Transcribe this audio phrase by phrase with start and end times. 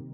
[0.00, 0.06] אה,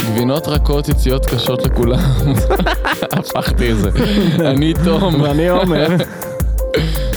[0.00, 1.98] גבינות רכות, יציאות קשות לכולם.
[3.12, 3.90] הפכתי את זה.
[4.50, 5.86] אני תום, ואני עומר,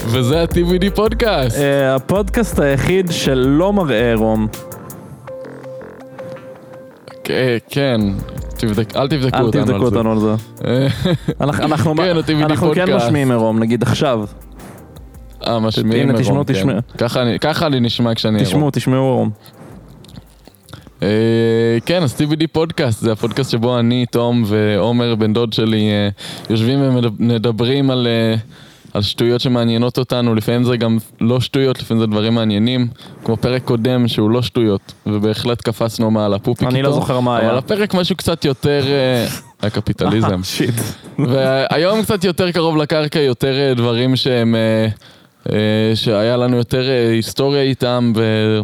[0.07, 1.57] וזה ה-TVD פודקאסט.
[1.59, 4.47] אה, הפודקאסט היחיד שלא מראה עירום.
[7.29, 8.01] אה, כן,
[8.57, 9.97] תבדק- אל תבדקו אל אותנו תבדקו על זה.
[9.97, 10.31] אותנו על זה.
[10.65, 10.87] אה,
[11.41, 13.05] אנחנו- אנחנו כן, ה-TVD אנחנו כן פודקאסט.
[13.05, 14.23] משמיעים עירום, נגיד עכשיו.
[15.47, 16.53] אה, משמיעים הנה, תשמעו, מרום, כן.
[16.53, 16.75] תשמעו.
[16.97, 18.45] ככה אני- ככה אני נשמע כשאני עירום.
[18.53, 19.29] תשמעו, תשמעו עירום.
[21.03, 21.07] אה,
[21.85, 26.09] כן, אז TVD פודקאסט, זה הפודקאסט שבו אני, תום ועומר, בן דוד שלי, אה,
[26.49, 28.35] יושבים ומדברים על, אה,
[28.93, 32.87] על שטויות שמעניינות אותנו, לפעמים זה גם לא שטויות, לפעמים זה דברים מעניינים,
[33.23, 36.89] כמו פרק קודם שהוא לא שטויות, ובהחלט קפצנו מעל הפופיק אני איתו.
[36.89, 37.49] לא זוכר מה היה.
[37.49, 38.83] אבל הפרק משהו קצת יותר...
[38.87, 39.27] אה,
[39.67, 40.43] הקפיטליזם.
[40.53, 40.75] שיט.
[41.19, 44.55] והיום קצת יותר קרוב לקרקע, יותר אה, דברים שהם...
[44.55, 44.87] אה,
[45.95, 48.13] שהיה לנו יותר היסטוריה איתם,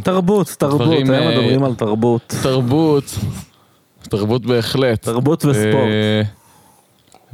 [0.03, 2.33] תרבות, תרבות, דברים, היום מדברים על תרבות.
[2.39, 3.03] ותרבות,
[4.01, 5.01] תרבות בהחלט.
[5.01, 6.27] תרבות וספורט.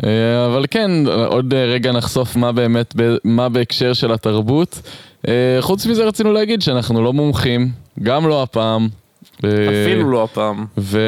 [0.04, 0.92] אה, אבל כן,
[1.26, 4.82] עוד אה, רגע נחשוף מה באמת, מה בהקשר של התרבות.
[5.28, 7.72] אה, חוץ מזה רצינו להגיד שאנחנו לא מומחים,
[8.04, 8.88] גם לא הפעם.
[9.40, 10.66] אפילו לא הפעם.
[10.78, 11.00] ו...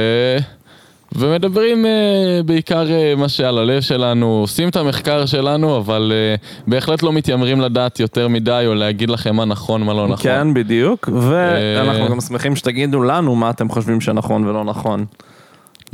[1.16, 7.03] ומדברים uh, בעיקר uh, מה שעל הלב שלנו, עושים את המחקר שלנו, אבל uh, בהחלט
[7.03, 10.17] לא מתיימרים לדעת יותר מדי או להגיד לכם מה נכון, מה לא נכון.
[10.17, 15.05] כן, בדיוק, ואנחנו גם שמחים שתגידו לנו מה אתם חושבים שנכון ולא נכון.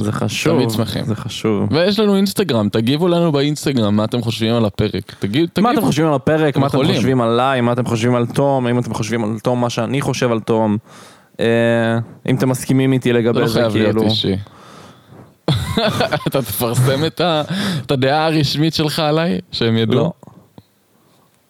[0.01, 0.55] זה חשוב.
[0.55, 1.05] תמיד שמחים.
[1.05, 1.67] זה חשוב.
[1.71, 5.15] ויש לנו אינסטגרם, תגיבו לנו באינסטגרם מה אתם חושבים על הפרק.
[5.19, 5.67] תגיד, תגיבו.
[5.67, 6.85] מה אתם חושבים על הפרק, מה אתם.
[6.85, 10.31] חושבים עליי, מה אתם חושבים על תום, אם אתם חושבים על תום, מה שאני חושב
[10.31, 10.77] על תום.
[11.39, 11.45] אה,
[12.29, 14.09] אם אתם מסכימים איתי זה לגבי לא זה, חייב להיות כאילו.
[14.09, 14.35] אישי.
[16.27, 19.39] אתה תפרסם את הדעה הרשמית שלך עליי?
[19.51, 19.95] שהם ידעו?
[19.95, 20.11] לא.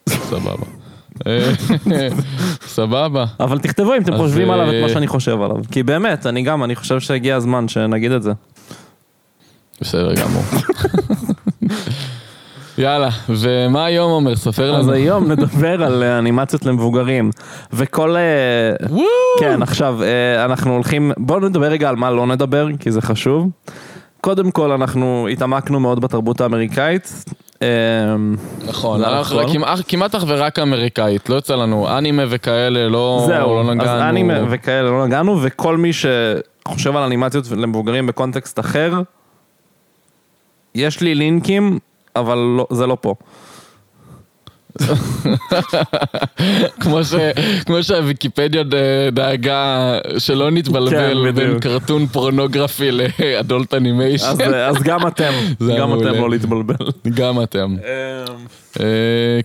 [0.10, 0.81] סבבה.
[1.28, 1.50] אה,
[2.76, 3.26] סבבה.
[3.40, 5.58] אבל תכתבו אם אתם אז, חושבים עליו את מה אה, שאני חושב עליו.
[5.72, 8.32] כי באמת, אני גם, אני חושב שהגיע הזמן שנגיד את זה.
[9.82, 10.44] בסדר גמור.
[12.78, 14.36] יאללה, ומה היום אומר?
[14.36, 14.94] ספר אז לנו.
[14.94, 17.32] היום נדבר על אה, אנימציות למבוגרים.
[17.74, 18.16] וכל...
[18.16, 19.06] אה, וואו!
[19.40, 21.12] כן, עכשיו, אה, אנחנו הולכים...
[21.18, 23.50] בואו נדבר רגע על מה לא נדבר, כי זה חשוב.
[24.22, 27.26] קודם כל, אנחנו התעמקנו מאוד בתרבות האמריקאית.
[27.62, 27.68] אה,
[28.68, 29.54] נכון, אנחנו נכון.
[29.88, 34.10] כמעט- אך ורק אמריקאית, לא יצא לנו אנימה וכאלה, לא זהו, לא אז נגענו.
[34.10, 38.94] אנימה וכאלה לא נגענו, וכל מי שחושב על אנימציות למבוגרים בקונטקסט אחר,
[40.76, 41.80] יש לי לינקים,
[42.16, 43.16] אבל לא, זה לא פה.
[46.82, 47.14] כמו ש-
[47.66, 48.64] כמו שהוויקיפדיה
[49.12, 49.64] דאגה
[50.18, 51.60] שלא נתבלבל כן, בין.
[51.60, 55.32] קרטון פורנוגרפי לאדולט אנימיישן, אז, אז גם אתם,
[55.80, 56.00] גם.
[56.00, 56.76] אתם לא להתבלבל.
[57.16, 57.76] גם אתם.
[58.80, 58.86] אה,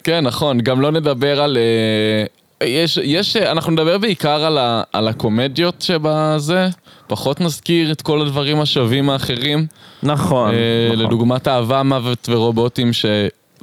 [0.04, 1.56] כן, נכון, גם לא נדבר על...
[1.56, 2.25] אה,
[2.66, 6.69] יש, יש, אנחנו נדבר בעיקר על, ה, על הקומדיות שבזה,
[7.06, 9.66] פחות נזכיר את כל הדברים השווים האחרים.
[10.03, 10.58] נכון, אה,
[10.93, 11.06] נכון.
[11.06, 12.91] לדוגמת אהבה, מוות ורובוטים,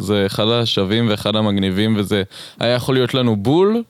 [0.01, 2.23] שזה אחד השווים ואחד המגניבים, וזה
[2.59, 3.83] היה יכול להיות לנו בול,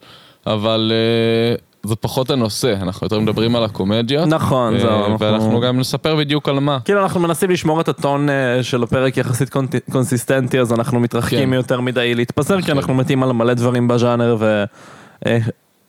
[0.46, 1.56] אבל אה,
[1.88, 4.28] זה פחות הנושא, אנחנו יותר מדברים על הקומדיות.
[4.28, 6.78] נכון, אה, זהו, אנחנו- ואנחנו גם נספר בדיוק על מה.
[6.84, 9.50] כאילו אנחנו מנסים לשמור את הטון אה, של הפרק יחסית
[9.92, 11.54] קונסיסטנטי, אז אנחנו מתרחקים כן.
[11.54, 14.64] יותר מדי להתפזר, כי אנחנו מתים על מלא דברים בז'אנר ו...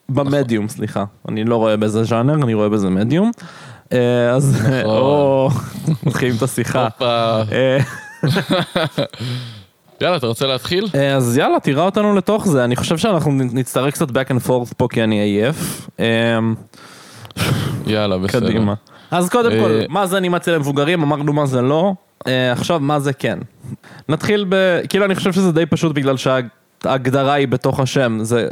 [0.10, 1.04] במדיום, סליחה.
[1.30, 3.32] אני לא רואה בזה ז'אנר, אני רואה בזה מדיום.
[4.34, 4.62] אז...
[4.62, 4.74] נכון.
[4.86, 5.50] או...
[6.06, 6.88] מתחילים את השיחה.
[10.02, 10.88] יאללה, אתה רוצה להתחיל?
[10.96, 12.64] אה, אז יאללה, תירא אותנו לתוך זה.
[12.64, 15.90] אני חושב שאנחנו נצטרך קצת back and forth פה כי אני עייף.
[16.00, 16.40] אה,
[17.88, 18.50] יאללה, בסדר.
[18.50, 18.74] קדימה.
[19.12, 21.04] אז קודם אה, כל, מה זה אנימציה למבוגרים?
[21.04, 21.94] אמרנו מה זה לא.
[22.28, 23.40] אה, עכשיו, מה זה כן.
[24.10, 24.56] נתחיל ב...
[24.90, 28.18] כאילו, אני חושב שזה די פשוט בגלל שההגדרה היא בתוך השם.
[28.22, 28.48] זה...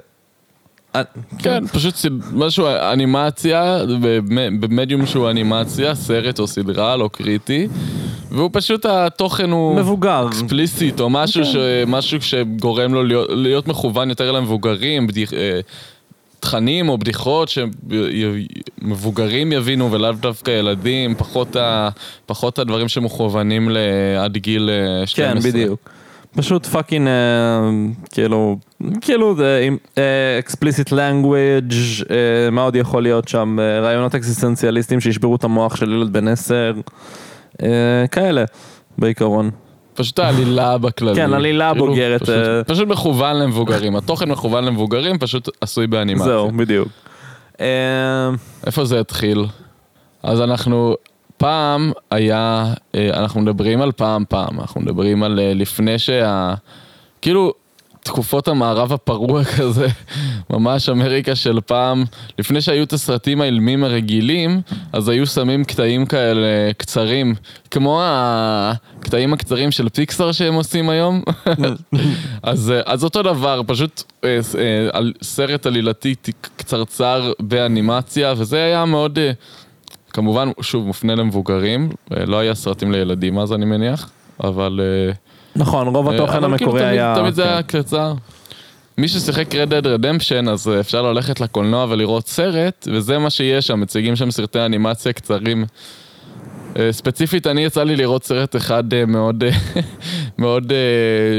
[0.96, 1.02] אה,
[1.40, 1.96] כן, פשוט
[2.34, 7.68] משהו, אנימציה, במ- במדיום שהוא אנימציה, סרט או סדרה, לא קריטי,
[8.34, 9.76] והוא פשוט, התוכן הוא...
[9.76, 10.28] מבוגר.
[10.28, 11.56] אקספליסיט, או משהו, ש...
[11.88, 15.34] משהו שגורם לו להיות, להיות מכוון יותר למבוגרים, בדיח...
[15.34, 15.60] אה,
[16.40, 17.50] תכנים או בדיחות
[18.82, 21.90] שמבוגרים יבינו ולאו דווקא ילדים, פחות, ה...
[22.26, 23.78] פחות הדברים שמכוונים ל...
[24.20, 25.42] עד גיל אה, 12.
[25.42, 25.90] כן, בדיוק.
[26.36, 27.70] פשוט fucking, אה,
[28.12, 28.58] כאילו,
[29.02, 29.36] כאילו
[30.92, 36.14] language, אה, מה עוד יכול להיות שם, אה, רעיונות אקסיסטנציאליסטיים שישברו את המוח של ילד
[36.14, 36.82] בן עשר, אה,
[38.12, 38.44] כאלה,
[38.98, 39.52] בעיקרון.
[39.94, 41.16] פשוט העלילה בכללי.
[41.16, 42.64] כן, עלילה כאילו, בוגרת, פשוט- אה.
[42.64, 43.96] פשוט מכוון למבוגרים.
[43.96, 46.26] התוכן מכוון למבוגרים, פשוט עשוי באנימציה.
[46.26, 46.88] זהו, בדיוק.
[47.62, 48.30] אה,
[48.66, 49.46] איפה זה התחיל?
[50.24, 50.96] אז אנחנו,
[51.38, 52.66] פעם היה,
[52.96, 56.54] אה, אנחנו מדברים על פעם פעם, אנחנו מדברים על אה, לפני שה...
[57.22, 57.54] כאילו,
[58.04, 59.88] תקופות המערב הפרוע כזה,
[60.50, 62.04] ממש אמריקה של פעם,
[62.40, 64.62] לפני שהיו את הסרטים האילמים הרגילים,
[64.94, 67.36] אז היו שמים קטעים כאלה קצרים,
[67.72, 71.24] כמו הקטעים הקצרים של פיקסאר שהם עושים היום.
[72.44, 76.16] אז, אה, אז אותו דבר, פשוט אה, אה, סרט עלילתי
[76.58, 79.20] קצרצר באנימציה, וזה היה מאוד,
[80.10, 84.10] כמובן, שוב, מופנה למבוגרים, לא היה סרטים לילדים אז אני מניח,
[84.44, 84.80] אבל...
[85.56, 87.14] נכון, רוב אה, התוכן כאילו המקורי תמיד- היה...
[87.18, 87.50] תמיד זה כן.
[87.50, 88.14] היה קצר.
[88.98, 93.68] מי ששיחק Red Dead Redemption, אז אה, אפשר ללכת לקולנוע ולראות סרט, וזה מה שיש
[93.68, 95.66] שם, מציגים שם סרטי אנימציה קצרים.
[96.80, 99.44] אה, ספציפית, אני יצא לי לראות סרט אחד מאוד,
[100.40, 100.72] מאוד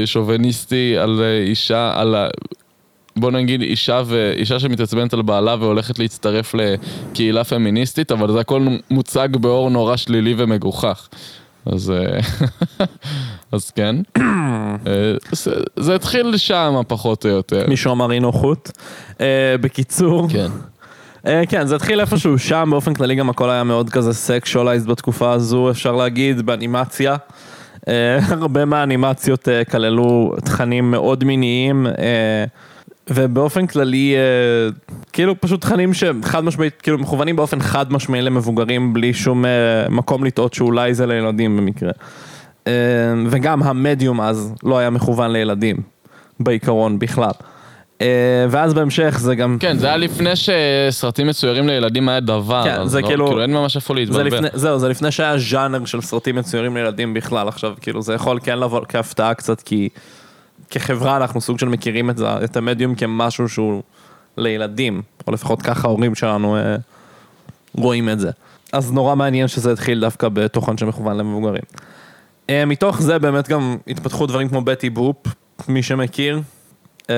[0.05, 2.27] שוביניסטי על אישה, על ה...
[3.17, 4.31] בוא נגיד אישה, ו...
[4.37, 10.33] אישה שמתעצבנת על בעלה והולכת להצטרף לקהילה פמיניסטית, אבל זה הכל מוצג באור נורא שלילי
[10.37, 11.07] ומגוחך.
[11.65, 12.19] אז, אה,
[13.51, 13.95] אז כן.
[14.17, 17.65] אה, זה, זה התחיל שם פחות או יותר.
[17.67, 18.71] מישהו אמר אי נוחות.
[19.21, 20.47] אה, בקיצור, כן.
[21.27, 25.31] אה, כן, זה התחיל איפשהו שם, באופן כללי גם הכל היה מאוד כזה sexualized בתקופה
[25.31, 27.15] הזו, אפשר להגיד, באנימציה.
[27.87, 32.45] אה, הרבה מהאנימציות אה, כללו תכנים מאוד מיניים, אה,
[33.09, 34.69] ובאופן כללי, אה,
[35.13, 39.49] כאילו פשוט תכנים שחד משמעית, כאילו מכוונים באופן חד משמעי למבוגרים, בלי שום אה,
[39.89, 41.91] מקום לטעות שאולי זה לילדים במקרה.
[42.67, 42.73] אה,
[43.29, 45.75] וגם המדיום אז לא היה מכוון לילדים,
[46.39, 47.31] בעיקרון בכלל.
[48.49, 49.57] ואז בהמשך זה גם...
[49.59, 52.63] כן, זה היה לפני שסרטים מצוירים לילדים היה דבר.
[52.63, 54.27] כן, זה לא, כאילו- כאילו אין ממש איפה זה להתבלבל.
[54.27, 58.39] לפני, זהו, זה לפני שהיה ז'אנר של סרטים מצוירים לילדים בכלל, עכשיו כאילו זה יכול
[58.43, 59.89] כן לבוא כהפתעה קצת, כי
[60.75, 63.83] כחברה אנחנו סוג של מכירים את, זה, את המדיום כמשהו שהוא
[64.37, 66.75] לילדים, או לפחות ככה ההורים שלנו אה,
[67.75, 68.31] רואים את זה.
[68.73, 71.63] אז נורא מעניין שזה התחיל דווקא בתוכן שמכוון למבוגרים.
[72.49, 75.17] אה, מתוך זה באמת גם התפתחו דברים כמו בטי בופ,
[75.67, 76.41] מי שמכיר,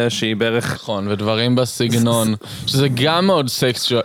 [0.10, 2.36] שהיא בערך נכון, ודברים בסגנון,
[2.68, 3.50] שזה גם מאוד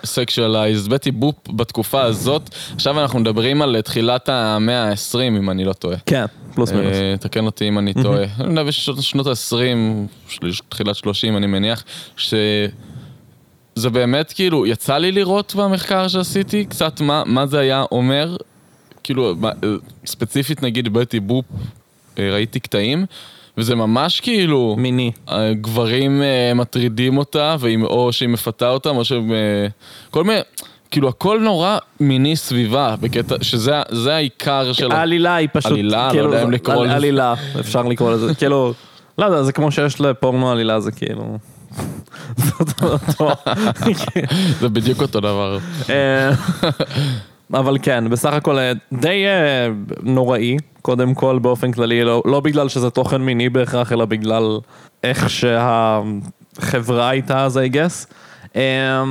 [0.04, 0.90] sexualized.
[0.90, 5.96] בטי בופ בתקופה הזאת, עכשיו אנחנו מדברים על תחילת המאה ה-20, אם אני לא טועה.
[6.06, 6.25] כן,
[6.55, 6.96] פלוס מינוס.
[6.96, 8.25] אה, תקן אותי אם אני טועה.
[8.40, 11.84] אני יודע, בשנות ה-20, תחילת 30, אני מניח,
[12.17, 18.37] שזה באמת, כאילו, יצא לי לראות במחקר שעשיתי קצת מה, מה זה היה אומר,
[19.02, 19.50] כאילו, אה,
[20.06, 21.44] ספציפית נגיד בטי בופ,
[22.19, 23.06] אה, ראיתי קטעים,
[23.58, 24.76] וזה ממש כאילו...
[24.78, 25.12] מיני.
[25.60, 29.32] גברים אה, מטרידים אותה, והיא- או שהיא מפתה אותם, או שהם...
[29.32, 29.66] אה,
[30.10, 30.40] כל מיני...
[30.90, 34.93] כאילו הכל נורא מיני סביבה, בקטע, שזה העיקר של...
[34.93, 36.94] העלילה היא פשוט, עלילה, לא כאילו, יודע אם לקרוא לזה.
[36.96, 38.75] עלילה, אפשר לקרוא לזה, כאילו,
[39.19, 41.38] לא יודע, זה כמו שיש לפורנו עלילה, זה כאילו...
[44.60, 45.58] זה בדיוק אותו דבר.
[45.90, 46.31] אה,
[47.55, 49.69] אבל כן, בסך הכל אה, די אה,
[50.02, 54.58] נוראי, קודם כל באופן כללי, לא, לא בגלל שזה תוכן מיני בהכרח, אלא בגלל
[55.02, 58.12] איך שהחברה הייתה אז, I guess.
[58.56, 59.02] אה,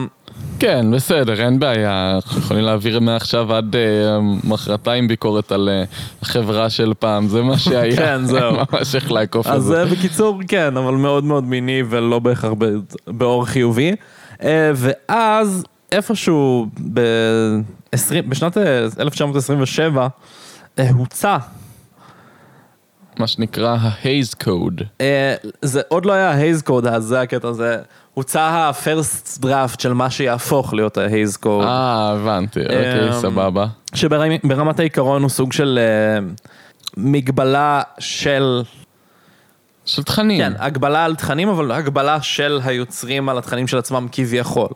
[0.59, 2.15] כן, בסדר, אין בעיה.
[2.15, 5.83] אנחנו יכולים להעביר מעכשיו עד אה, מחרתיים ביקורת על אה,
[6.21, 7.95] החברה של פעם, זה מה שהיה.
[8.01, 8.53] כן, זהו.
[8.73, 9.79] ממש איך לעקוף את אז זה.
[9.79, 12.75] אה, בקיצור, כן, אבל מאוד מאוד מיני ולא בהכרח ב-
[13.07, 13.95] באור חיובי.
[14.43, 20.07] אה, ואז איפשהו ב-20 בשנת אה, 1927
[20.79, 21.37] אה, הוצע,
[23.19, 24.83] מה שנקרא ה-Haze Code.
[25.01, 27.77] אה, זה עוד לא היה ה-Haze Code, אז זה הקטע הזה,
[28.13, 31.63] הוצע ה-first draft של מה שיהפוך להיות ה-Haze Code.
[31.63, 33.65] אה, הבנתי, אוקיי, אמ, סבבה.
[33.93, 36.27] שברמת העיקרון הוא סוג של אה,
[36.97, 38.63] מגבלה של,
[39.85, 40.41] של תכנים.
[40.41, 44.69] כן, הגבלה על תכנים, אבל הגבלה של היוצרים על התכנים של עצמם כביכול.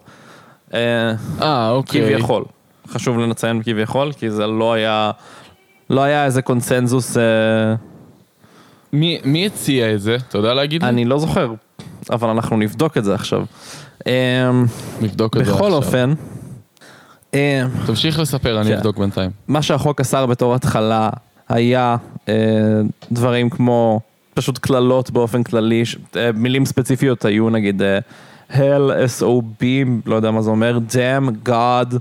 [0.73, 2.01] אה, אה, אוקיי.
[2.01, 2.45] כביכול.
[2.87, 5.11] חשוב לציין כביכול, כי זה לא היה,
[5.89, 7.23] לא היה איזה קונצנזוס, אה,
[8.95, 10.15] מי מי הציע את זה?
[10.15, 10.89] אתה יודע להגיד לי?
[10.89, 11.53] אני לא זוכר,
[12.09, 13.45] אבל אנחנו נבדוק את זה עכשיו.
[14.07, 14.51] אה,
[15.01, 15.73] נבדוק את זה בכל עכשיו.
[15.73, 16.13] אופן,
[17.33, 18.77] אה, תמשיך לספר, אני כן.
[18.77, 19.31] אבדוק בינתיים.
[19.47, 21.09] מה שהחוק אסר בתור התחלה
[21.49, 21.95] היה
[22.29, 22.33] אה,
[23.11, 23.99] דברים כמו
[24.33, 25.83] פשוט קללות באופן כללי,
[26.15, 27.99] אה, מילים ספציפיות היו נגיד אה,
[28.51, 29.65] hell, SOB,
[30.05, 31.95] לא יודע מה זה אומר, damn, God,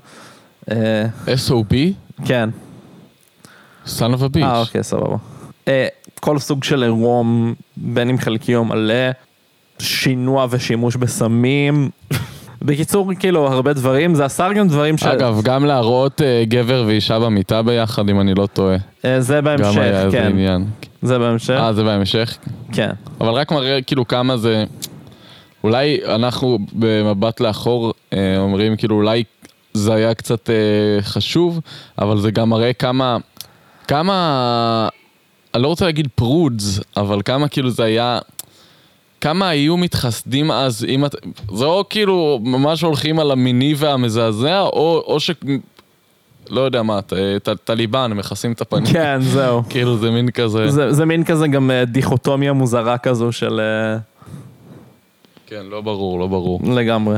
[1.48, 1.74] SOB?
[2.24, 2.48] כן,
[3.86, 4.42] son of a bitch.
[4.42, 5.16] אה אוקיי סבבה.
[6.24, 9.10] כל סוג של עירום, בין אם חלקי או מלא,
[9.78, 11.90] שינוע ושימוש בסמים.
[12.62, 15.02] בקיצור, כאילו, הרבה דברים, זה אסר גם דברים ש...
[15.02, 18.76] אגב, גם להראות אה, גבר ואישה במיטה ביחד, אם אני לא טועה.
[19.04, 20.26] אה, זה גם בהמשך, היה איזה כן.
[20.26, 20.64] עניין.
[21.02, 21.54] זה בהמשך.
[21.60, 22.36] אה, זה בהמשך?
[22.72, 22.90] כן.
[23.20, 24.64] אבל רק מראה כאילו כמה זה...
[25.64, 29.24] אולי אנחנו במבט לאחור אה, אומרים כאילו אולי
[29.74, 31.60] זה היה קצת אה, חשוב,
[31.98, 33.16] אבל זה גם מראה כמה...
[33.88, 34.88] כמה...
[35.54, 38.18] אני לא רוצה להגיד prudes, אבל כמה כאילו זה היה...
[39.20, 41.14] כמה היו מתחסדים אז, אם את...
[41.54, 45.30] זה או כאילו ממש הולכים על המיני והמזעזע, או, או ש...
[46.50, 48.92] לא יודע מה, ט, ט, טליבן, מכסים את הפנים.
[48.92, 49.62] כן, זהו.
[49.70, 50.70] כאילו זה מין כזה...
[50.70, 53.60] זה, זה מין כזה גם אה, דיכוטומיה מוזרה כזו של...
[53.60, 53.98] אה,
[55.46, 56.60] כן, לא ברור, לא ברור.
[56.74, 57.16] לגמרי.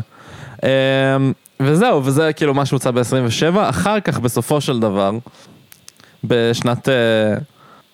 [0.63, 0.69] אמ,
[1.61, 3.57] וזהו, וזה כאילו מה שהוצא ב-27.
[3.61, 5.11] אחר כך, בסופו של דבר,
[6.25, 7.35] בשנת, אה,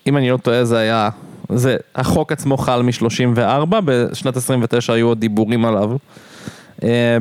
[0.07, 1.09] אם אני לא טועה, זה היה,
[1.49, 5.97] זה, החוק עצמו חל מ-34, בשנת 29 היו עוד דיבורים עליו.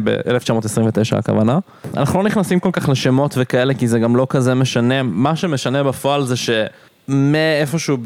[0.05, 1.59] ב-1929 הכוונה.
[1.97, 5.03] אנחנו לא נכנסים כל כך לשמות וכאלה, כי זה גם לא כזה משנה.
[5.03, 7.97] מה שמשנה בפועל זה שמאיפשהו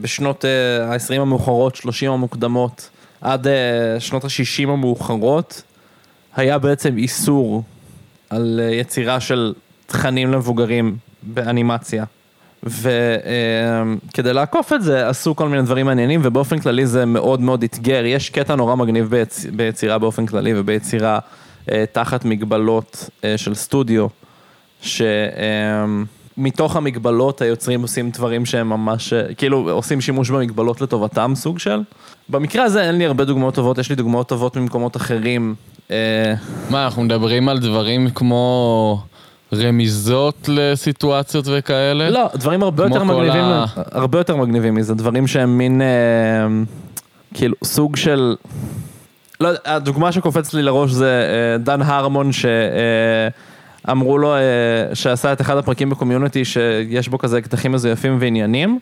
[0.00, 3.52] בשנות ה-20 המאוחרות, 30 המוקדמות, עד אה,
[3.98, 5.62] שנות ה-60 המאוחרות,
[6.36, 7.62] היה בעצם איסור
[8.30, 9.54] על אה, יצירה של
[9.86, 12.04] תכנים למבוגרים באנימציה.
[12.62, 18.04] וכדי לעקוף את זה עשו כל מיני דברים מעניינים ובאופן כללי זה מאוד מאוד אתגר,
[18.04, 19.46] יש קטע נורא מגניב ביצ...
[19.52, 21.18] ביצירה באופן כללי וביצירה
[21.70, 24.06] אה, תחת מגבלות אה, של סטודיו,
[24.82, 31.80] שמתוך המגבלות היוצרים עושים דברים שהם ממש, אה, כאילו עושים שימוש במגבלות לטובתם סוג של.
[32.28, 35.54] במקרה הזה אין לי הרבה דוגמאות טובות, יש לי דוגמאות טובות ממקומות אחרים.
[35.90, 36.34] אה,
[36.70, 39.02] מה, אנחנו מדברים על דברים כמו
[39.52, 42.10] רמיזות לסיטואציות וכאלה?
[42.10, 45.86] לא, דברים הרבה יותר מגניבים, ה- הרבה יותר מגניבים מזה, דברים שהם מין, אה,
[47.34, 48.36] כאילו, סוג של,
[49.40, 52.30] לא יודע, הדוגמה שקופצת לי לראש זה אה, דן הרמון
[53.86, 54.40] שאמרו לו, אה,
[54.94, 58.78] שעשה את אחד הפרקים בקומיוניטי שיש בו כזה קטעים מזויפים ועניינים,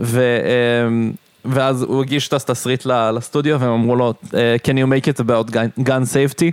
[0.00, 0.20] ו...
[0.20, 1.08] אה,
[1.48, 5.52] ואז הוא הגיש את התסריט לסטודיו והם אמרו לו, אה, can you make it about
[5.80, 6.50] gun safety?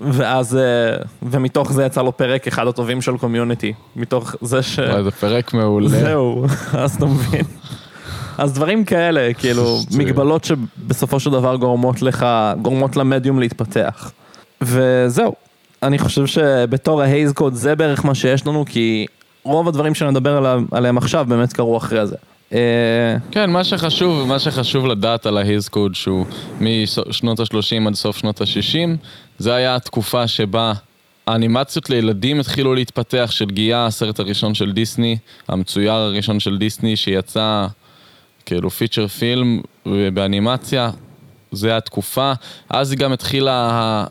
[0.00, 4.78] ואז, אה, ומתוך זה יצא לו פרק אחד הטובים של קומיוניטי, מתוך זה ש...
[4.78, 5.88] וואי, זה פרק מעולה.
[5.88, 7.44] זהו, אז אתה מבין.
[8.38, 12.26] אז דברים כאלה, כאילו, מגבלות שבסופו של דבר גורמות לך,
[12.62, 14.10] גורמות למדיום להתפתח.
[14.60, 15.34] וזהו,
[15.82, 19.06] אני חושב שבתור ההייז קוד זה בערך מה שיש לנו, כי
[19.42, 22.16] רוב הדברים שנדבר עליהם עכשיו באמת קרו אחרי זה.
[22.52, 26.26] אה, כן, מה שחשוב, מה שחשוב לדעת על ההיז קוד שהוא
[26.60, 28.88] משנות ה-30 עד סוף שנות ה-60,
[29.38, 30.72] זה היה התקופה שבה
[31.26, 35.16] האנימציות לילדים התחילו להתפתח, של גיאה, הסרט הראשון של דיסני,
[35.48, 37.66] המצויר הראשון של דיסני שיצא
[38.46, 40.90] כאילו פיצ'ר פילם באנימציה,
[41.52, 42.32] זה התקופה.
[42.70, 44.04] אז גם התחילה,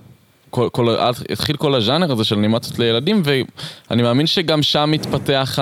[0.49, 0.95] כל, כל,
[1.29, 5.59] התחיל כל הז'אנר הזה של אנימציות לילדים, ואני מאמין שגם שם התפתח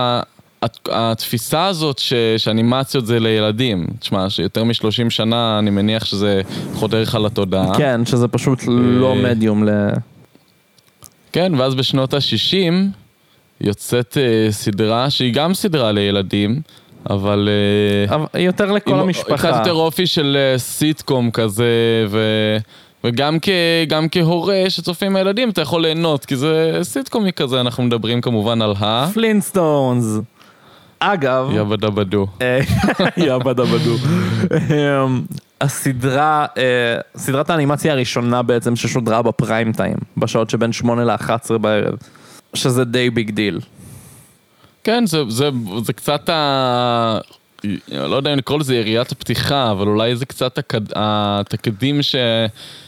[0.91, 6.41] התפיסה הזאת ש, שאנימציות זה לילדים, תשמע, שיותר מ-30 שנה אני מניח שזה
[6.73, 7.77] חודר לך לתודעה.
[7.77, 9.69] כן, שזה פשוט לא אה, מדיום ל...
[11.31, 12.73] כן, ואז בשנות ה-60
[13.61, 16.61] יוצאת אה, סדרה שהיא גם סדרה לילדים,
[17.09, 17.49] אבל...
[18.09, 19.37] אה, אבל יותר לכל עם המשפחה.
[19.37, 21.65] קצת יותר אופי של אה, סיטקום כזה,
[22.07, 22.19] ו...
[23.03, 23.49] וגם כ...
[23.87, 28.73] גם כהורה שצופים הילדים אתה יכול ליהנות, כי זה סיטקומי כזה, אנחנו מדברים כמובן על
[28.79, 29.07] ה...
[29.13, 30.05] Flintstones.
[30.99, 32.27] אגב, yabba dabba doo.
[32.41, 32.59] אה,
[33.25, 33.95] yabba dabba doo.
[34.51, 35.21] אמ,
[35.61, 41.95] הסדרה, אה, סדרת האנימציה הראשונה בעצם ששודרה בפריים טיים, בשעות שבין 8 ל-11 בערב,
[42.53, 43.59] שזה די big deal.
[44.83, 45.49] כן, זה, זה,
[45.83, 47.19] זה קצת ה...
[47.91, 50.81] לא יודע אם לקרוא לזה יריית הפתיחה, אבל אולי זה קצת הקד...
[50.95, 52.15] התקדים ש...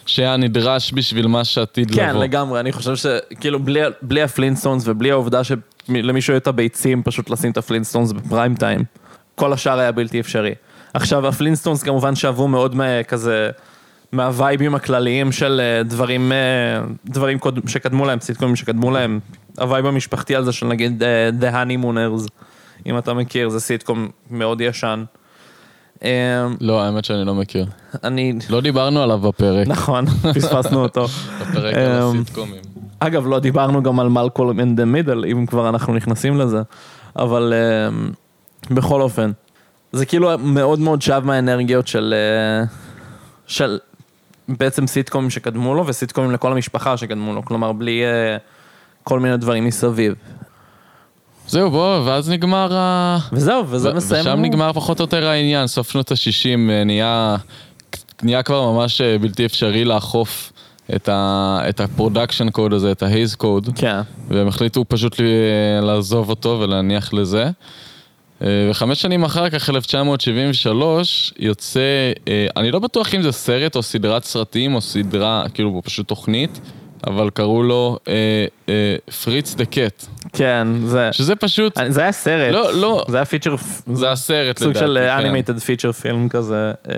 [0.06, 2.24] שהיה נדרש בשביל מה שעתיד כן, לבוא.
[2.24, 5.44] לגמרי, אני חושב שכאילו בלי, בלי ה Flintstones ובלי העובדה
[5.88, 8.84] שלמישהו היו את הביצים פשוט לשים את ה Flintstones בפריים טיים,
[9.36, 10.53] כל השאר היה בלתי אפשרי.
[10.94, 13.50] עכשיו ה Flintstones כמובן שאבו מאוד מה, כזה
[14.12, 19.20] מהווייבים הכלליים של אה, דברים, אה, דברים שקדמו להם, סיטקומים שקדמו להם,
[19.60, 22.29] ה vibe המשפחתי על זה של נגיד אה, The Honeymooners,
[22.86, 25.03] אם אתה מכיר, זה סיטקום מאוד ישן.
[26.03, 27.65] אה, לא, האמת שאני לא מכיר.
[28.03, 31.06] אני, לא דיברנו עליו בפרק, נכון, פספסנו אותו.
[31.41, 32.62] בפרק על אמ, הסיטקומים.
[33.00, 36.62] אגב, לא דיברנו גם על מלקולם אין דה מידל, אם כבר אנחנו נכנסים לזה,
[37.16, 39.32] אבל um, בכל אופן,
[39.92, 42.13] זה כאילו מאוד מאוד שב מהאנרגיות של,
[42.68, 42.70] uh,
[43.48, 43.80] של
[44.48, 48.39] בעצם סיטקומים שקדמו לו, וסיטקומים לכל המשפחה שקדמו לו, כלומר בלי uh,
[49.04, 50.13] כל מיני דברים מסביב.
[51.48, 53.18] זהו, בוא, ואז נגמר ה...
[53.32, 54.22] וזהו, וזה מסיים.
[54.22, 57.36] ושם נגמר פחות או יותר העניין, סוף שנות ה-60 נהיה,
[58.24, 60.51] נהיה כבר ממש בלתי אפשרי לאכוף
[60.96, 63.70] את ה- את ה production code הזה, את ה Hays Code.
[63.75, 65.24] כן, והם החליטו פשוט ל-
[65.82, 67.50] לעזוב אותו ולהניח לזה.
[68.41, 71.79] אה, וחמש שנים אחר כך, 1973, יוצא,
[72.27, 76.60] אה, אני לא בטוח אם זה סרט או סדרת סרטים או סדרה, כאילו פשוט תוכנית,
[77.08, 77.98] אבל קראו לו
[79.24, 80.06] Fritz the Cat.
[80.34, 81.10] כן, זה...
[81.12, 82.53] שזה פשוט, זה היה סרט.
[82.53, 83.56] לא, לא, זה היה feature...
[83.94, 84.86] זה הסרט סוג לדעתי.
[84.86, 85.10] של כן.
[85.18, 86.72] animated feature film כזה.
[86.89, 86.96] אה,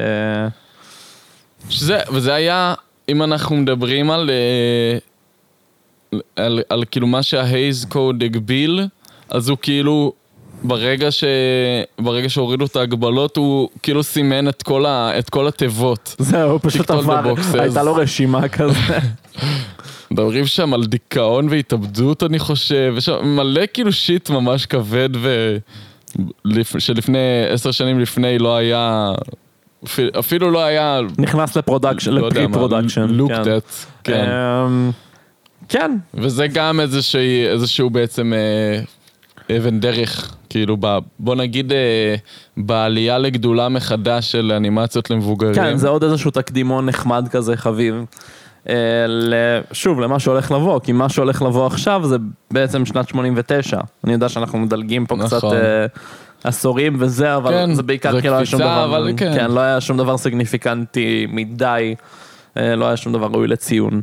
[1.70, 2.74] שזה, וזה היה,
[3.10, 4.98] אם אנחנו מדברים על, אה,
[6.36, 8.82] על, על כאילו מה שה Hays Code הגביל,
[9.30, 10.14] אז הוא כאילו,
[10.64, 11.24] ברגע, ש,
[12.00, 16.16] ברגע שהורידו את ההגבלות, הוא כאילו סימן את כל, ה, את כל התיבות.
[16.20, 17.34] זהו, הוא פשוט עבר.
[17.60, 18.98] הייתה לו רשימה כזה.
[20.12, 25.58] מדברים שם על דיכאון והתאבדות, אני חושב, יש שם מלא כאילו shit ממש כבד, ו...
[26.46, 27.18] לפ- שלפני,
[27.50, 29.12] עשר שנים לפני לא היה,
[30.20, 33.20] אפילו- לא היה, נכנס ל production, לא יודע ל pre-production.
[33.20, 33.44] looked כן.
[33.44, 34.30] at, כן.
[34.30, 34.92] אמ,
[35.70, 42.16] כן, וזה גם איזשהו בעצם אה, אבן דרך, כאילו, ב, בוא נגיד אה,
[42.58, 45.56] בעלייה לגדולה מחדש של אנימציות למבוגרים.
[45.56, 47.96] כן, זה עוד איזשהו תקדימון נחמד כזה חביב.
[48.70, 48.76] אה,
[49.72, 52.18] שוב, למה שהולך לבוא, כי מה שהולך לבוא עכשיו זה
[52.52, 53.80] בעצם שנת 89.
[54.04, 55.56] אני יודע שאנחנו מדלגים פה קצת נכון.
[55.56, 55.86] אה,
[56.44, 59.32] עשורים וזה, אבל כן, זה בעיקר כי לא היה שום דבר, אבל כן.
[59.36, 61.96] כן, לא היה שום דבר סיגניפיקנטי מדי,
[62.58, 64.02] אה, לא היה שום דבר ראוי לציון.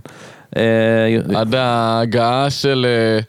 [0.57, 2.87] אה, עד ההגעה של...
[2.89, 3.21] אה,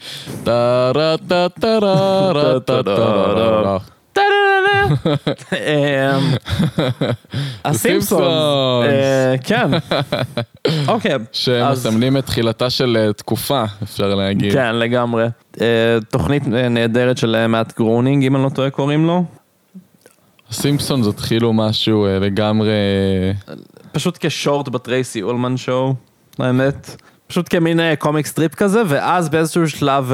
[0.43, 3.77] טרה טה טרה טה טרה.
[7.65, 8.23] הסימפסונס,
[8.87, 9.72] אה, כן,
[10.88, 14.53] אוקיי, אז- שמסמנים את תחילתה של אה, תקופה, אפשר להגיד.
[14.53, 15.25] כן, לגמרי.
[15.62, 19.24] אה, תוכנית אה, נהדרת של מאט גרונינג, אם אני לא טועה קוראים לו.
[20.50, 22.72] הסימפסונס התחילו משהו לגמרי...
[23.91, 25.94] פשוט כ short בטרייסי אולמן שואו,
[26.39, 26.96] האמת.
[27.27, 30.12] פשוט כמין comic strip כזה, ואז באיזשהו שלב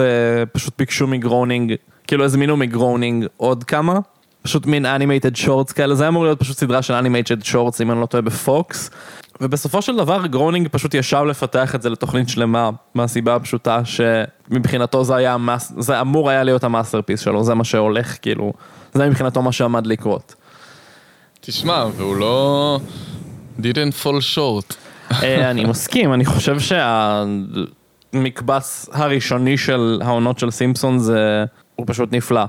[0.52, 1.74] פשוט ביקשו מגרונינג,
[2.08, 4.00] כאילו הזמינו מגרונינג עוד כמה.
[4.44, 7.92] פשוט מין animated shorts כאלה, זה היה אמור להיות פשוט סדרה של animated shorts, אם
[7.92, 8.90] אני לא טועה, בפוקס.
[9.42, 15.16] ובסופו של דבר גרונינג פשוט ישב לפתח את זה לתוכנית שלמה, מהסיבה הפשוטה שמבחינתו זה
[15.16, 18.54] היה, המאס- זה אמור היה להיות ה masterpiece שלו, זה מה שהולך, כאילו,
[18.94, 20.36] זה מבחינתו מה שעמד לקרות.
[21.42, 22.80] תשמע, והוא לא...
[23.60, 24.76] didn't fall short.
[25.24, 26.56] אה, אני מסכים, אני חושב
[28.14, 31.44] שהמקבץ הראשוני של העונות של סימפסון זה,
[31.76, 32.44] הוא פשוט נפלא.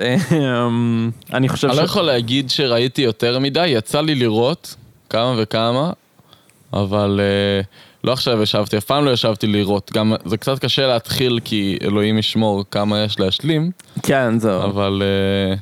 [0.00, 0.68] אה,
[1.34, 1.78] אני חושב אני ש...
[1.78, 4.74] לא יכול להגיד שראיתי יותר מדי, יצא לי לראות
[5.10, 5.92] כמה וכמה,
[6.72, 7.60] אבל אה,
[8.04, 9.90] לא עכשיו ישבתי, אף פעם לא ישבתי לראות.
[9.94, 13.70] גם זה קצת קשה להתחיל כי אלוהים ישמור כמה יש להשלים,
[14.02, 14.62] כן, זהו.
[14.62, 15.56] אבל, אה,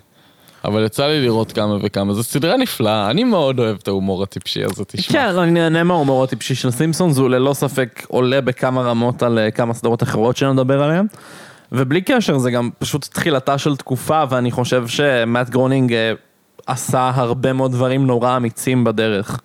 [0.64, 2.14] אבל יצא לי לראות כמה וכמה.
[2.14, 5.12] זו סדרה נפלאה, אני מאוד אוהב את ההומור הטיפשי הזה, תשמע.
[5.12, 9.50] כן, אני נהנה מההומור הטיפשי של סימפסון, הוא ללא ספק עולה בכמה רמות על אה,
[9.50, 11.06] כמה סדרות אחרות שנדבר עליהן.
[11.72, 16.12] ובלי קשר, זה גם פשוט תחילתה של תקופה, ואני חושב שמאט גרונינג אה,
[16.66, 19.40] עשה הרבה מאוד דברים נורא אמיצים בדרך.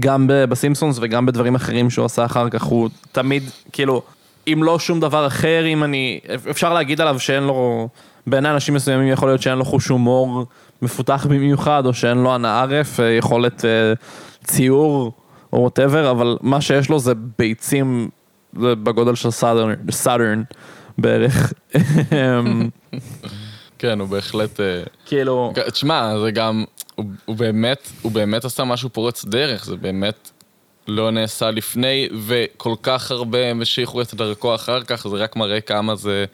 [0.00, 4.02] גם בסימפסונס וגם בדברים אחרים שהוא עשה אחר כך, הוא תמיד, כאילו,
[4.46, 7.88] אם לא שום דבר אחר, אם אני, אפשר להגיד עליו שאין לו,
[8.26, 10.46] בעיני אנשים מסוימים יכול להיות שאין לו חוש הומור
[10.82, 13.92] מפותח במיוחד, או שאין לו הנאה ערף, אה, יכולת אה,
[14.44, 15.12] ציור,
[15.52, 18.08] או whatever, אבל מה שיש לו זה ביצים
[18.54, 20.42] בגודל של Saturn, Saturn
[20.98, 21.52] בערך.
[21.76, 22.68] אמ,
[23.78, 24.60] כן, הוא בהחלט...
[24.60, 29.76] אה, כאילו, תשמע, זה גם, הוא, הוא באמת, הוא באמת עשה משהו פורץ דרך, זה
[29.76, 30.30] באמת
[30.88, 35.94] לא נעשה לפני, וכל כך הרבה המשיכו את דרכו אחר כך, זה רק מראה כמה
[35.96, 36.24] זה,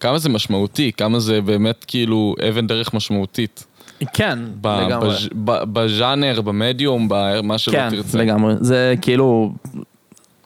[0.00, 3.66] כמה זה משמעותי, כמה זה באמת כאילו אבן דרך משמעותית.
[4.14, 5.08] כן, ב, לגמרי.
[5.08, 8.18] בז'- ב, בז'אנר, במדיום, במה שלא כן, תרצה.
[8.18, 8.54] לגמרי.
[8.60, 9.52] זה כאילו,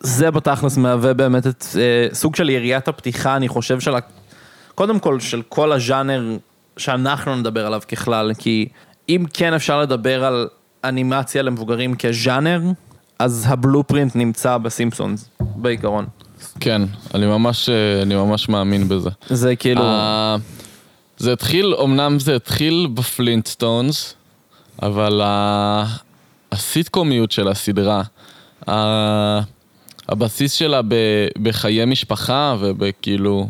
[0.06, 3.98] זה בתכלס מהווה באמת את אה, סוג של יריית הפתיחה, אני חושב, של ה...
[4.74, 6.36] קודם כל, של כל הז'אנר
[6.76, 8.68] שאנחנו נדבר עליו ככלל, כי
[9.08, 10.48] אם כן אפשר לדבר על
[10.84, 12.60] אנימציה למבוגרים כז'אנר,
[13.18, 16.06] אז הבלופרינט נמצא בסימפסונס, בעיקרון.
[16.60, 16.82] כן,
[17.14, 19.10] אני ממש, אה, אני ממש מאמין בזה.
[19.28, 20.36] זה כאילו, ה-
[21.18, 24.14] זה התחיל, אמנם זה התחיל בפלינטסטונס,
[24.82, 25.84] אבל ה-
[26.52, 28.02] הסיטקומיות של הסדרה,
[28.68, 29.40] ה-
[30.08, 33.48] הבסיס שלה ב- בחיי משפחה ובכאילו...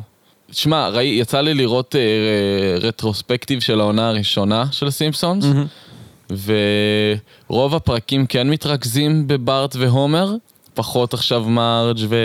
[0.72, 5.44] ראי, יצא לי לראות אה, ר- רטרוספקטיב של העונה הראשונה של סימפסונס,
[7.50, 10.34] ורוב הפרקים כן מתרכזים בברט והומר,
[10.74, 12.16] פחות עכשיו מרג' ו...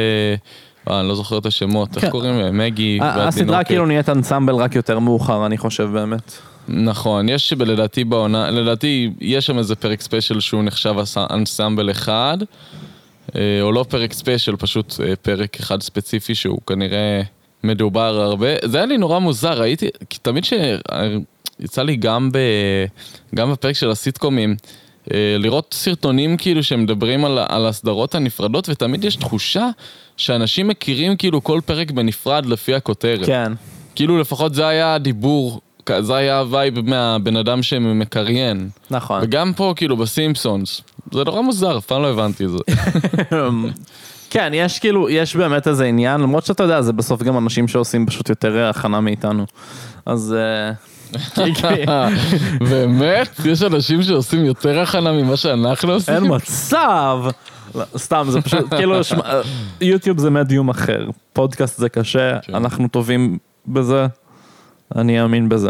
[0.89, 2.11] אה, אני לא זוכר את השמות, איך כן.
[2.11, 2.57] קוראים להם?
[2.57, 3.27] מגי והתינוקת.
[3.27, 6.33] הסדרה כאילו נהיית אנסמבל רק יותר מאוחר, אני חושב באמת.
[6.67, 10.95] נכון, יש לדעתי בעונה, לדעתי יש שם איזה פרק special שהוא נחשב
[11.29, 12.37] אנסמבל אחד,
[13.61, 17.21] או לא פרק special, פשוט אה, פרק אחד ספציפי שהוא כנראה
[17.63, 18.47] מדובר הרבה.
[18.65, 20.53] זה היה לי נורא מוזר, ראיתי, כי תמיד ש...
[21.59, 22.37] יצא לי גם, ב,
[23.35, 24.55] גם בפרק של הסיטקומים,
[25.13, 29.69] אה, לראות סרטונים כאילו שמדברים על, על הסדרות הנפרדות, ותמיד יש תחושה
[30.17, 33.25] שאנשים מכירים כאילו כל פרק בנפרד לפי הכותרת.
[33.25, 33.51] כן.
[33.95, 35.61] כאילו לפחות זה היה הדיבור,
[35.99, 38.69] זה היה ה vibe מהבן אדם שמקריין.
[38.91, 39.21] נכון.
[39.23, 42.57] וגם פה כאילו בסימפסונס, זה נורא מוזר, אף פעם לא הבנתי את זה.
[44.29, 48.05] כן, יש כאילו, יש באמת איזה עניין, למרות שאתה יודע, זה בסוף גם אנשים שעושים
[48.05, 49.45] פשוט יותר הכנה מאיתנו.
[50.05, 50.35] אז...
[50.37, 50.71] אה,
[52.69, 53.39] באמת?
[53.45, 56.13] יש אנשים שעושים יותר הכנה ממה שאנחנו עושים?
[56.13, 57.19] אין מצב!
[57.75, 59.41] לא, סתם, זה פשוט, כאילו, אה,
[59.81, 62.55] יוטיוב זה מדיום אחר, פודקאסט זה קשה, כן.
[62.55, 64.07] אנחנו טובים בזה,
[64.95, 65.69] אני אאמין בזה.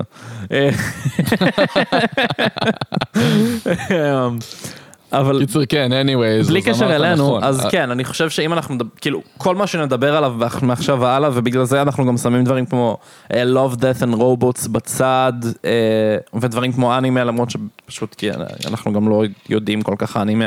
[5.14, 6.48] אבל קיצר, כן, anyways.
[6.48, 7.44] בלי קשר אלינו, נכון.
[7.44, 11.66] אז אה, כן, אני חושב שאם אנחנו, כאילו, כל מה שנדבר עליו מעכשיו והלאה, ובגלל
[11.66, 12.98] זה אנחנו גם שמים דברים כמו
[13.34, 15.34] אה, Love, Death and Robots בצד,
[15.66, 18.30] אה, ודברים כמו אנימה, למרות שפשוט כי
[18.68, 20.46] אנחנו גם לא יודעים כל כך אנימה.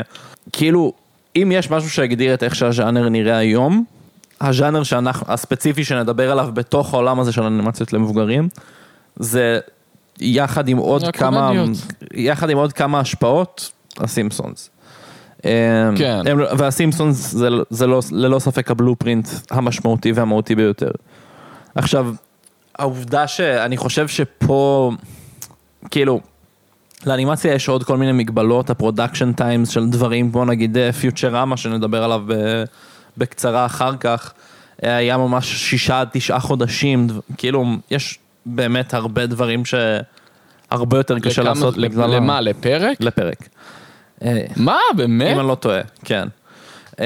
[0.51, 0.93] כאילו,
[1.35, 3.85] אם יש משהו שהגדיר את איך שהז'אנר נראה היום,
[4.43, 8.49] הז'אנר שאנחנו, הספציפי שנדבר עליו בתוך העולם הזה של אנימציות למבוגרים,
[9.15, 9.59] זה
[10.19, 11.51] יחד עם עוד כמה.
[12.13, 14.69] יחד עם עוד כמה השפעות, הסימפסונס.
[15.95, 16.21] כן.
[16.25, 20.91] הם, והסימפסונס זה, זה לא, ללא ספק הבלופרינט המשמעותי והמהותי ביותר.
[21.75, 22.13] עכשיו,
[22.75, 24.91] העובדה שאני חושב שפה,
[25.91, 26.19] כאילו,
[27.05, 32.03] לאנימציה יש עוד כל מיני מגבלות, ה production times של דברים, כמו נגיד פיוצ'רמה, שנדבר
[32.03, 32.63] עליו ב,
[33.17, 34.33] בקצרה אחר כך,
[34.83, 41.41] אה, היה ממש שישה עד תשעה חודשים, כאילו, יש באמת הרבה דברים שהרבה יותר קשה
[41.41, 42.03] לכמה- לעשות בגלל...
[42.13, 42.97] ה- למה, לפרק?
[42.99, 43.47] לפרק.
[44.23, 45.33] אה, מה, באמת?
[45.35, 46.27] אם אני לא טועה, כן.
[46.99, 47.05] אמ,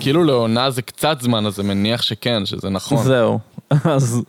[0.00, 3.02] כאילו לעונה זה קצת זמן, אז אני מניח שכן, שזה נכון.
[3.04, 3.38] זהו.
[3.84, 4.22] אז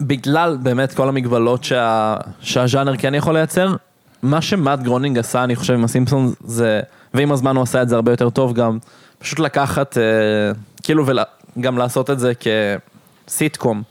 [0.00, 3.74] בגלל באמת כל המגבלות שה, שהז'אנר כן יכול לייצר,
[4.22, 6.80] מה שמאט גרונינג עשה, אני חושב, עם הסימפסון, זה,
[7.14, 8.78] ועם הזמן הוא עשה את זה הרבה יותר טוב גם,
[9.18, 10.02] פשוט לקחת, אה,
[10.82, 11.06] כאילו,
[11.56, 12.32] וגם לעשות את זה
[13.26, 13.82] כסיטקום.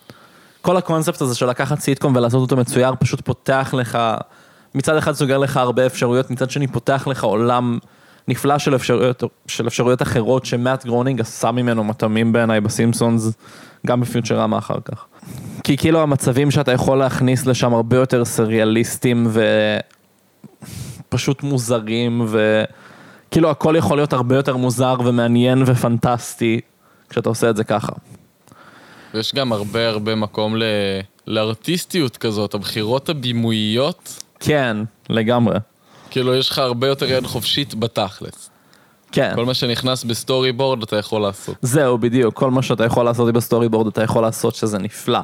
[0.61, 3.97] כל הקונספט הזה של לקחת סיטקום ולעשות אותו מצויר, פשוט פותח לך,
[4.75, 7.77] מצד אחד סוגר לך הרבה אפשרויות, מצד שני פותח לך עולם
[8.27, 13.31] נפלא של אפשרויות, של אפשרויות אחרות שמאט גרונינג עשה ממנו מטעמים בעיניי בסימפסונס,
[13.87, 15.05] גם בפיוטרמה אחר כך.
[15.63, 19.27] כי כאילו המצבים שאתה יכול להכניס לשם הרבה יותר סריאליסטים
[21.09, 22.25] ופשוט מוזרים
[23.27, 26.59] וכאילו הכל יכול להיות הרבה יותר מוזר ומעניין ופנטסטי
[27.09, 27.91] כשאתה עושה את זה ככה.
[29.13, 30.63] ויש גם הרבה הרבה מקום ל...
[31.27, 34.77] לארטיסטיות כזאת, הבחירות הבימויות, כן,
[35.09, 35.55] לגמרי.
[36.09, 38.49] כאילו יש לך הרבה יותר יד חופשית בתכלס.
[39.11, 39.31] כן.
[39.35, 41.55] כל מה שנכנס ב storyboard אתה יכול לעשות.
[41.61, 45.19] זהו, בדיוק, כל מה שאתה יכול לעשות בסטורי בורד אתה יכול לעשות שזה נפלא.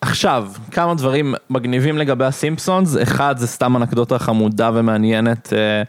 [0.00, 5.82] עכשיו, כמה דברים מגניבים לגבי הסימפסונס, אחד זה סתם אנקדוטה חמודה ומעניינת אה,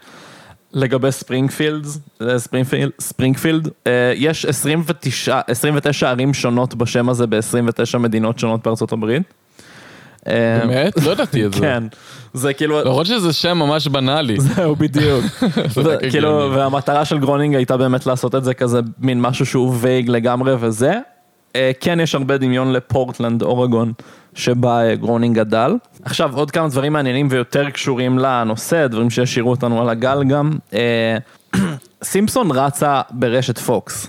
[0.73, 1.85] לגבי ספרינגפילד,
[2.21, 8.91] אה, ספרינגפילד, ספרינגפילד, אה, יש 29, 29 ערים שונות בשם הזה ב-29 מדינות שונות בארצות
[8.91, 9.23] הברית.
[10.27, 11.05] אה, באמת?
[11.05, 11.59] לא ידעתי את זה.
[11.59, 11.83] כן,
[12.33, 14.39] זה כאילו, למרות שזה שם ממש בנאלי.
[14.55, 15.25] זהו בדיוק.
[16.11, 16.51] כאילו.
[16.55, 20.93] והמטרה של גרונינג הייתה באמת לעשות את זה כזה מין משהו שהוא vague לגמרי וזה.
[21.79, 23.93] כן יש הרבה דמיון לפורטלנד, אורגון,
[24.33, 25.75] שבה אה, גרונינג גדל.
[26.03, 30.51] עכשיו עוד כמה דברים מעניינים ויותר קשורים לנושא, דברים שהשאירו אותנו על הגל גם.
[30.73, 31.17] אה,
[32.03, 34.07] סימפסון רצה ברשת פוקס.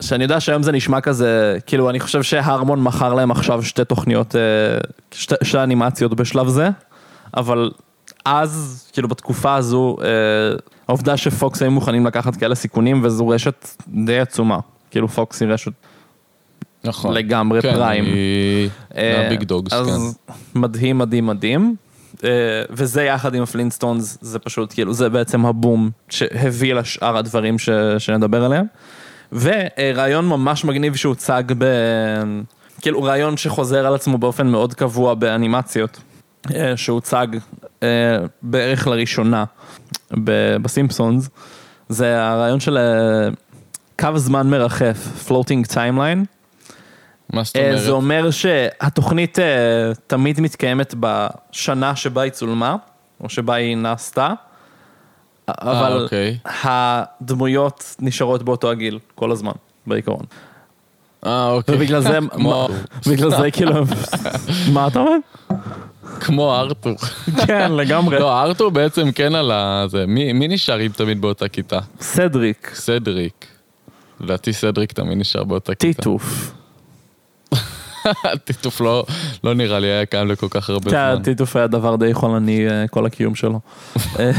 [0.00, 4.36] שאני יודע שהיום זה נשמע כזה, כאילו אני חושב שהרמון מכר להם עכשיו שתי תוכניות,
[4.36, 4.40] אה,
[5.12, 6.68] שתי, שתי אנימציות בשלב זה,
[7.36, 7.70] אבל
[8.24, 9.96] אז, כאילו בתקופה הזו,
[10.88, 14.58] העובדה שפוקס היו מוכנים לקחת כאלה סיכונים וזו רשת די עצומה,
[14.90, 15.72] כאילו פוקס היא רשת
[16.86, 17.14] נכון.
[17.14, 18.04] לגמרי כן, prime.
[18.96, 19.78] אה, מה big dogs, כן.
[19.78, 20.18] אז
[20.54, 21.76] מדהים, מדהים, מדהים.
[22.24, 22.30] אה,
[22.70, 27.68] וזה יחד עם הפלינסטונס, זה פשוט כאילו, זה בעצם הבום שהביא לשאר הדברים ש,
[27.98, 28.66] שנדבר עליהם.
[29.32, 31.64] ורעיון ממש מגניב שהוצג ב...
[32.80, 36.00] כאילו רעיון שחוזר על עצמו באופן מאוד קבוע באנימציות,
[36.54, 37.26] אה, שהוצג
[37.82, 37.88] אה,
[38.42, 39.44] בערך לראשונה
[40.24, 41.28] ב- בסימפסונס,
[41.88, 42.78] זה הרעיון של
[43.98, 46.35] קו זמן מרחף, floating timeline.
[47.32, 47.80] מה זאת אה, אומרת?
[47.82, 49.44] זה אומר שהתוכנית אה,
[50.06, 52.76] תמיד מתקיימת בשנה שבה היא צולמה,
[53.20, 54.32] או שבה היא נעשתה,
[55.48, 56.38] אבל אוקיי.
[56.44, 59.52] הדמויות נשארות באותו הגיל כל הזמן,
[59.86, 60.24] בעיקרון.
[61.26, 61.74] אה, אוקיי.
[61.74, 62.68] ובגלל זה, כמו-
[63.08, 63.72] בגלל זה כאילו,
[64.74, 65.16] מה אתה אומר?
[66.20, 66.94] כמו ארתור.
[67.46, 68.18] כן, לגמרי.
[68.18, 69.84] לא, ארתור בעצם כן על ה...
[69.88, 70.04] זה.
[70.06, 71.78] מי מי נשארים תמיד באותה כיתה?
[72.00, 73.46] סדריק, סדריק.
[74.20, 75.96] לדעתי סדריק תמיד נשאר באותה כיתה.
[76.02, 76.52] טיטוף.
[78.44, 79.04] טיטוף לא,
[79.44, 81.22] לא נראה לי היה קיים לכל כך הרבה כן, זמן.
[81.22, 83.60] טיטוף היה דבר די חולני אה, כל הקיום שלו.
[84.18, 84.32] אה,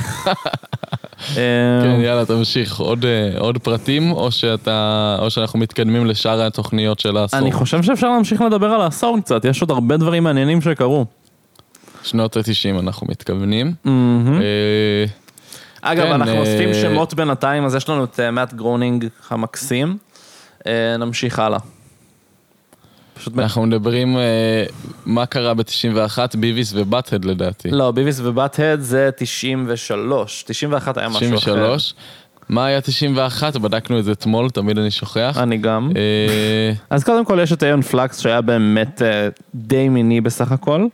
[1.84, 2.80] כן, יאללה, תמשיך.
[2.80, 7.40] עוד, אה, עוד פרטים, או, שאתה, או שאנחנו מתקדמים לשאר התוכניות של העשור?
[7.40, 11.06] אני חושב שאפשר להמשיך לדבר על העשור קצת, יש עוד הרבה דברים מעניינים שקרו.
[12.04, 13.74] שנות ה-90 אנחנו מתכוונים.
[13.86, 15.06] אה,
[15.82, 19.98] אגב, כן, אנחנו אה, אוספים שמות בינתיים, אז יש לנו את אה, מאט גרונינג המקסים.
[20.68, 21.60] אה, נמשיך הלאה.
[23.18, 23.40] פשוט...
[23.40, 24.64] אנחנו מדברים אה,
[25.06, 27.70] מה קרה ב-91, ביוויס ובאטהד לדעתי.
[27.72, 30.44] לא, ביוויס ובאטהד זה 93.
[30.48, 31.38] 91 היה משהו אחר.
[31.38, 31.94] 93.
[32.50, 33.58] מה היה 91?
[33.58, 35.38] בדקנו את זה אתמול, תמיד אני שוכח.
[35.38, 35.92] אני גם.
[35.96, 40.86] אה, אז קודם כל יש את איאון פלאקס שהיה באמת אה, די מיני בסך הכל.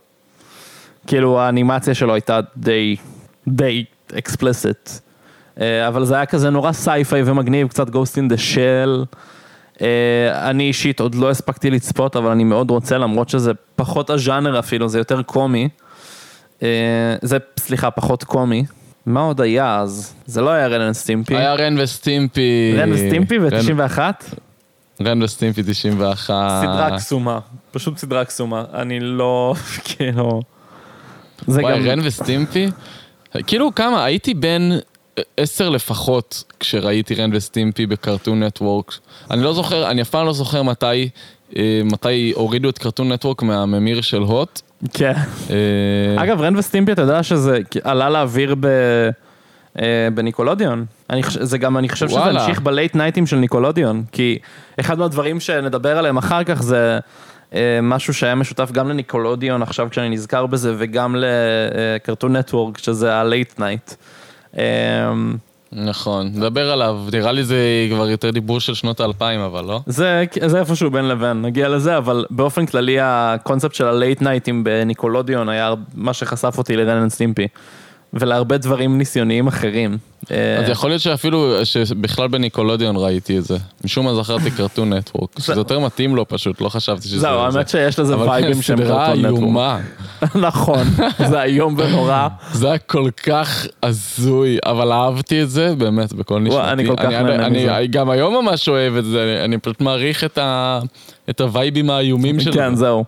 [1.08, 2.96] כאילו האנימציה שלו הייתה די,
[3.48, 3.86] די
[4.18, 5.10] explicit.
[5.88, 9.18] אבל זה היה כזה נורא sci-fi ומגניב, קצת Ghost in the Shell.
[9.82, 9.88] אה,
[10.50, 14.90] אני אישית עוד לא הספקתי לצפות, אבל אני מאוד רוצה, למרות שזה פחות הז'אנר אפילו,
[14.90, 15.70] זה יותר קומי.
[16.64, 16.68] אה,
[17.22, 18.64] זה, סליחה, פחות קומי.
[19.06, 20.14] מה עוד היה אז?
[20.26, 21.36] זה לא היה רן וסטימפי.
[21.36, 22.74] היה רן וסטימפי.
[22.78, 24.00] רן וסטימפי רן- ב-91?
[25.02, 26.34] רן וסטימפי 91.
[26.62, 27.40] סדרה קסומה,
[27.72, 29.54] פשוט סדרה קסומה, אני לא,
[29.86, 30.42] כאילו,
[31.48, 32.68] זה וואי, גם, רן וסטימפי?
[33.48, 34.70] כאילו כמה, הייתי בן
[35.38, 38.94] עשר לפחות כשראיתי רן וסטימפי בקרטון נטוורק.
[39.32, 41.10] אני לא זוכר, אני אף פעם לא זוכר מתי,
[41.58, 44.62] אה, מתי הורידו את קרטון נטוורק מהממיר של הוט.
[44.94, 45.14] כן.
[45.50, 48.68] אה, אגב, רן וסטימפי, אתה יודע שזה עלה לאוויר ב...
[49.80, 50.86] אה, בניקולודיון.
[51.10, 52.20] אני חושב, זה גם, אני חושב שזה.
[52.20, 54.38] המשיך ב late night ים של ניקולודיון, כי
[54.80, 57.00] אחד מהדברים שנדבר עליהם אחר כך זה
[57.54, 63.25] אה, משהו שהיה משותף גם לניקולודיון עכשיו כשאני נזכר בזה, וגם לקרטון נטוורק, שזה ה
[63.25, 63.94] late night.
[64.58, 65.14] אה,
[65.72, 67.58] נכון, נדבר עליו, נראה לי זה
[67.90, 69.80] כבר יותר דיבור של שנות האלפיים, אבל לא?
[69.86, 74.52] זה, זה איפשהו בין לבין, נגיע לזה, אבל באופן כללי הקונספט של ה late night
[74.52, 77.48] ים בניקולודיון היה מה שחשף אותי ל Ren and סטימפי.
[78.14, 79.98] ולהרבה דברים ניסיוניים אחרים.
[80.32, 83.58] אה, אז יכול להיות שאפילו, שבכלל בניקולודיון ראיתי את זה.
[83.84, 85.30] משום מה זכרתי קרטון נטוורק.
[85.40, 87.20] שזה יותר מתאים לו פשוט, לא חשבתי שזה...
[87.20, 87.58] זהו, זה.
[87.58, 89.42] האמת שיש לזה אבל וייבים שהם סדרה קרטון נטוורק.
[89.42, 89.80] איומה.
[90.48, 90.84] נכון,
[91.30, 92.28] זה איום ונורא.
[92.54, 96.72] זה היה כל כך הזוי, אבל אהבתי את זה באמת בכל נשמתי.
[96.72, 97.78] אני כל כך נהנה מזה.
[97.78, 100.24] אני גם היום ממש אוהב את זה, אני, פשוט מעריך
[101.30, 102.80] את, הווייבים האיומים כן, זה.
[102.80, 103.04] זהו.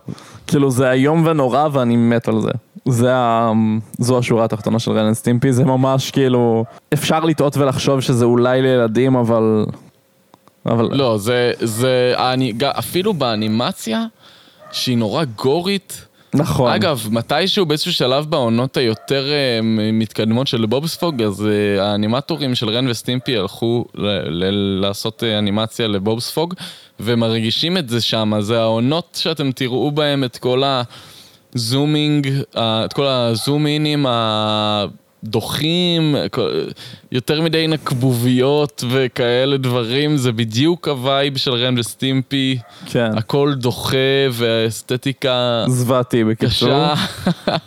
[0.46, 2.50] כאילו זה איום ונורא ואני מת על זה.
[2.88, 3.52] זה ה...
[3.98, 8.62] זו השורה התחתונה של Ren and סטימפי, זה ממש כאילו, אפשר לטעות ולחשוב שזה אולי
[8.62, 9.66] לילדים, אבל...
[10.66, 10.88] אבל...
[10.92, 14.04] לא, זה, זה, אני, אפילו באנימציה,
[14.72, 16.06] שהיא נורא gory ת.
[16.34, 16.72] נכון.
[16.72, 19.60] אגב, מתישהו באיזשהו שלב בעונות היותר אה,
[19.92, 23.84] מתקדמות של בובספוג, אז אה, האנימטורים של רן וסטימפי הלכו
[24.80, 26.54] לעשות אה, אנימציה לבובספוג,
[27.00, 30.62] ומרגישים את זה שם, זה העונות שאתם תראו בהם את כל
[31.54, 34.06] ה zooming, את כל ה zoom in ים
[35.26, 36.64] הדוחים, כל-
[37.12, 43.10] יותר מדי נקבוביות וכאלה דברים, זה בדיוק ה vibe של רן וסטימפי, כן.
[43.18, 43.96] הכל דוחה
[44.32, 46.84] והאסתטיקה זוועתי בקיצור.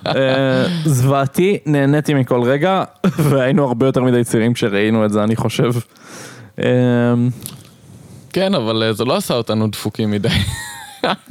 [0.08, 2.84] אה, זוועתי, נהניתי מכל רגע,
[3.30, 5.72] והיינו הרבה יותר מדי צעירים כשראינו את זה, אני חושב.
[6.64, 6.66] אה,
[8.34, 10.30] כן, אבל אה, זה לא עשה אותנו דפוקים מדי.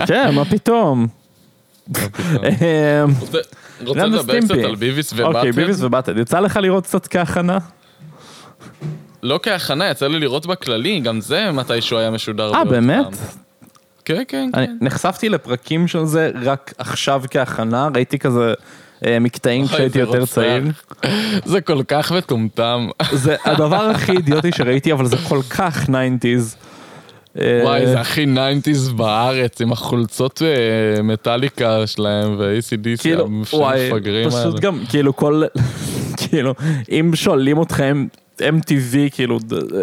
[0.06, 1.06] כן, מה פתאום.
[2.44, 3.04] אה,
[3.86, 4.54] רוצה- לדבר קצת.
[4.54, 5.54] על ביביס אוקיי, ובאטד?
[5.56, 6.18] ביביס ובאטד.
[6.18, 7.58] יצא לך לראות קצת כהכנה?
[9.22, 12.54] לא כהכנה, יצא לי לראות בכללי, גם זה מתישהו היה משודר.
[12.54, 13.06] אה, באמת?
[14.04, 14.76] כן, כן, כן.
[14.80, 18.54] נחשפתי לפרקים של זה רק עכשיו כהכנה, ראיתי כזה
[19.06, 20.26] אה, מקטעים כשהייתי יותר.
[20.26, 20.62] צעיר.
[21.44, 22.88] זה כל כך מטומטם.
[23.12, 26.67] זה הדבר הכי אידיוטי שראיתי, אבל זה כל כך 90's.
[27.40, 34.30] אה, וואי, זה הכי 90's בארץ, עם החולצות אה, מטאליקה שלהם ו-ACDC, כאילו, המפגרים האלה.
[34.30, 35.42] פשוט גם, כאילו כל,
[36.28, 36.54] כאילו,
[36.90, 38.06] אם שואלים אתכם
[38.40, 39.82] MTV, כאילו, ד-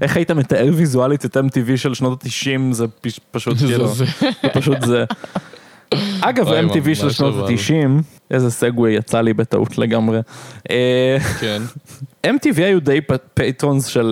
[0.00, 4.04] איך היית מתאר ויזואלית את MTV של שנות ה-90, זה פש- פשוט כאילו, זה.
[4.52, 5.04] פשוט זה.
[6.20, 7.52] אגב, MTV של שנות אבל.
[7.52, 10.18] ה-90, איזה segue יצא לי בטעות לגמרי.
[10.70, 11.62] אה, כן.
[12.26, 13.00] MTV היו די
[13.34, 14.02] patrons אה,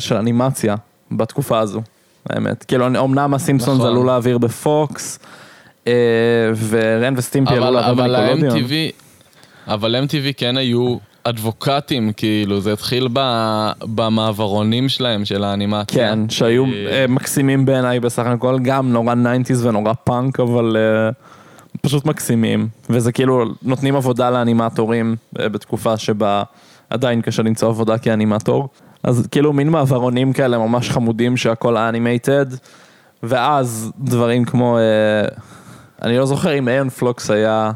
[0.00, 0.74] של אנימציה
[1.12, 1.82] בתקופה הזו,
[2.30, 2.64] האמת.
[2.64, 3.90] כאילו, אמנם הסימפסונס נכון.
[3.90, 5.18] עלו לאוויר בפוקס,
[5.86, 5.92] אה,
[6.68, 8.90] ורן וסטימפי עלו לאוויר אבל בניקולודיון.
[9.68, 13.20] אבל MTV כן היו advocate ים, כאילו, זה התחיל ב,
[13.82, 16.08] במעברונים שלהם, של האנימציה.
[16.08, 20.76] כן, שהיו אה, אה, מקסימים בעיניי בסך הכל, גם נורא 90's ונורא פאנק, אבל
[21.82, 22.68] פשוט מקסימים.
[22.90, 26.42] וזה כאילו, נותנים עבודה לאנימטורים בתקופה שבה
[26.90, 28.68] עדיין קשה למצוא עבודה כאנימטור.
[29.02, 32.46] אז כאילו מין מעברונים כאלה ממש חמודים שהכל animated,
[33.22, 35.28] ואז דברים כמו, אה,
[36.02, 37.70] אני לא זוכר אם איאון פלאקס היה...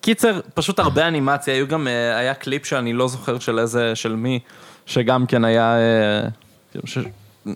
[0.00, 4.16] קיצר, פשוט הרבה אנימציה, היו גם, אה, היה קליפ שאני לא זוכר של איזה, של
[4.16, 4.38] מי,
[4.86, 6.28] שגם כן היה, אה,
[6.70, 6.98] כאילו, ש...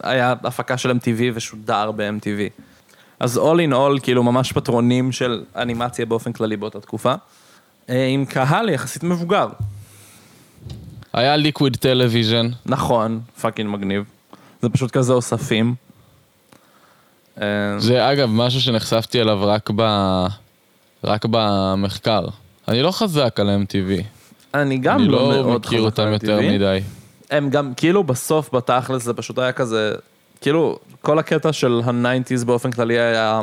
[0.03, 2.63] היה הפקה של MTV ושודר ב-MTV.
[3.21, 7.15] אז all in all, כאילו ממש פטרונים של אנימציה באופן כללי באותה תקופה,
[7.91, 9.49] אה, עם קהל יחסית מבוגר.
[11.13, 12.49] היה ליקוויד טלוויז'ן.
[12.67, 14.05] נכון, פאקינג מגניב.
[14.63, 15.75] זה פשוט כזה אוספים.
[17.41, 17.47] אה,
[17.79, 19.83] זה אגב משהו שנחשפתי אליו רק, ב...
[21.05, 22.25] רק במחקר.
[22.69, 24.03] אני לא חזק על MTV.
[24.55, 26.43] אני גם אני לא לא מאוד מכיר חזק אותם על יותר MTV.
[26.43, 26.81] מדי.
[27.31, 29.93] הם גם, כאילו בסוף, בתכלס, זה פשוט היה כזה,
[30.41, 33.41] כאילו, כל הקטע של ה nineties באופן כללי היה,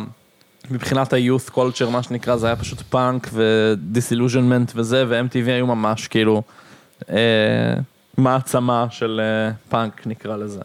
[0.71, 6.07] מבחינת ה-youth culture, מה שנקרא, זה היה פשוט פאנק ו disillusionment וזה, ו-MTV היו ממש
[6.07, 6.43] כאילו
[7.09, 7.73] אה,
[8.17, 10.61] מעצמה של אה, פאנק, נקרא לזה.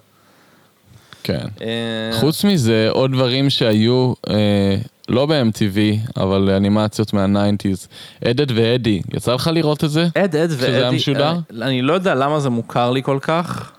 [1.23, 1.47] כן.
[1.63, 4.77] אה, חוץ מזה, עוד דברים שהיו, אה,
[5.09, 5.79] לא ב-MTV,
[6.21, 7.87] אבל אנימציות מה-90's.
[8.31, 10.07] אד, אד ואדי, יצא לך לראות את זה?
[10.19, 11.35] אד, אד ואדי, היה משודר?
[11.63, 13.73] אני, לא יודע למה זה מוכר לי כל כך.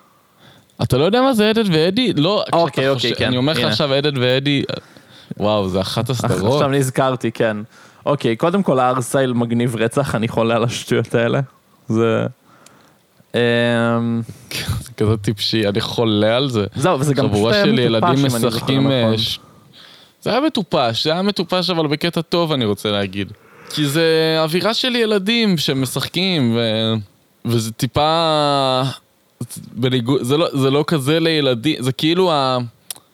[0.84, 2.14] אתה לא יודע מה זה אדד ואדי?
[2.14, 3.60] לא, אוקיי, אוקיי, חושב- כן, אני אומר לך.
[3.60, 4.64] עכשיו אדד ואדי,
[5.38, 6.54] וואו, זה אחת הסדרות.
[6.54, 7.58] עכשיו נזכרתי, כן.
[8.06, 11.40] אוקיי, קודם כל הארסייל מגניב רצח, אני חולה על השטויות האלה.
[11.88, 12.26] זה...
[13.36, 14.22] אמ,
[14.82, 16.66] זה כזה טיפשי, אני חולה על זה.
[16.76, 18.92] זהו, וזה גם חבורה פשוט היה של מטופש, ילדים אם אני זוכר משחקים...
[18.92, 19.18] אה, נכון.
[19.18, 19.40] ש-
[20.22, 23.32] זה היה מטופש, זה היה מטופש אבל בקטע טוב אני רוצה להגיד.
[23.70, 26.60] כי זה אווירה של ילדים שמשחקים, ו...
[27.46, 28.82] וזה טיפה...
[29.74, 30.24] בניגוד...
[30.24, 32.58] זה, לא, זה לא כזה לילדים, זה כאילו ה...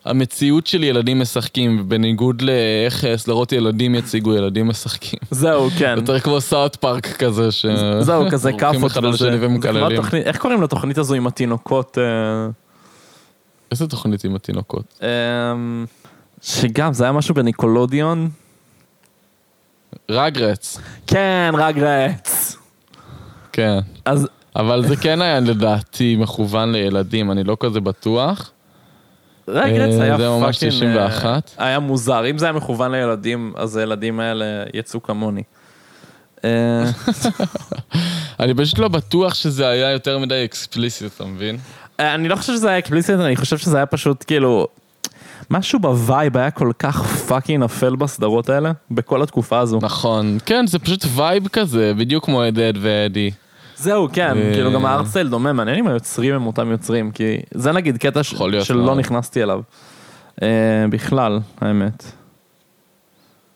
[0.05, 5.19] המציאות של ילדים משחקים, בניגוד לאיך סדרות ילדים יציגו ילדים משחקים.
[5.31, 5.93] זהו, כן.
[5.97, 7.65] יותר כמו סאוט פארק כזה, ש...
[7.99, 9.27] זהו, כזה כאפות אחד על וזה.
[9.27, 10.01] השני זה כמו ומקללים.
[10.25, 11.97] איך קוראים לתוכנית הזו עם התינוקות?
[11.97, 12.49] אה,
[13.71, 15.01] איזה תוכנית עם התינוקות?
[15.01, 15.85] אמ,
[16.41, 18.29] שגם, זה היה משהו בניקולודיון?
[20.09, 22.57] ראגרטס, כן, ראגרטס.
[23.51, 23.79] כן.
[24.05, 28.51] אז אבל זה כן היה לדעתי מכוון לילדים, אני לא כזה בטוח.
[29.53, 30.93] ראגרטס אה, היה זה ממש fucking...
[30.93, 31.51] 91.
[31.59, 32.29] אה, היה מוזר.
[32.29, 35.43] אם זה היה מכוון לילדים, אז הילדים האלה יצאו כמוני.
[36.45, 36.83] אה,
[38.39, 41.57] אני פשוט לא בטוח שזה היה יותר מדי explicit, אתה מבין?
[41.99, 44.67] אני לא חושב שזה היה explicit, אני חושב שזה היה פשוט כאילו...
[45.51, 49.79] משהו ב vibe היה כל כך fucking אפל בסדרות האלה, בכל התקופה הזו.
[49.81, 50.37] נכון.
[50.45, 53.31] כן, זה פשוט vibe כזה, בדיוק כמו אד, אד ואדי.
[53.79, 57.11] זהו, כן, אה, כאילו גם ה art style דומה, מעניין אם היוצרים הם אותם יוצרים,
[57.11, 58.95] כי זה נגיד קטע ש- יכול להיות שלא.
[58.95, 59.61] נכנסתי אליו.
[60.41, 60.47] אה,
[60.89, 62.03] בכלל, האמת.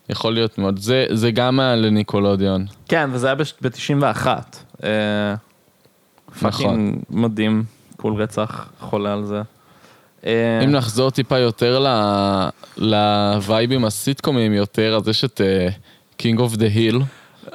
[0.09, 0.79] יכול להיות מאוד.
[0.79, 2.65] זה, זה גם היה לניקולודיון.
[2.87, 4.27] כן, וזה היה ב-91.
[6.35, 6.51] נכון.
[6.51, 7.63] fucking מדהים,
[7.97, 9.41] cool רצח, חולה על זה.
[10.25, 11.85] אה, אם נחזור טיפה יותר
[12.77, 15.41] לווייבים הסיטקומיים יותר, אז יש את
[16.17, 16.99] King of the Hill,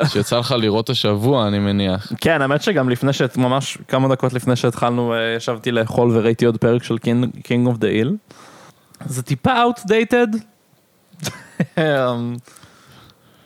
[0.07, 2.13] שיצא לך לראות השבוע, אני מניח.
[2.21, 6.57] כן, האמת שגם לפני שאת, ממש כמה דקות לפני שהתחלנו, אה, ישבתי לאכול וראיתי עוד
[6.57, 6.99] פרק של
[7.43, 8.17] King of the Hill.
[9.07, 10.37] זה טיפה outdated.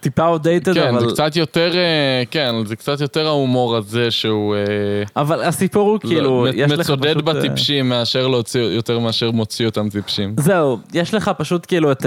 [0.00, 1.00] טיפה outdated, כן, אבל...
[1.00, 4.54] זה קצת יותר, אה, כן, זה קצת יותר ההומור הזה שהוא...
[4.54, 7.24] אה, אבל הסיפור הוא כאילו, לא, יש לך פשוט...
[7.24, 10.34] בטיפשים מאשר להוציא, יותר מאשר מוציא אותם טיפשים.
[10.38, 12.06] זהו, יש לך פשוט כאילו את...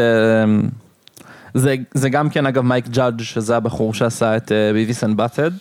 [1.55, 5.17] אה, זה, זה גם כן אגב מייק ג'אדג' שזה הבחור שעשה את אה, Beavis and
[5.17, 5.51] Butt-Head.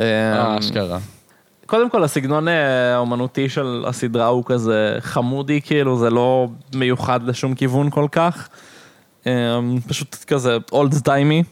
[0.00, 0.98] אה, אשכרה.
[1.66, 7.54] קודם כל הסגנון אה, האומנותי של הסדרה הוא כזה חמודי כאילו, זה לא מיוחד לשום
[7.54, 8.48] כיוון כל כך.
[9.26, 11.42] אה, פשוט כזה old timey.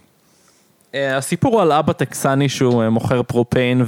[0.94, 3.84] הסיפור הוא על אבא טקסני שהוא אה, מוכר propane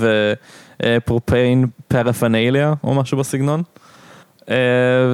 [0.83, 3.63] ו propane paraphernalia או משהו בסגנון.
[4.51, 4.57] אה,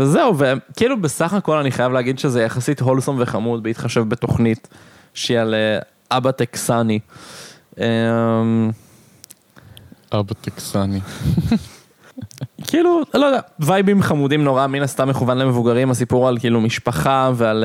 [0.00, 4.68] וזהו, וכאילו בסך הכל אני חייב להגיד שזה יחסית wholesome וחמוד בהתחשב בתוכנית
[5.14, 5.78] שהיא על אה,
[6.16, 6.98] אבא טקסני.
[7.80, 7.86] אה,
[10.12, 11.00] אבא טקסני.
[12.68, 17.64] כאילו, לא יודע, וייבים חמודים נורא, מן הסתם מכוון למבוגרים, הסיפור על כאילו משפחה ועל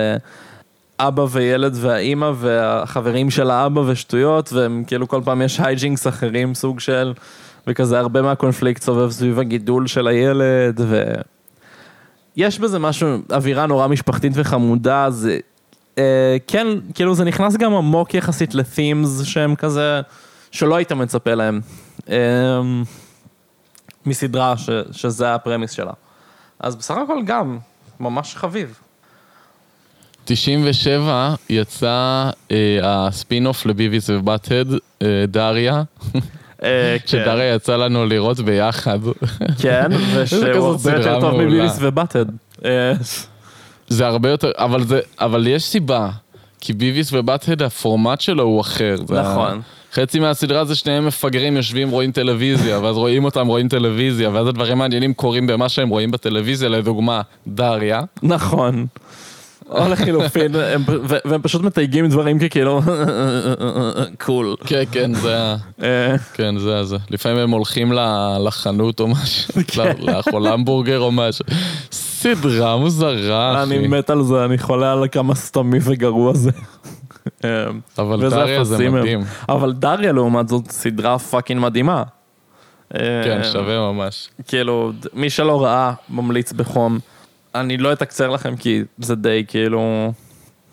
[0.99, 6.79] אבא וילד והאימא והחברים של האבא ושטויות, והם כאילו כל פעם יש hijinks אחרים, סוג
[6.79, 7.13] של,
[7.67, 11.13] וכזה הרבה מהקונפליקט סובב סביב הגידול של הילד, ו...
[12.35, 15.39] יש בזה משהו, אווירה נורא משפחתית וחמודה, זה...
[15.97, 20.01] אה, כן, כאילו זה נכנס גם עמוק יחסית ל themes שהם כזה,
[20.51, 21.61] שלא היית מצפה להם.
[22.09, 22.61] אה,
[24.05, 25.93] מסדרה ש, שזה ה premise שלה.
[26.59, 27.57] אז בסך הכל גם,
[27.99, 28.79] ממש חביב.
[30.25, 34.67] 97 יצא אה, הספין-אוף ל Beavis ו Butt-Head,
[35.01, 35.83] אה, דריה,
[37.05, 38.99] שדריה יצא לנו לראות ביחד.
[39.61, 41.45] כן, ושהוא הרבה יותר טוב מעולה.
[41.45, 42.25] מביביס ובאטד.
[42.65, 42.93] אה,
[43.87, 46.09] זה הרבה יותר, אבל זה, אבל יש סיבה.
[46.61, 48.95] כי ביביס ובאט-הד הפורמט שלו הוא אחר.
[49.09, 49.61] נכון.
[49.93, 54.77] חצי מהסדרה זה שניהם מפגרים, יושבים, רואים טלוויזיה, ואז רואים אותם, רואים טלוויזיה, ואז הדברים
[54.77, 58.01] מעניינים קורים במה שהם רואים בטלוויזיה, לדוגמה, דריה.
[58.23, 58.85] נכון.
[59.69, 60.51] או לחילופין,
[61.25, 62.81] והם פשוט מתייגים דברים ככאילו,
[64.19, 64.55] cool.
[64.65, 65.55] כן, כן, זה ה...
[65.83, 66.97] אה, כן, זה זה.
[67.09, 67.91] לפעמים הם הולכים
[68.39, 71.45] לחנות או משהו, ל- לאכול המבורגר או משהו.
[71.91, 73.77] סדרה מוזרה, אחי.
[73.77, 76.51] אני מת על זה, אני חולה על כמה סתמי וגרוע זה.
[77.45, 77.49] אה,
[77.97, 78.89] אבל דריה זה.
[78.89, 79.19] מדהים.
[79.49, 82.03] אבל דריה לעומת זאת סדרה fucking מדהימה.
[82.93, 84.29] כן, שווה ממש.
[84.47, 86.99] כאילו, מי שלא ראה, ממליץ בחום.
[87.55, 90.11] אני לא אתקצר לכם כי זה די כאילו,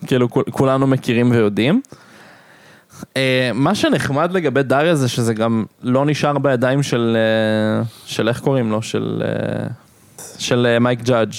[0.07, 1.81] כאילו כול- כולנו מכירים ויודעים.
[3.17, 8.39] אה, מה שנחמד לגבי דריה זה שזה גם לא נשאר בידיים של, אה, של איך
[8.39, 8.81] קוראים לו?
[8.81, 9.67] של, אה,
[10.37, 11.33] של אה, מייק ג'אדג'.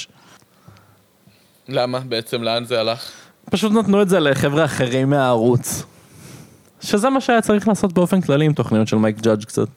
[1.68, 1.98] למה?
[2.00, 3.10] בעצם לאן זה הלך?
[3.50, 5.82] פשוט נתנו את זה לחבר'ה אחרים מהערוץ.
[6.80, 9.68] שזה מה שהיה צריך לעשות באופן כללי עם תוכניות של מייק ג'אדג' קצת.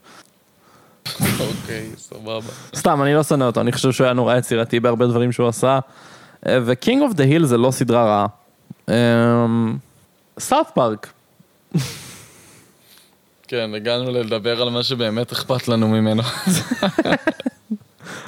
[1.22, 2.52] אוקיי, סבבה.
[2.76, 5.80] סתם, אני לא שונא אותו, אני חושב שהוא היה נורא יצירתי בהרבה דברים שהוא עשה.
[6.48, 8.28] אה, ו-King of the Hill זה לא סדרה רעה.
[10.40, 11.08] South Park.
[13.48, 16.24] כן, הגענו לדבר על מה שבאמת אכפת לנו ממנו.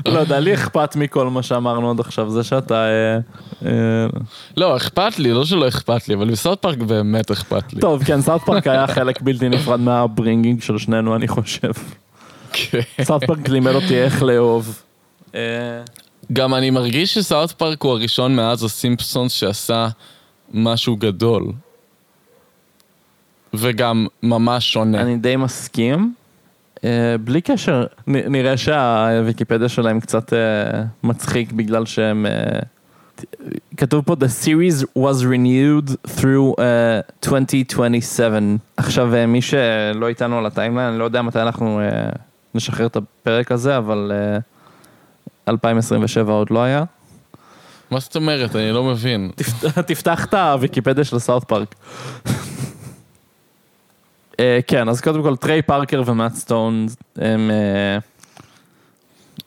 [0.06, 2.76] לא יודע, לי אכפת מכל מה שאמרנו עד עכשיו, זה שאתה...
[2.76, 3.18] אה,
[3.66, 4.08] אה,
[4.58, 7.82] לא, אכפת לי, לא שלא אכפת לי, אבל ב South Park באמת אכפת לי.
[7.82, 11.72] טוב, כן, South Park היה חלק בלתי נפרד מה upbringing של שנינו, אני חושב.
[12.54, 13.04] כן.
[13.04, 14.82] סאוט פארק לימד אותי איך לאהוב.
[15.36, 15.42] אה,
[16.34, 19.88] גם אני מרגיש שסאוט פארק הוא הראשון מאז הסימפסונס שעשה
[20.54, 21.52] משהו גדול.
[23.54, 25.02] וגם ממש שונה.
[25.02, 26.14] אני די מסכים.
[26.84, 32.26] אה, בלי קשר, נראה שהוויקיפדיה שלהם קצת אה, מצחיק בגלל שהם...
[33.78, 38.40] כתוב פה The series was renewed through uh, 2027.
[38.78, 42.10] עכשיו, מי שלא איתנו על ה timeline, אני לא יודע מתי אנחנו אה,
[42.56, 44.38] נשחרר את הפרק הזה, אבל אה,
[45.48, 46.84] 2027 עוד לא היה.
[47.92, 48.56] מה זאת אומרת?
[48.56, 49.32] אני לא מבין.
[49.36, 51.76] תפת- תפתח את הוויקיפדיה של South Park.
[54.40, 56.86] אה, כן, אז קודם כל טריי פארקר ומאט סטון
[57.16, 57.52] הם...
[57.52, 57.98] אה,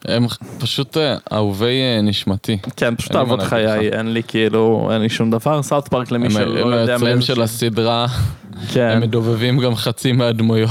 [0.08, 0.26] הם
[0.58, 2.58] פשוט אה, אהובי אה, נשמתי.
[2.76, 3.88] כן, פשוט אהבות חיי.
[3.88, 5.62] אין לי כאילו, אין לי שום דבר.
[5.62, 7.42] South Park למי הם שלא הם יודע היוצרים מאיזה של.
[7.42, 8.06] הסדרה,
[8.72, 10.70] כן, הם מדובבים גם חצי מהדמויות.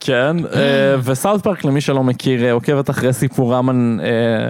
[0.00, 4.48] כן, אה, ו South Park למי שלא מכיר, עוקבת אחרי סיפורם אה,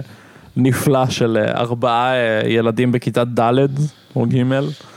[0.57, 2.13] נפלא של ארבעה
[2.47, 3.67] ילדים בכיתה ד'
[4.15, 4.43] או ג'.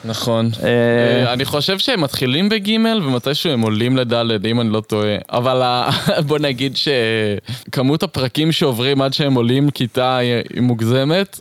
[0.04, 0.50] נכון.
[0.62, 5.16] אה, אה, אני חושב שהם מתחילים בג' ומתישהו הם עולים לד', אם אני לא טועה.
[5.30, 5.62] אבל
[6.28, 11.40] בוא נגיד שכמות הפרקים שעוברים עד שהם עולים כיתה היא מוגזמת.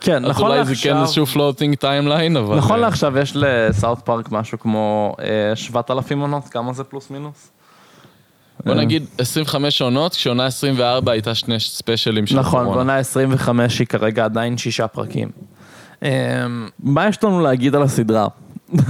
[0.00, 2.56] כן, אז נכון אולי זה כן לעכשיו, איזשהו floating timeline, אבל...
[2.56, 7.10] נכון אה, לעכשיו יש ל South Park משהו כמו אה, 7,000 עונות, כמה זה פלוס
[7.10, 7.50] מינוס?
[8.66, 12.66] בוא נגיד 25 עונות, כשעונה 24 הייתה שני ספיישלים של נכון.
[12.66, 15.28] ועונה 25 היא כרגע עדיין שישה פרקים.
[16.02, 16.46] אה,
[16.80, 18.28] מה יש לנו להגיד על הסדרה?
[18.70, 18.84] טוב,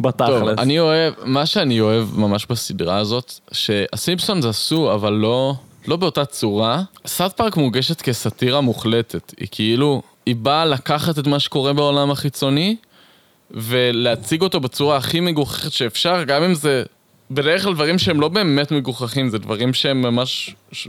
[0.00, 0.58] בתכלס.
[0.58, 5.54] אני אוהב, מה שאני אוהב ממש בסדרה הזאת, שהסימפסונס עשו, אבל לא,
[5.88, 6.82] לא באותה צורה.
[7.06, 9.34] סאט פארק מוגשת כסאטירה מוחלטת.
[9.40, 12.76] היא כאילו, היא באה לקחת את מה שקורה בעולם החיצוני,
[13.50, 16.82] ולהציג אותו בצורה הכי מגוחכת שאפשר, גם אם זה
[17.30, 20.88] בדרך כלל דברים שהם לא באמת מגוחכים, זה דברים שהם ממש ש-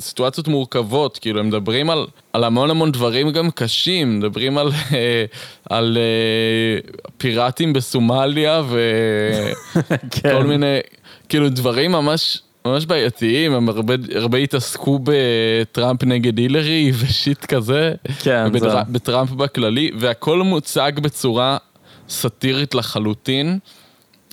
[0.00, 5.24] סיטואציות מורכבות, כאילו הם מדברים על, על המון המון דברים גם קשים, מדברים על, אה,
[5.70, 9.84] על אה, פיראטים בסומליה וכל
[10.22, 10.42] כן.
[10.46, 10.78] מיני,
[11.28, 12.38] כאילו דברים ממש...
[12.66, 19.30] ממש בעייתיים, הם הרבה, הרבה התעסקו בטראמפ נגד הילרי ושיט כזה, כן, ובטר- זה- בטראמפ
[19.30, 21.56] בכללי, והכל מוצג בצורה
[22.08, 23.58] סאטירית לחלוטין,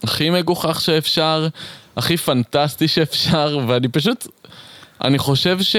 [0.04, 1.48] הכי מגוחך שאפשר,
[1.98, 4.28] הכי פנטסטי שאפשר, ואני פשוט,
[5.04, 5.76] אני חושב ש...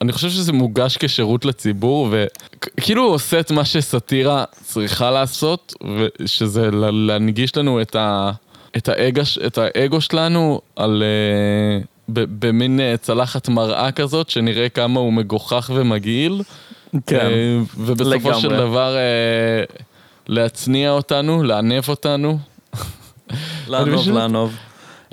[0.00, 6.70] אני חושב שזה מוגש כשירות לציבור, וכאילו הוא עושה את מה שסאטירה צריכה לעשות, ושזה
[6.70, 8.30] לה- להנגיש לנו את, ה...
[8.76, 11.02] את, האגו, את האגו שלנו על...
[11.02, 16.42] אה, במין אה, צלחת מראה כזאת, שנראה כמה הוא מגוחך ומגעיל.
[17.06, 17.16] כן.
[17.16, 18.40] אה, ובסופו לגמרי.
[18.40, 19.64] של דבר אה,
[20.26, 22.38] להצניע אותנו, לענב אותנו,
[23.68, 24.56] לענוב, לענוב.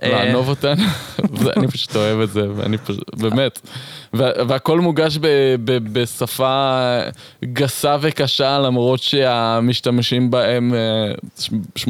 [0.04, 0.84] אה, לענוב אותנו,
[1.32, 3.60] ואני פשוט אוהב את זה, ואני פשוט, באמת.
[4.14, 5.28] וה- והכל מוגש ב-
[5.66, 7.00] ב- בשפה
[7.46, 11.14] גסה וקשה, למרות שהמשתמשים בהם, אה,
[11.76, 11.86] 80%,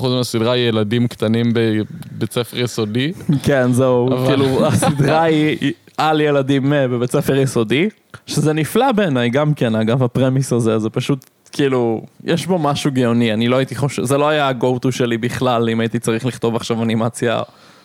[0.00, 3.12] 70% מהסדרה היא ילדים קטנים בבית ספר יסודי.
[3.42, 7.88] כן, זהו, אבל- כאילו, הסדרה היא היא על ילדים אה, בבית ספר יסודי,
[8.26, 13.32] שזה נפלא בעיניי, גם כן, אגב, הפרמיס הזה, זה פשוט כאילו, יש בו משהו גאוני,
[13.32, 16.56] אני לא הייתי חושב, זה לא היה ה-go to שלי בכלל, אם הייתי צריך לכתוב
[16.56, 17.42] עכשיו אנימציה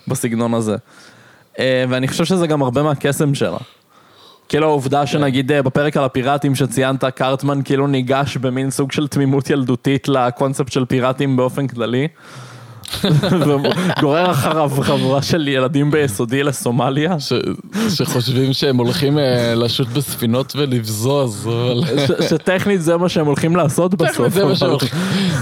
[0.07, 0.76] בסגנון הזה.
[1.59, 3.57] אה, ואני חושב שזה גם הרבה מהקסם שלה.
[4.49, 9.49] כאילו העובדה שנגיד אה, בפרק על הפיראטים שציינת, קרטמן כאילו ניגש במין סוג של תמימות
[9.49, 12.07] ילדותית לקונספט של פיראטים באופן כללי.
[13.97, 17.15] וגורר אחריו חבורה של ילדים ביסודי לסומליה.
[17.89, 21.49] שחושבים שהם הולכים אה, לשוט בספינות ולבזוז,
[22.29, 24.33] שטכנית זה מה שהם הולכים לעשות בסוף.
[24.33, 24.89] זה מה שהם הולכים...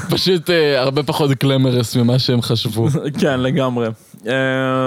[0.09, 2.87] פשוט אה, הרבה פחות גלמרס ממה שהם חשבו.
[3.19, 3.87] כן, לגמרי.
[4.27, 4.33] אה,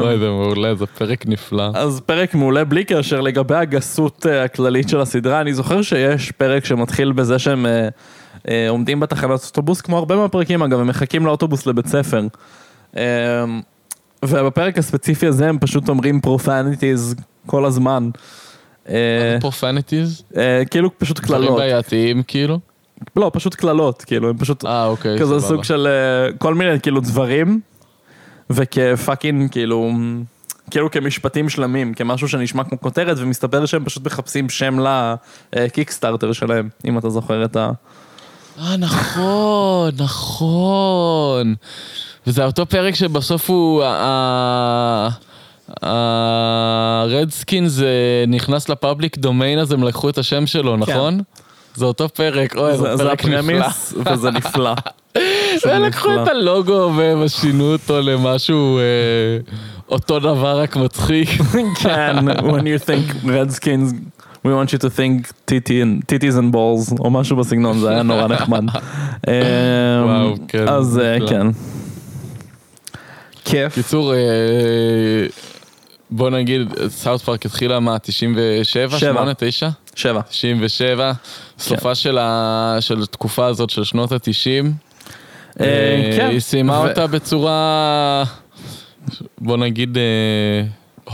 [0.02, 1.70] וואי, זה מעולה, זה פרק נפלא.
[1.74, 7.12] אז פרק מעולה בלי קשר לגבי הגסות הכללית של הסדרה, אני זוכר שיש פרק שמתחיל
[7.12, 7.66] בזה שהם
[8.68, 12.26] עומדים בתחנת אוטובוס, כמו הרבה מהפרקים אגב, הם מחכים לאוטובוס לבית ספר.
[12.96, 13.02] אה,
[14.24, 17.14] ובפרק הספציפי הזה הם פשוט אומרים profanities
[17.46, 18.10] כל הזמן.
[18.88, 20.22] אה, profanities?
[20.36, 21.58] אה, כאילו פשוט דברים קללות.
[21.58, 22.58] בעייתיים כאילו?
[23.16, 25.48] לא, פשוט קללות, כאילו, הם פשוט אה, אוקיי, כזה סבבה.
[25.48, 27.60] סוג של אה, כל מיני כאילו דברים,
[28.50, 29.92] וכ fucking כאילו,
[30.70, 34.78] כאילו כמשפטים שלמים, כמשהו שנשמע כמו כותרת, ומסתבר שהם פשוט מחפשים שם
[35.52, 37.70] ל Kickstarter שלהם, אם אתה זוכר את ה...
[38.58, 41.54] אה, נכון, נכון.
[42.26, 43.84] וזה אותו פרק שבסוף הוא...
[45.82, 47.80] הרדסקינס
[48.28, 51.20] נכנס לפאבליק דומיין אז הם לקחו את השם שלו, נכון?
[51.74, 53.66] זה אותו פרק, אוי, זה זה זה פרק נפלא.
[54.12, 54.74] וזה נפלא.
[55.66, 56.22] והם לקחו נפלא.
[56.22, 58.82] את הלוגו והם שינו אותו למשהו אה,
[59.88, 61.28] אותו דבר רק מצחיק.
[61.82, 63.94] כן, when you think Redskins,
[64.46, 68.64] we want you to think titties and balls, או משהו בסגנון, זה היה נורא נחמד.
[68.68, 69.32] אמ,
[70.04, 71.28] וואו, כן, אז אה.
[71.28, 71.46] כן.
[73.44, 73.74] כיף.
[73.74, 74.18] קיצור, אה,
[76.10, 79.12] בוא נגיד, סאוט פארק התחילה מה, 97, שבע.
[79.12, 79.68] 8, 9?
[79.94, 80.20] שבע.
[80.28, 81.12] 97,
[81.58, 82.18] סופה של
[83.02, 84.66] התקופה הזאת של שנות ה-90.
[85.60, 86.28] אה, כן.
[86.30, 88.24] היא סיימה אותה בצורה,
[89.38, 89.98] בוא נגיד,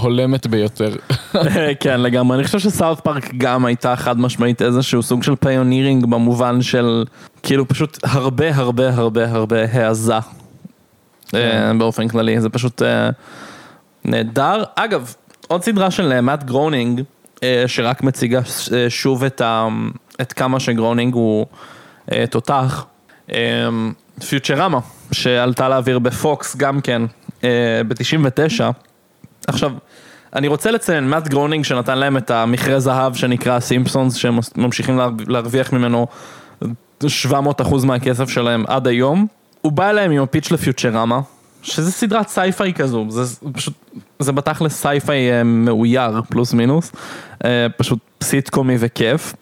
[0.00, 0.94] הולמת ביותר.
[1.80, 2.36] כן, לגמרי.
[2.36, 7.04] אני חושב ש South Park גם הייתה חד משמעית איזשהו סוג של pioneering במובן של
[7.42, 10.14] כאילו פשוט הרבה הרבה הרבה הרבה העזה
[11.34, 12.40] אה, באופן כללי.
[12.40, 13.10] זה פשוט אה,
[14.04, 14.62] נהדר.
[14.74, 15.14] אגב,
[15.48, 17.02] עוד סדרה של מאט גרונינג,
[17.42, 18.40] אה, שרק מציגה
[18.88, 19.68] שוב את, ה,
[20.20, 21.46] את כמה שגרונינג הוא
[22.30, 22.86] תותח.
[24.28, 24.78] פיוטרמה,
[25.12, 27.02] שעלתה לאוויר ב Fox גם כן,
[27.88, 28.60] ב-99.
[29.46, 29.72] עכשיו,
[30.36, 35.08] אני רוצה לציין, מאט גרונינג שנתן להם את המכרה זהב שנקרא Simpsons, שהם ממשיכים לה-
[35.26, 36.06] להרוויח ממנו
[37.04, 39.26] 700% מהכסף שלהם עד היום,
[39.60, 41.20] הוא בא אליהם עם ה pitch ל Futurama,
[41.62, 43.74] שזה סדרת sci-fi כזו, זה זה פשוט,
[44.18, 46.92] זה בתכלס sci-fi אה, מאויר, פלוס מינוס,
[47.44, 49.34] אה, פשוט סיטקומי וכיף.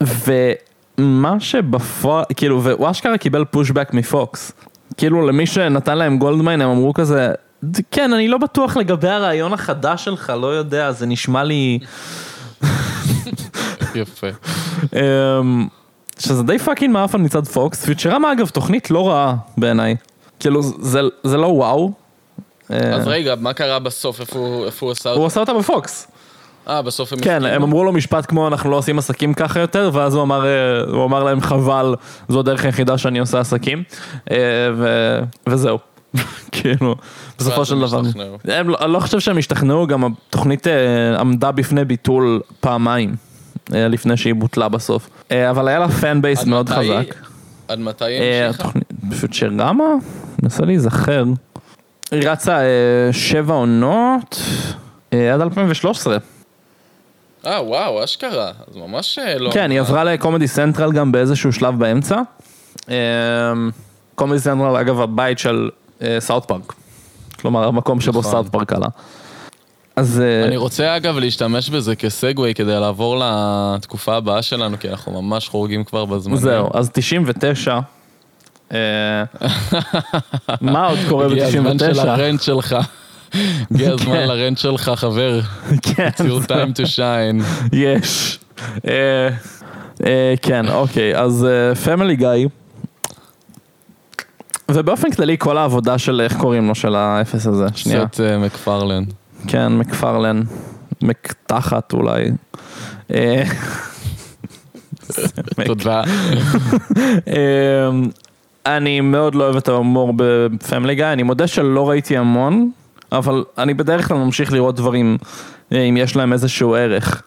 [0.00, 4.52] ומה שבפועל, כאילו, והוא אשכרה קיבל pushback מ Fox.
[4.96, 7.32] כאילו למי שנתן להם goldmine הם אמרו כזה,
[7.90, 11.78] כן, אני לא בטוח לגבי הרעיון החדש שלך, לא יודע, זה נשמע לי...
[13.94, 14.26] יפה.
[14.94, 15.68] אמ,
[16.18, 19.96] שזה די fucking מאפן מצד Fox, Futurama אגב תוכנית לא רעה בעיניי.
[20.40, 21.92] כאילו זה, זה לא וואו.
[22.70, 24.20] אה, אז רגע, מה קרה בסוף?
[24.20, 25.26] איפה הוא- הוא עשה הוא אותו?
[25.26, 26.06] עשה אותה ב Fox.
[26.68, 27.44] אה, בסוף הם כן?
[27.44, 30.50] הם אמרו לו משפט כמו אנחנו לא עושים עסקים ככה יותר, ואז הוא אמר, אה,
[30.92, 31.94] הוא אמר להם חבל,
[32.28, 33.82] זו הדרך היחידה שאני עושה עסקים,
[34.30, 34.36] אה,
[34.76, 35.78] ו- וזהו.
[36.52, 36.96] כאילו,
[37.38, 38.02] בסופו של דבר.
[38.44, 43.16] הם לא- אני לא חושב שהם השתכנעו, גם התוכנית אה, עמדה בפני ביטול פעמיים,
[43.74, 45.08] אה, לפני שהיא בוטלה בסוף.
[45.32, 47.14] אה, אבל היה לה פן בייס מאוד חזק.
[47.68, 48.62] עד מתי היא המשיכה?
[48.64, 49.84] התוכנית, פיוטרמה?
[50.42, 51.24] מנסה להיזכר.
[52.10, 52.60] היא רצה
[53.12, 54.42] שבע עונות
[55.10, 56.16] עד 2013.
[57.46, 58.50] אה, וואו, אשכרה.
[58.70, 59.50] אז ממש לא...
[59.52, 62.20] כן, היא עברה לקומדי סנטרל גם באיזשהו שלב באמצע.
[64.14, 65.70] קומדי סנטרל, אגב, הבית של
[66.18, 66.72] סאוט פארק.
[67.40, 68.32] כלומר, המקום שבו נכון.
[68.32, 68.88] סאוט פארק עלה.
[69.96, 74.88] אז אה, אני רוצה אגב להשתמש בזה כ segue כדי לעבור לתקופה הבאה שלנו, כי
[74.88, 76.36] אנחנו ממש חורגים כבר בזמן.
[76.36, 77.78] זהו, אז 99.
[78.72, 78.78] אה,
[80.60, 82.08] מה עוד קורה הגיע הזמן של ב-99?
[82.08, 82.76] הרנט שלך.
[83.70, 84.28] הגיע הזמן כן.
[84.28, 85.40] לרנט שלך, חבר.
[85.82, 87.42] כן, It's your time to shine.
[87.72, 88.38] יש.
[88.88, 89.28] אה,
[90.06, 91.46] אה, כן, אוקיי, אז
[91.84, 92.48] פמילי גיא.
[94.70, 98.04] ובאופן כללי כל העבודה של איך קוראים לו של האפס הזה, שנייה.
[98.12, 99.02] סט אה, מקפרלן.
[99.48, 100.42] כן, מקפרלן,
[101.02, 102.30] מקתחת אולי.
[103.14, 103.42] אה,
[105.66, 106.02] תודה.
[107.26, 108.02] אמ,
[108.66, 112.70] אני מאוד לא אוהב את ההומור בפמילי גיא, אני מודה שלא ראיתי המון,
[113.12, 115.18] אבל אני בדרך כלל ממשיך לראות דברים
[115.72, 117.22] אה, אם יש להם איזשהו ערך,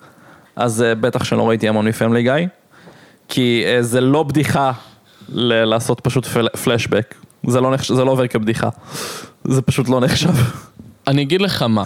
[0.55, 2.47] אז בטח שלא ראיתי המון מפמילי גיא.
[3.27, 4.71] כי זה לא בדיחה
[5.29, 7.15] לעשות פשוט פל- פלשבק.
[7.47, 7.91] זה לא, נחש...
[7.91, 8.69] זה לא עובר כבדיחה.
[9.43, 10.33] זה פשוט לא נחשב.
[11.07, 11.83] אני אגיד לך מה.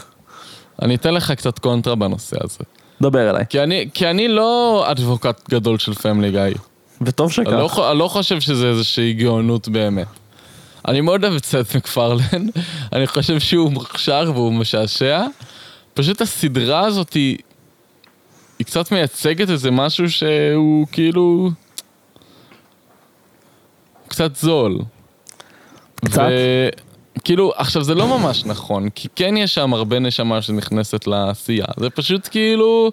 [0.82, 2.60] אני אתן לך קצת קונטרה בנושא הזה.
[3.02, 3.46] דבר אליי.
[3.50, 6.58] כי אני, כי אני לא אדבוקט גדול של פמילי גיא.
[7.02, 7.48] וטוב שכך.
[7.48, 10.08] אני לא, אני לא חושב שזה איזושהי גאונות באמת.
[10.88, 12.48] אני מאוד אוהב את סט מקפרלן,
[12.94, 15.26] אני חושב שהוא מוכשר והוא משעשע.
[15.94, 17.38] פשוט הסדרה הזאת היא,
[18.60, 21.50] היא קצת מייצגת איזה משהו שהוא כאילו...
[24.08, 24.80] קצת זול.
[26.06, 26.28] קצת?
[27.24, 31.66] כאילו, עכשיו זה לא ממש נכון, כי כן יש שם הרבה נשמה שנכנסת לעשייה.
[31.78, 32.92] זה פשוט כאילו...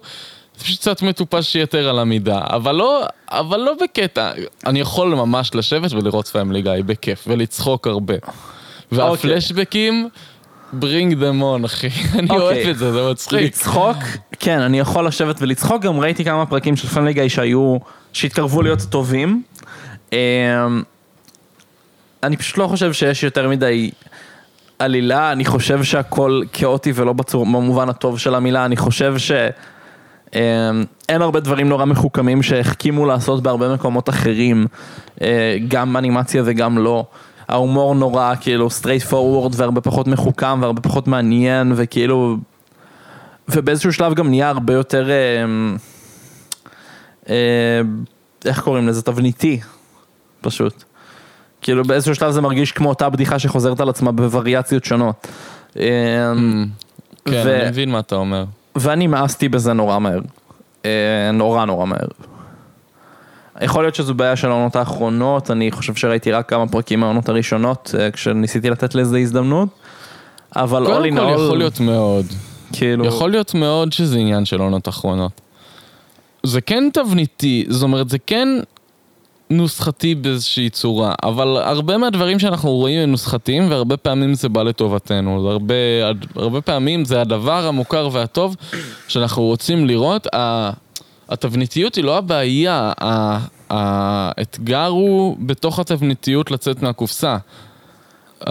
[0.57, 4.31] זה פשוט קצת מטופש יתר על המידה, אבל לא, אבל לא בקטע.
[4.65, 8.13] אני יכול ממש לשבת ולראות פמילי גיא בכיף, ולצחוק הרבה.
[8.91, 10.09] וה flashbacks,
[10.73, 11.87] bring them on, אחי.
[12.19, 12.37] אני אוקיי.
[12.37, 13.41] אוהב את זה, זה מצחיק.
[13.41, 13.97] לצחוק,
[14.39, 17.77] כן, אני יכול לשבת ולצחוק, גם ראיתי כמה פרקים של פמילי גיא שהיו,
[18.13, 19.43] שהתקרבו להיות טובים.
[22.23, 23.91] אמ, אני פשוט לא חושב שיש יותר מדי
[24.79, 29.31] עלילה, אני חושב שהכל כאוטי ולא בצור, במובן הטוב של המילה, אני חושב ש...
[30.35, 30.39] אמ,
[31.09, 34.67] אין הרבה דברים נורא מחוכמים שהחכימו לעשות בהרבה מקומות אחרים,
[35.21, 37.05] אה, גם אנימציה וגם לא.
[37.47, 42.37] ההומור נורא כאילו straight forward והרבה פחות מחוכם והרבה פחות מעניין וכאילו
[43.49, 45.15] ובאיזשהו שלב גם נהיה הרבה יותר אה,
[47.29, 47.81] אה,
[48.45, 49.59] איך קוראים לזה תבניתי
[50.41, 50.83] פשוט.
[51.61, 55.27] כאילו באיזשהו שלב זה מרגיש כמו אותה בדיחה שחוזרת על עצמה בווריאציות שונות.
[55.79, 55.83] אה,
[57.25, 58.45] כן, ו- אני מבין מה אתה אומר.
[58.75, 60.19] ואני מאסתי בזה נורא מהר.
[60.85, 62.07] אה, נורא נורא מהר.
[63.61, 67.95] יכול להיות שזו בעיה של העונות האחרונות, אני חושב שראיתי רק כמה פרקים מהעונות הראשונות,
[67.99, 69.69] אה, כשניסיתי לתת לזה הזדמנות,
[70.55, 72.25] אבל all קודם in כל all, יכול להיות מאוד.
[72.73, 75.41] כאילו, יכול להיות מאוד שזה עניין של עונות אחרונות.
[76.43, 78.47] זה כן תבניתי, זאת אומרת, זה כן
[79.51, 85.49] נוסחתי באיזושהי צורה, אבל הרבה מהדברים שאנחנו רואים הם נוסחתיים, והרבה פעמים זה בא לטובתנו.
[85.49, 85.75] הרבה,
[86.35, 88.55] הרבה פעמים זה הדבר המוכר והטוב
[89.07, 90.27] שאנחנו רוצים לראות.
[91.29, 92.91] התבניתיות היא לא הבעיה,
[93.69, 97.37] האתגר הוא בתוך התבניתיות לצאת מהקופסה.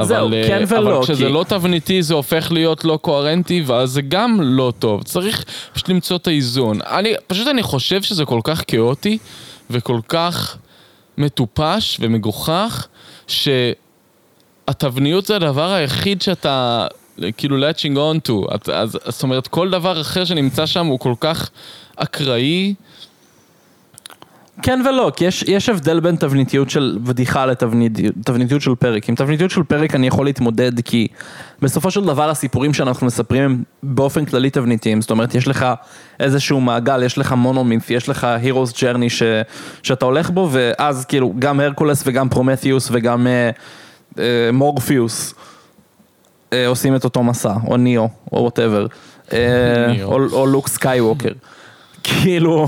[0.03, 3.63] זהו, אבל, אה, כן ולא, אבל כשזה כי- לא תבניתי זה הופך להיות לא קוהרנטי
[3.67, 5.03] ואז זה גם לא טוב.
[5.03, 6.79] צריך פשוט למצוא את האיזון.
[6.83, 9.19] אני, פשוט אני חושב שזה כל כך כאוטי
[9.71, 10.57] וכל כך
[11.21, 12.87] מטופש ומגוחך,
[14.67, 16.87] שהתבניות זה הדבר היחיד שאתה
[17.37, 18.55] כאילו latching on to.
[18.55, 21.51] את, אז, זאת אומרת, כל דבר אחר שנמצא שם הוא כל כך
[21.97, 22.75] אקראי.
[24.63, 29.09] כן ולא, כי יש, יש הבדל בין תבניתיות של בדיחה לתבניתיות תבניתיות של פרק.
[29.09, 31.09] עם תבניתיות של פרק אני יכול להתמודד כי
[31.63, 35.01] בסופו של דבר הסיפורים שאנחנו מספרים הם באופן כללי תבניתיים.
[35.01, 35.67] זאת אומרת, יש לך
[36.21, 39.23] איזשהו מעגל, יש לך מונומית', יש לך הירוס ג'רני ש,
[39.83, 43.51] שאתה הולך בו, ואז כאילו גם הרקולס וגם פרומתיוס וגם אה,
[44.19, 45.35] אה, מורפיוס
[46.53, 48.87] אה, עושים את אותו מסע, או ניאו, או whatever.
[49.33, 50.03] אה.
[50.03, 51.33] או, או לוק סקייווקר.
[52.03, 52.67] כאילו...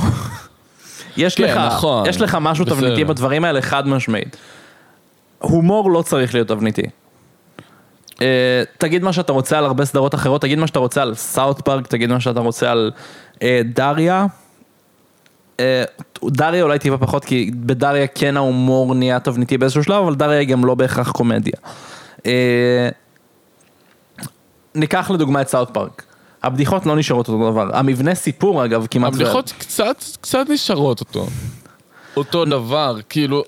[1.17, 2.09] יש כן, לך, נכון.
[2.09, 2.77] יש לך משהו בסדר.
[2.77, 4.37] תבניתי בדברים האלה חד משמעית.
[5.39, 6.83] הומור לא צריך להיות תבניתי.
[8.13, 8.15] אה,
[8.79, 11.87] תגיד מה שאתה רוצה על הרבה סדרות אחרות, תגיד מה שאתה רוצה על סאוט פארק,
[11.87, 12.91] תגיד מה שאתה רוצה על
[13.35, 14.27] uh, דריה.
[15.57, 15.61] Uh,
[16.25, 20.49] דריה אולי טיפה פחות, כי בדריה כן ההומור נהיה תבניתי באיזשהו שלב, אבל דריה היא
[20.49, 21.57] גם לא בהכרח קומדיה.
[22.19, 22.23] Uh,
[24.75, 26.03] ניקח לדוגמה את סאוט פארק.
[26.43, 27.77] הבדיחות לא נשארות אותו דבר.
[27.77, 29.13] המבנה סיפור אגב כמעט...
[29.13, 31.27] הבדיחות קצת, קצת נשארות אותו.
[32.17, 33.43] אותו דבר, כאילו,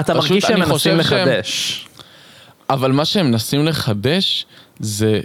[0.00, 1.82] אתה מרגיש שהם מנסים לחדש.
[2.70, 4.46] אבל מה שהם מנסים לחדש
[4.80, 5.20] זה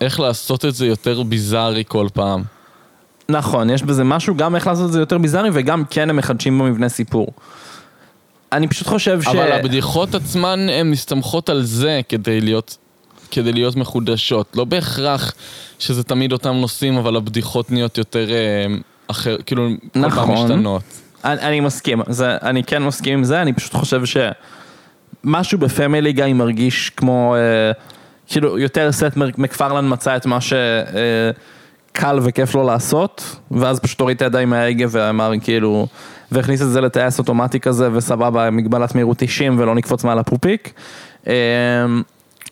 [0.00, 2.42] איך לעשות את זה יותר ביזארי כל פעם.
[3.28, 6.58] נכון, יש בזה משהו, גם איך לעשות את זה יותר ביזארי וגם כן הם מחדשים
[6.58, 7.32] במבנה סיפור.
[8.52, 9.26] אני פשוט חושב ש...
[9.26, 12.76] אבל הבדיחות עצמן הן מסתמכות על זה כדי להיות,
[13.32, 14.46] כדי להיות מחודשות.
[14.56, 15.32] לא בהכרח
[15.78, 18.66] שזה תמיד אותם נושאים, אבל הבדיחות נהיות יותר אה,
[19.08, 20.30] אחר, כאילו, כל פעם נכון.
[20.34, 20.82] משתנות.
[21.24, 24.02] אני, אני מסכים, זה, אני כן מסכים עם זה, אני פשוט חושב
[25.24, 27.72] שמשהו בפמילי גיא מרגיש כמו, אה,
[28.26, 34.16] כאילו יותר סט מק- מקפרלן מצא את מה שקל וכיף לו לעשות, ואז פשוט הוריד
[34.16, 35.86] את הידיים מההגה ואמר כאילו,
[36.32, 40.72] והכניס את זה לטייס אוטומטי כזה, וסבבה, מגבלת מהירות 90 ולא נקפוץ מעל הפופיק.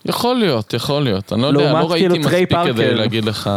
[0.05, 1.33] יכול להיות, יכול להיות.
[1.33, 2.95] אני לא יודע, לא ראיתי כאילו מספיק כדי.
[2.95, 3.51] להגיד לך...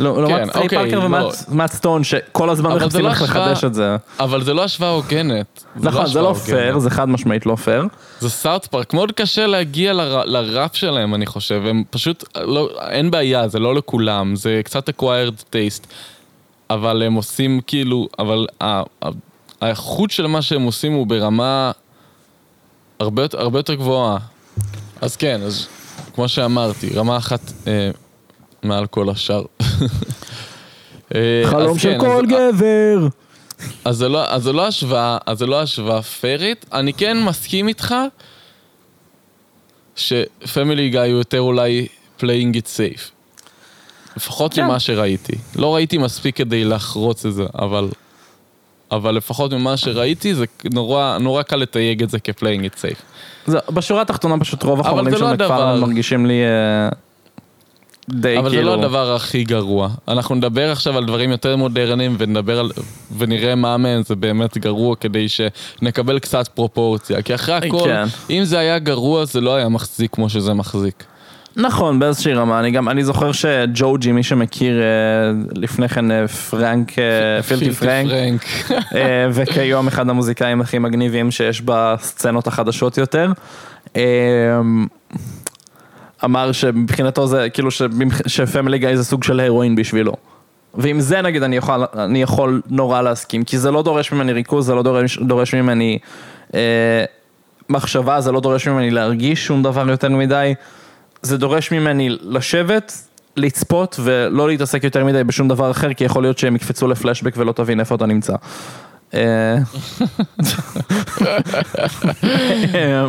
[0.00, 1.30] לא, לעומת טריי אוקיי, פארקר לא.
[1.48, 3.96] ומאט סטון שכל הזמן מחפשים לא איך לחדש את זה.
[4.20, 5.64] אבל זה לא השוואה הוגנת.
[5.76, 6.34] נכון, זה לא.
[6.34, 7.84] פייר, זה חד משמעית לא פייר.
[8.20, 9.92] זה סאוט פארק, מאוד קשה להגיע
[10.24, 11.62] לרף שלהם, אני חושב.
[11.66, 15.86] הם פשוט, לא, אין בעיה, זה לא לכולם, זה קצת acquired taste.
[16.70, 18.46] אבל הם עושים כאילו, אבל
[19.60, 21.70] האיכות של מה שהם עושים הוא ברמה
[23.00, 24.18] הרבה יותר גבוהה.
[25.02, 25.66] אז כן, אז
[26.14, 27.90] כמו שאמרתי, רמה אחת אה,
[28.62, 29.44] מעל כל השאר.
[31.14, 33.06] אה, חלום של כן, כל אז- גבר.
[33.84, 36.66] אז זה לא, אז זה לא השוואה, אז זה לא השוואה פיירית.
[36.72, 37.94] אני כן מסכים איתך
[39.96, 41.86] שפמילי גיא הוא יותר אולי
[42.20, 43.10] playing it safe.
[44.16, 44.64] לפחות כן.
[44.64, 45.32] ממה שראיתי.
[45.56, 47.88] לא ראיתי מספיק כדי לחרוץ את זה, אבל...
[48.92, 53.02] אבל לפחות ממה שראיתי, זה נורא, נורא קל לתייג את זה כ-playing it safe.
[53.46, 55.86] זה- בשורה התחתונה פשוט רוב החומרים של לא מקפרלן הדבר.
[55.86, 56.88] מרגישים לי אה,
[58.10, 58.70] די אבל כאילו...
[58.70, 59.88] זה לא הדבר הכי גרוע.
[60.08, 62.70] אנחנו נדבר עכשיו על דברים יותר מודרניים ונדבר על...
[63.18, 67.22] ונראה מה מהם זה באמת גרוע כדי שנקבל קצת פרופורציה.
[67.22, 68.04] כי אחרי הכל, כן.
[68.30, 71.04] אם זה היה גרוע זה לא היה מחזיק כמו שזה מחזיק.
[71.56, 72.60] נכון, באיזושהי רמה.
[72.60, 74.84] אני גם, אני זוכר שג'וג'י, מי שמכיר אה,
[75.54, 78.44] לפני כן אה, פרנק, אה, פילטי פרנק,
[79.34, 83.32] וכיום אחד המוזיקאים הכי מגניבים שיש בסצנות החדשות יותר.
[86.24, 87.68] אמר שמבחינתו זה כאילו
[88.26, 90.12] שפמילי גיא זה סוג של הרואין בשבילו.
[90.74, 94.66] ועם זה נגיד אני יכול, אני יכול נורא להסכים, כי זה לא דורש ממני ריכוז,
[94.66, 95.98] זה לא דורש, דורש ממני
[96.54, 97.04] אה,
[97.68, 100.54] מחשבה, זה לא דורש ממני להרגיש שום דבר יותר מדי,
[101.22, 102.92] זה דורש ממני לשבת,
[103.36, 107.52] לצפות ולא להתעסק יותר מדי בשום דבר אחר, כי יכול להיות שהם יקפצו לפלשבק ולא
[107.52, 108.34] תבין איפה אתה נמצא.
[109.14, 109.56] אה,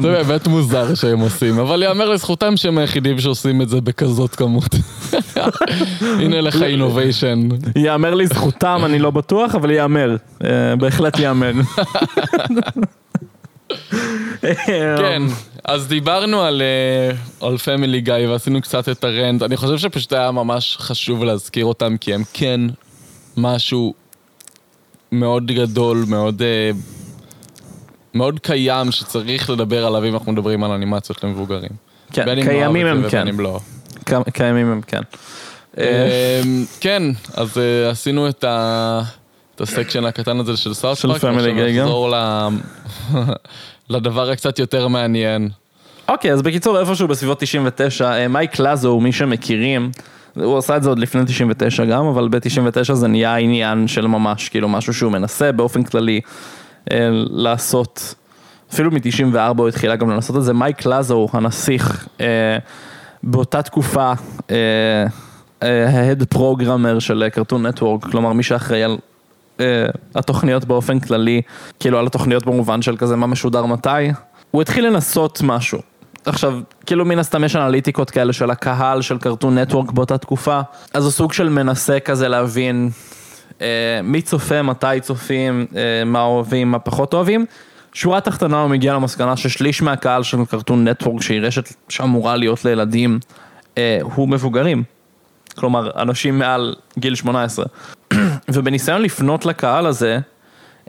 [0.02, 4.76] זה באמת מוזר שהם עושים, אבל יאמר לזכותם שהם היחידים שעושים את זה בכזאת כמות.
[6.02, 7.50] הנה לך אינוביישן.
[7.76, 11.54] יאמר לזכותם, אני לא בטוח, אבל יאמר, אה, בהחלט יאמר.
[14.98, 15.22] כן,
[15.64, 17.16] אז דיברנו על, אה,
[17.48, 19.42] על פמילי גיא ועשינו קצת את הרנט.
[19.44, 22.62] אני חושב שפשוט היה ממש חשוב להזכיר אותם, כי הם כן
[23.38, 23.94] משהו
[25.12, 26.72] מאוד גדול, מאוד, אה,
[28.14, 31.70] מאוד קיים, שצריך לדבר עליו אם אנחנו מדברים על אנימציות למבוגרים.
[32.12, 33.28] כן, בין אם קיימים נאהב הם כן.
[33.38, 33.60] לא.
[34.06, 35.02] כ- קיימים הם כן.
[35.78, 36.42] אה, אה,
[36.80, 37.04] כן,
[37.34, 39.02] אז אה, עשינו את ה...
[39.56, 41.22] את ה section הקטן הזה של סאוט פארק,
[41.78, 41.86] גם.
[41.86, 42.48] נחזור ל-
[43.94, 45.50] לדבר הקצת יותר מעניין.
[46.08, 49.92] אוקיי, אז בקיצור, איפשהו בסביבות 99, אה, מייק לאזו, מי שמכירים,
[50.36, 54.50] הוא עשה את זה עוד לפני 99 גם, אבל ב-99 זה נהיה עניין של ממש,
[54.50, 56.22] כאילו משהו שהוא מנסה באופן כללי
[56.92, 58.16] אה, לעשות,
[58.74, 62.58] אפילו מ-94 הוא התחילה גם לנסות את זה, מייק לזו, הנסיך, אה,
[63.24, 64.14] באותה תקופה,
[65.62, 68.98] ההד פרוגרמר של קרטון נטוורק, כלומר מי שאחראי על
[70.16, 71.42] התוכניות באופן כללי,
[71.80, 73.90] כאילו על התוכניות במובן של כזה מה משודר מתי,
[74.52, 75.80] הוא התחיל לנסות משהו.
[76.26, 80.62] עכשיו, כאילו מן הסתם יש אנליטיקות כאלה של הקהל של קרטון נטוורק באותה תקופה,
[80.94, 82.90] אז הוא סוג של מנסה כזה להבין
[83.62, 87.46] אה, מי צופה, מתי צופים, אה, מה אוהבים, מה פחות אוהבים.
[87.94, 93.20] שורה תחתונה הוא מגיע למסקנה ששליש מהקהל של קרטון נטוורק, שהיא רשת שאמורה להיות לילדים,
[93.78, 94.84] אה, הוא מבוגרים.
[95.56, 97.66] כלומר, אנשים מעל גיל 18.
[98.50, 100.20] ובניסיון לפנות לקהל הזה,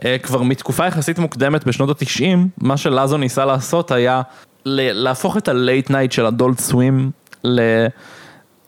[0.05, 4.21] אה, כבר מתקופה יחסית מוקדמת בשנות התשעים, מה שלאזו ניסה לעשות היה
[4.65, 7.11] להפוך את ה late night של אדולט סווים
[7.43, 7.59] ל...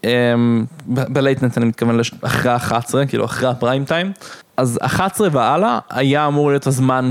[0.03, 4.11] אמ, ב late night אני מתכוון אחרי ה-11, כאילו אחרי הפריים טיים.
[4.57, 7.09] אז 11 והלאה היה אמור להיות הזמן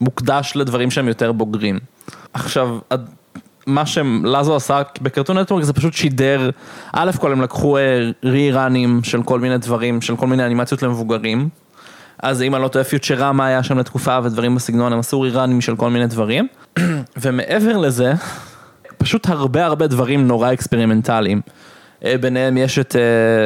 [0.00, 1.78] שמוקדש לדברים שהם יותר בוגרים.
[2.32, 2.78] עכשיו,
[3.68, 6.50] מה שלאזו עשה בקרטון נטוורק זה פשוט שידר,
[6.92, 7.76] א' כל הם לקחו
[8.24, 11.48] rerun ים של כל מיני דברים, של כל מיני אנימציות למבוגרים.
[12.22, 15.60] אז אם אני לא טועה פיוצ'רמה היה שם לתקופה ודברים בסגנון, הם עשו rerun ים
[15.60, 16.48] של כל מיני דברים.
[17.22, 18.12] ומעבר לזה,
[18.98, 21.40] פשוט הרבה הרבה דברים נורא אקספרימנטליים.
[22.04, 22.96] אה, ביניהם יש את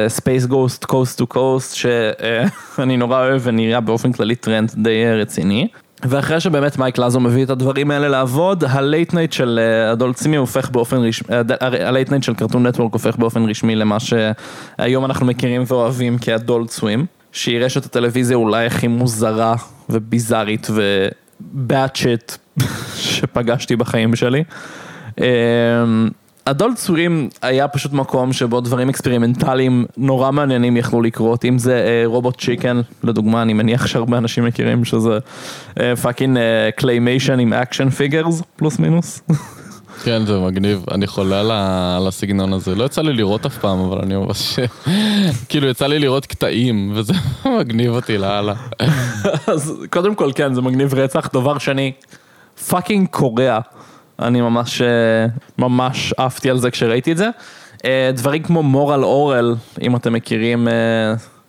[0.07, 5.67] ספייס גוסט קוסט טו קוסט שאני נורא אוהב ונראה באופן כללי trendy אה, רציני.
[6.05, 10.17] ואחרי שבאמת מייק לאזו מביא את הדברים האלה לעבוד, ה late night של אה, אדולט
[10.17, 15.05] סווים הופך באופן רשמי, ה late night של קרטון נטוורק הופך באופן רשמי למה שהיום
[15.05, 19.55] אנחנו מכירים ואוהבים כאדולט סווים, שהיא רשת הטלוויזיה אולי הכי מוזרה
[19.89, 22.37] וביזארית ו batshit
[22.95, 24.43] שפגשתי בחיים שלי.
[26.47, 32.03] אדולט סווים היה פשוט מקום שבו דברים אקספרימנטליים נורא מעניינים יכלו לקרות, אם זה אה,
[32.05, 35.17] רובוט צ'יקן, לדוגמה, אני מניח שהרבה אנשים מכירים שזה
[36.01, 36.39] fucking
[36.75, 39.21] claymation עם action figures, פלוס מינוס.
[40.03, 41.39] כן, זה מגניב, אני חולה
[41.97, 42.75] על הסגנון הזה.
[42.75, 44.59] לא יצא לי לראות אף פעם, אבל אני ממש...
[45.49, 47.13] כאילו, יצא לי לראות קטעים, וזה
[47.59, 48.53] מגניב אותי לאללה.
[49.47, 51.91] אז קודם כל כן, זה מגניב רצח, דבר שני,
[52.67, 53.59] fucking קוריאה.
[54.19, 54.87] אני ממש, אה,
[55.57, 57.29] ממש עפתי על זה כשראיתי את זה.
[57.85, 60.73] אה, דברים כמו מורל אורל, אם אתם מכירים, אה,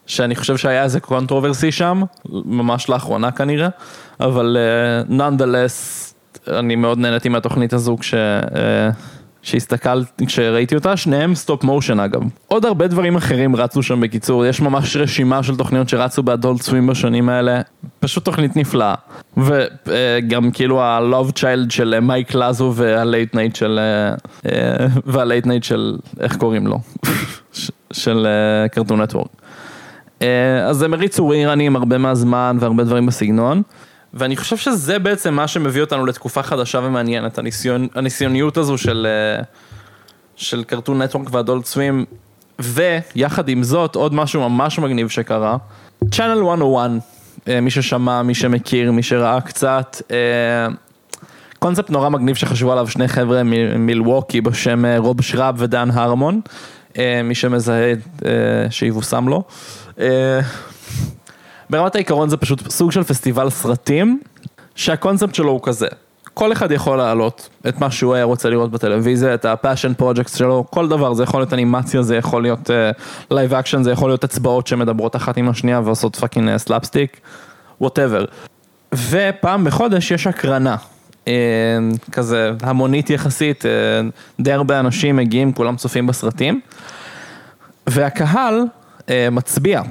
[0.07, 2.03] שאני חושב שהיה איזה controversy שם,
[2.45, 3.69] ממש לאחרונה כנראה,
[4.21, 4.57] אבל
[5.09, 6.15] nonetheless,
[6.49, 8.15] אני מאוד נהניתי מהתוכנית הזו כש...
[9.45, 12.21] אה, שהסתכלתי, כשראיתי אותה, שניהם stop motion אגב.
[12.47, 16.87] עוד הרבה דברים אחרים רצו שם בקיצור, יש ממש רשימה של תוכניות שרצו באדולט סווים
[16.87, 17.61] בשנים האלה,
[18.01, 18.95] פשוט תוכנית נפלאה.
[19.37, 23.81] וגם כאילו ה-Love Child של מייק לאזו וה late night של,
[25.07, 26.79] וה late night של, איך קוראים לו?
[27.93, 28.27] של
[28.73, 29.29] קרטון נטוורק.
[30.67, 33.63] אז הם הריצו rerun ים הרבה מהזמן והרבה דברים בסגנון.
[34.15, 39.43] ואני חושב שזה בעצם מה שמביא אותנו לתקופה חדשה ומעניינת, הניסיון, הניסיוניות הזו של, אה,
[40.37, 42.05] של קרטון נטוורק ואדולט סווים,
[42.59, 45.57] ויחד עם זאת, עוד משהו ממש מגניב שקרה,
[46.05, 46.91] Channel 101,
[47.49, 50.75] אה, מי ששמע, מי שמכיר, מי שראה קצת, אה,
[51.59, 53.43] קונספט נורא מגניב שחשבו עליו שני חבר'ה
[53.79, 56.41] ממילווקי בשם רוב שראב ודן הרמון,
[57.25, 57.93] מי שמזהה
[58.71, 59.45] שיבושם לו.
[61.71, 64.21] ברמת העיקרון זה פשוט סוג של פסטיבל סרטים,
[64.75, 65.87] שהקונספט שלו הוא כזה.
[66.35, 70.37] כל אחד יכול להעלות את מה שהוא היה רוצה לראות בטלוויזיה, את ה passion project
[70.37, 72.71] שלו, כל דבר, זה יכול להיות אנימציה, זה יכול להיות
[73.31, 77.21] live אה, action, זה יכול להיות אצבעות שמדברות אחת עם השנייה ועושות fucking slapstick,
[77.81, 78.25] whatever.
[79.11, 80.77] ופעם בחודש יש הקרנה,
[81.25, 81.29] אה,
[82.13, 86.61] כזה המונית יחסית, אה, די הרבה אנשים מגיעים, כולם צופים בסרטים,
[87.87, 88.63] והקהל
[88.99, 89.83] אה, מצביע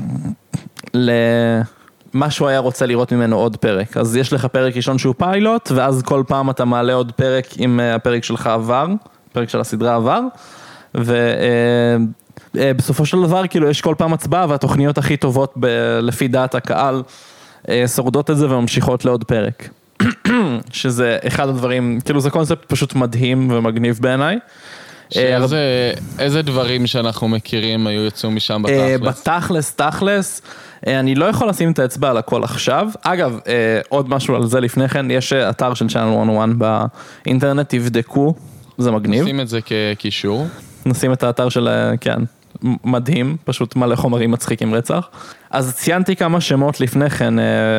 [0.94, 3.98] למה שהוא היה רוצה לראות ממנו עוד פרק.
[3.98, 7.80] אז יש לך פרק ראשון שהוא פיילוט, ואז כל פעם אתה מעלה עוד פרק אם
[7.80, 8.88] אה, הפרק שלך עבר,
[9.32, 10.20] פרק של הסדרה עבר,
[10.96, 12.14] ובסופו
[12.58, 16.56] אה, אה, של דבר כאילו יש כל פעם הצבעה והתוכניות הכי טובות ב- לפי דעת
[16.56, 17.04] הקהל
[17.96, 19.70] שורדות את זה וממשיכות לעוד פרק.
[20.72, 24.40] שזה אחד הדברים, כאילו זה קונספט פשוט מדהים ומגניב בעיניי.
[25.10, 29.20] שאיזה, איזה דברים שאנחנו מכירים היו יצאו משם בתכלס?
[29.20, 30.42] בתכלס, תכלס.
[30.88, 32.90] אה, אני לא יכול לשים את האצבע על הכל עכשיו.
[33.02, 36.50] אגב, אה, עוד משהו על זה לפני כן, יש אה, אתר של Channel 101
[37.26, 38.34] באינטרנט, תבדקו,
[38.78, 39.24] זה מגניב.
[39.24, 40.48] נשים את זה כקישור.
[40.86, 41.70] נשים את האתר של,
[42.02, 42.20] כן,
[42.84, 45.10] מדהים, פשוט מלא חומרים מצחיקים רצח.
[45.52, 47.34] אז ציינתי כמה שמות לפני כן,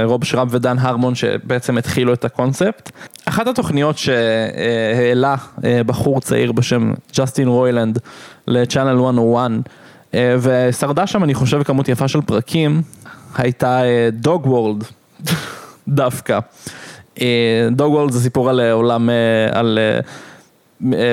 [0.05, 2.91] רוב שרב ודן הרמון שבעצם התחילו את הקונספט.
[3.25, 5.37] אחת התוכניות שהעלה
[5.87, 7.99] בחור צעיר בשם ג'סטין רוילנד
[8.47, 9.51] ל-Channel 101,
[10.15, 12.83] אה, ושרדה שם אני חושב כמות יפה של פרקים,
[13.37, 13.81] הייתה
[14.13, 14.85] דוג אה, וורלד,
[15.89, 16.39] דווקא.
[17.71, 19.11] Dog אה, World זה סיפור על עולם,
[19.53, 19.79] על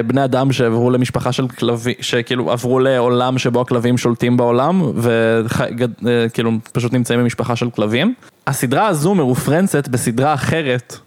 [0.08, 6.94] בני אדם שעברו למשפחה של כלבים, שכאילו עברו לעולם שבו הכלבים שולטים בעולם, וכאילו פשוט
[6.94, 8.14] נמצאים במשפחה של כלבים.
[8.48, 10.98] הסדרה הזו מרופרנסת בסדרה אחרת,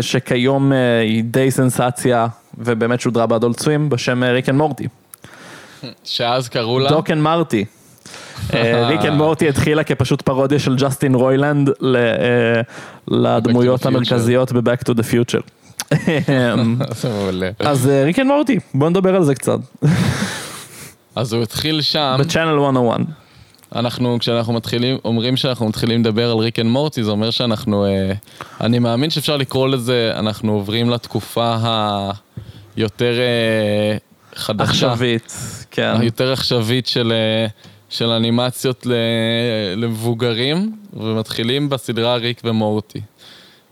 [0.00, 2.26] שכיום היא די סנסציה,
[2.58, 4.88] ובאמת שודרה ב Adult Swim, בשם Rick and Morty.
[6.04, 6.90] שאז קראו לה?
[6.90, 7.64] Doc and Mharti.
[8.88, 12.60] Rick and Morty התחילה כפשוט פרודיה של Justin Roiland אה,
[13.08, 15.65] לדמויות המרכזיות ב-Back to the Future.
[17.58, 19.58] אז Rick and Morty, בוא נדבר על זה קצת.
[21.16, 22.16] אז הוא התחיל שם.
[22.18, 23.00] ב-Channel 101.
[23.74, 28.12] אנחנו, כשאנחנו מתחילים, אומרים שאנחנו מתחילים לדבר על Rick and Morty, זה אומר שאנחנו, אה,
[28.60, 31.56] אני מאמין שאפשר לקרוא לזה, אנחנו עוברים לתקופה
[32.76, 33.96] היותר אה,
[34.34, 34.70] חדשה.
[34.70, 35.32] עכשווית,
[35.70, 35.94] כן.
[36.00, 37.46] היותר עכשווית של, אה,
[37.88, 38.86] של אנימציות
[39.76, 43.00] למבוגרים, ומתחילים בסדרה ריק ומורטי.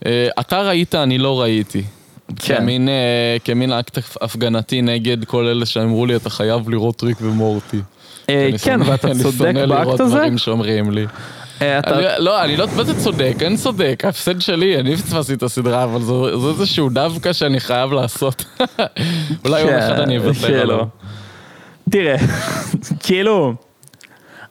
[0.07, 1.83] אה, אתה ראית, אני לא ראיתי.
[2.37, 2.57] כן.
[2.57, 7.81] כמין, אה, כמין אקט הפגנתי נגד כל אלה שאמרו לי, אתה חייב לראות ריק ומורטי.
[8.63, 9.49] כן, ואתה צודק באקט הזה.
[9.49, 11.07] אני שונא לראות דברים שאומרים לי.
[12.19, 13.35] לא, אני לא, מה זה צודק?
[13.41, 16.13] אין צודק, ההפסד שלי, אני פספסתי את הסדרה, אבל זה
[16.49, 18.45] איזשהו דווקא שאני חייב לעשות.
[19.45, 20.87] אולי יום אחד אני אוותר עליו.
[21.91, 22.17] תראה,
[23.05, 23.55] כאילו,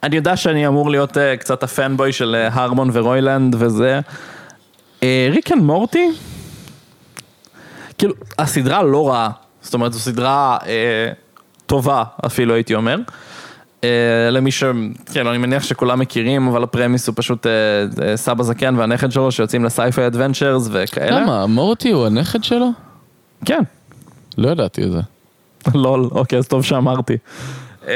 [0.04, 4.00] אני יודע שאני אמור להיות אה, קצת ה fanboy של אה, הרמון ורוילנד וזה.
[5.04, 6.10] אה, Rick and Morty,
[7.98, 9.30] כאילו, הסדרה לא רעה,
[9.62, 10.58] זאת אומרת, זו סדרה
[11.66, 12.98] טובה אפילו הייתי אומר.
[14.32, 14.64] למי ש...
[15.14, 17.48] כן, אני מניח שכולם מכירים, אבל ה premise הוא פשוט
[18.16, 21.20] סבא זקן והנכד שלו שיוצאים ל sci-fi adventures וכאלה.
[21.20, 21.46] למה?
[21.46, 22.70] מורטי הוא הנכד שלו?
[23.46, 23.64] כן.
[24.38, 25.00] לא ידעתי את זה.
[25.84, 27.18] LOL, אוקיי, אז טוב שאמרתי.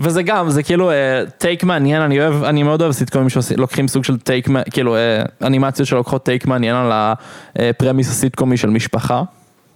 [0.00, 0.90] אמ, וזה גם, זה כאילו
[1.38, 4.96] take מעניין, אני אוהב, אני מאוד אוהב סיטקומים שלוקחים סוג של take, כאילו
[5.42, 9.22] אנימציות שלוקחות take מעניין על ה premise הסיטקומי של משפחה.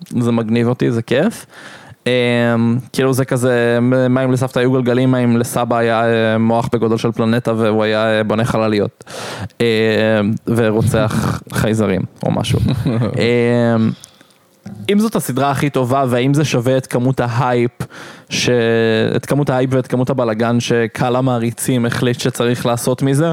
[0.09, 1.47] זה מגניב אותי, זה כיף.
[2.07, 3.79] אמ, כאילו זה כזה,
[4.11, 6.03] מה אם לסבתא היו גלגלים, מה אם לסבא היה
[6.39, 9.05] מוח בגודל של פלנטה והוא היה בונה חלליות.
[9.61, 9.67] אמ,
[10.47, 12.59] ורוצח חייזרים או משהו.
[14.93, 17.71] אם זאת הסדרה הכי טובה והאם זה שווה את כמות ההייפ,
[18.31, 18.49] ש...
[19.17, 23.33] את כמות ההייפ ואת כמות הבלגן שקהל המעריצים החליט שצריך לעשות מזה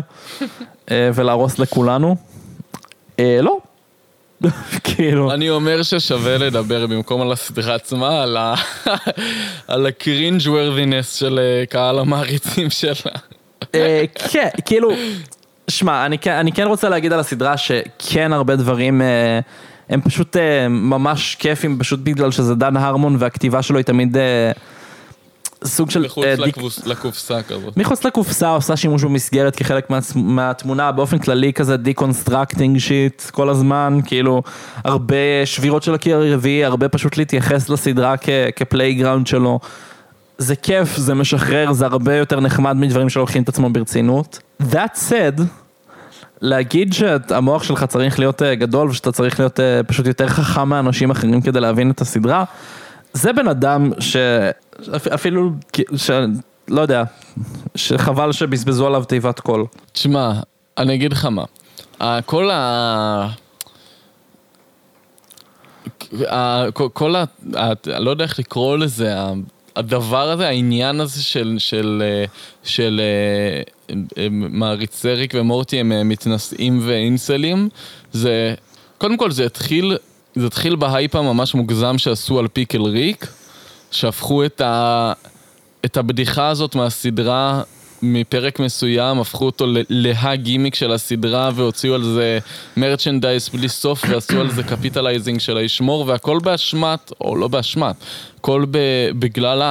[0.92, 2.16] אה, ולהרוס לכולנו?
[3.20, 3.58] אה, לא.
[4.84, 8.54] כאילו, אני אומר ששווה לדבר במקום על הסדרה עצמה, על, ה...
[9.68, 13.14] על ה cringeworthiness של אה, קהל המעריצים שלה.
[14.32, 14.92] כן, כאילו,
[15.68, 19.40] שמע, אני, כן- אני כן רוצה להגיד על הסדרה שכן הרבה דברים אה,
[19.92, 24.52] הם פשוט אה, ממש כיפים, פשוט בגלל שזה דן הרמון והכתיבה שלו היא תמיד אה,
[25.66, 26.02] סוג של...
[26.02, 27.78] מחוץ דיק- לקבוס- לקופסה כזאת.
[27.78, 34.00] מחוץ לקופסה עושה שימוש במסגרת כחלק מה, מהתמונה, באופן כללי כזה deconstructing shit כל הזמן,
[34.06, 34.44] כאילו
[34.84, 35.16] הרבה
[35.46, 39.60] שבירות של הקיר הרביעי, הרבה פשוט להתייחס לסדרה כ- כ playground שלו.
[40.38, 44.40] זה כיף, זה משחרר, זה הרבה יותר נחמד מדברים שלוקחים את עצמם ברצינות.
[44.62, 45.42] That said,
[46.42, 51.12] להגיד שהמוח שלך צריך להיות אה, גדול ושאתה צריך להיות אה, פשוט יותר חכם מאנשים
[51.12, 52.44] אחרים כדי להבין את הסדרה,
[53.14, 55.52] זה בן אדם שאפילו,
[55.96, 56.12] ש...
[56.68, 57.04] לא יודע,
[57.76, 59.66] שחבל שבזבזו עליו תיבת קול.
[59.92, 60.34] תשמע,
[60.78, 61.44] אני אגיד לך מה.
[62.26, 63.28] כל ה...
[66.94, 67.24] כל- ה...
[67.88, 69.16] אני לא יודע איך לקרוא לזה,
[69.76, 72.26] הדבר הזה, העניין הזה של, של, אה,
[72.64, 73.62] של אה,
[74.30, 77.70] מעריצי ריק ומורטי הם אה, מתנשאים ואינסלים,
[78.12, 78.56] זה,
[78.98, 79.98] קודם כל זה התחיל,
[80.36, 83.28] זה התחיל בהייפ הממש מוגזם שעשו על Pickle Rick,
[83.92, 85.14] שהפכו את ה...
[85.86, 87.62] את הבדיחה הזאת מהסדרה
[88.02, 92.40] מפרק מסוים, הפכו אותו להגימיק של הסדרה והוציאו על זה
[92.78, 97.96] merchandise בלי סוף ועשו על זה capitalizing של הישמור והכל באשמת, או לא באשמת,
[98.40, 98.66] הכל
[99.20, 99.62] בגלל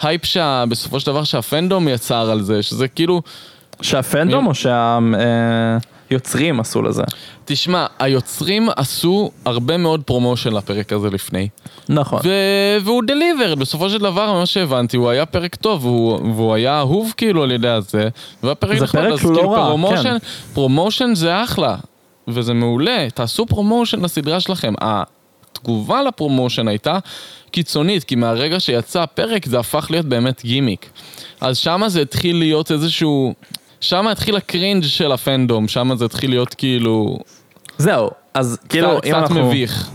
[0.00, 3.22] ההייפ שבסופו של דבר שה fandom יצר על זה, שזה כאילו,
[3.82, 4.52] שה fandom או
[6.10, 7.02] שהיוצרים עשו לזה?
[7.44, 11.48] תשמע, היוצרים עשו הרבה מאוד promotion לפרק הזה לפני.
[11.88, 12.20] נכון.
[12.24, 16.78] ו- והוא delivered, בסופו של דבר, ממה שהבנתי, הוא היה פרק טוב, והוא, והוא היה
[16.78, 18.08] אהוב כאילו על ידי הזה,
[18.42, 20.18] זה נחמד, פרק אז שהוא לא כאילו רע, promotion, כן.
[20.54, 21.76] promotion זה אחלה,
[22.28, 24.74] וזה מעולה, תעשו promotion לסדרה שלכם.
[24.80, 26.98] התגובה ל promotion הייתה
[27.50, 30.90] קיצונית, כי מהרגע שיצא הפרק זה הפך להיות באמת גימיק.
[31.40, 33.34] אז שמה זה התחיל להיות איזשהו...
[33.82, 37.18] שמה התחיל ה cringe של ה fandom, שמה זה התחיל להיות כאילו...
[37.78, 39.46] זהו, אז כאילו, קצת, אם קצת אנחנו...
[39.46, 39.90] מביך.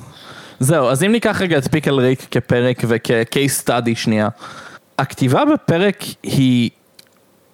[0.60, 4.28] זהו, אז אם ניקח רגע את פיקל ריק כפרק וכ-case study שנייה,
[5.00, 6.70] הכתיבה בפרק היא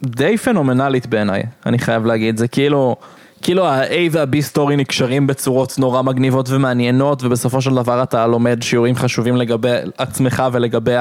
[0.04, 2.96] די פנומנלית בעיניי, אני חייב להגיד, זה כאילו,
[3.42, 8.96] כאילו ה-A וה-B סטורי נקשרים בצורות נורא מגניבות ומעניינות, ובסופו של דבר אתה לומד שיעורים
[8.96, 10.96] חשובים לגבי עצמך ולגבי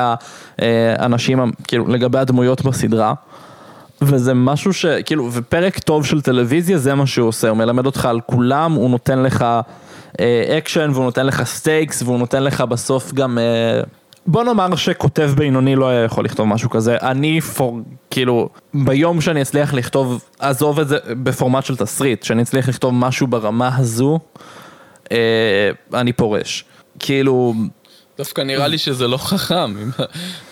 [0.98, 3.14] האנשים, כאילו, לגבי הדמויות בסדרה.
[4.06, 4.86] וזה משהו ש...
[4.86, 8.90] כאילו, ופרק טוב של טלוויזיה זה מה שהוא עושה, הוא מלמד אותך על כולם, הוא
[8.90, 9.44] נותן לך
[10.20, 13.38] אה, אקשן והוא נותן לך stakes והוא נותן לך בסוף גם...
[13.38, 13.82] אה,
[14.26, 17.80] בוא נאמר שכותב בינוני לא היה יכול לכתוב משהו כזה, אני פור...
[18.10, 23.26] כאילו, ביום שאני אצליח לכתוב, עזוב את זה בפורמט של תסריט, שאני אצליח לכתוב משהו
[23.26, 24.18] ברמה הזו,
[25.12, 26.64] אה, אני פורש.
[26.98, 27.54] כאילו,
[28.22, 29.90] דווקא נראה לי שזה לא חכם, אם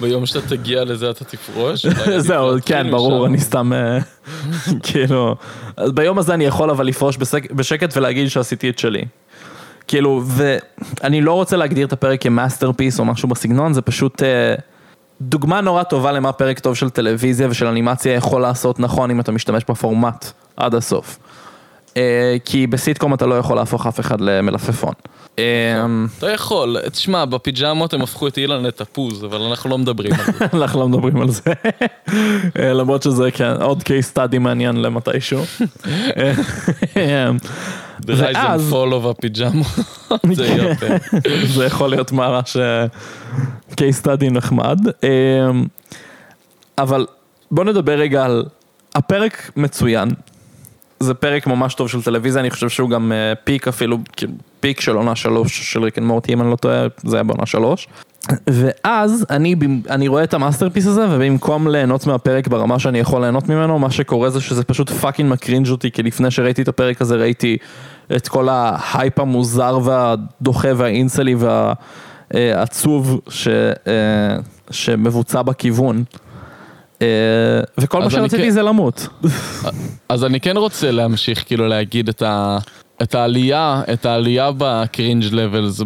[0.01, 1.87] ביום שאתה תגיע לזה אתה תפרוש.
[2.19, 3.33] זהו, כן, ברור, משם.
[3.33, 3.99] אני סתם, אה,
[4.87, 5.37] כאילו,
[5.79, 7.17] ביום הזה אני יכול אבל לפרוש
[7.55, 9.05] בשקט ולהגיד שעשיתי את שלי.
[9.89, 14.55] כאילו, ואני לא רוצה להגדיר את הפרק כ masterpiece או משהו בסגנון, זה פשוט אה,
[15.21, 19.33] דוגמה נורא טובה למה פרק טוב של טלוויזיה ושל אנימציה יכול לעשות נכון אם אתה
[19.33, 21.19] משתמש בפורמט עד הסוף.
[21.97, 24.93] אה, כי בסיטקום אתה לא יכול להפוך אף אחד למלפפון.
[25.39, 25.87] אה,
[26.19, 30.45] אתה יכול, תשמע, בפיג'מות הם הפכו את אילן לתפוז, אבל אנחנו לא מדברים על זה.
[30.63, 31.43] אנחנו לא מדברים על זה,
[32.59, 35.43] אה, למרות שזה כן, עוד case study מעניין למתישהו.
[36.97, 37.31] אה,
[38.07, 39.67] The rise and fall of הפיג'מות,
[40.33, 40.87] זה יפה.
[41.55, 42.87] זה יכול להיות ממש אה,
[43.71, 44.79] case study נחמד.
[45.05, 45.11] אה,
[46.79, 47.07] אבל
[47.51, 48.45] בוא נדבר רגע על
[48.95, 50.09] הפרק מצוין.
[51.03, 54.81] זה פרק ממש טוב של טלוויזיה, אני חושב שהוא גם אה, peak אפילו, כאילו, peak
[54.81, 57.89] של עונה שלוש של Rick and Morty, אם אני לא טועה, זה היה בעונה שלוש.
[58.47, 59.55] ואז אני,
[59.91, 63.91] אני רואה את ה masterpiece הזה, ובמקום ליהנות מהפרק ברמה שאני יכול ליהנות ממנו, מה
[63.91, 67.57] שקורה זה שזה פשוט fucking מקרינג' אותי, כי לפני שראיתי את הפרק הזה ראיתי
[68.17, 71.35] את כל ההייפ המוזר והדוחה וה incel-י
[72.35, 74.37] והעצוב ש, אה,
[74.71, 76.05] שמבוצע בכיוון.
[77.03, 77.07] אה,
[77.79, 79.09] וכל מה שרציתי כן- זה למות.
[80.09, 82.59] אז אני כן רוצה להמשיך כאילו להגיד את ה...
[83.03, 85.81] את העלייה, את העלייה ב cringe לבלס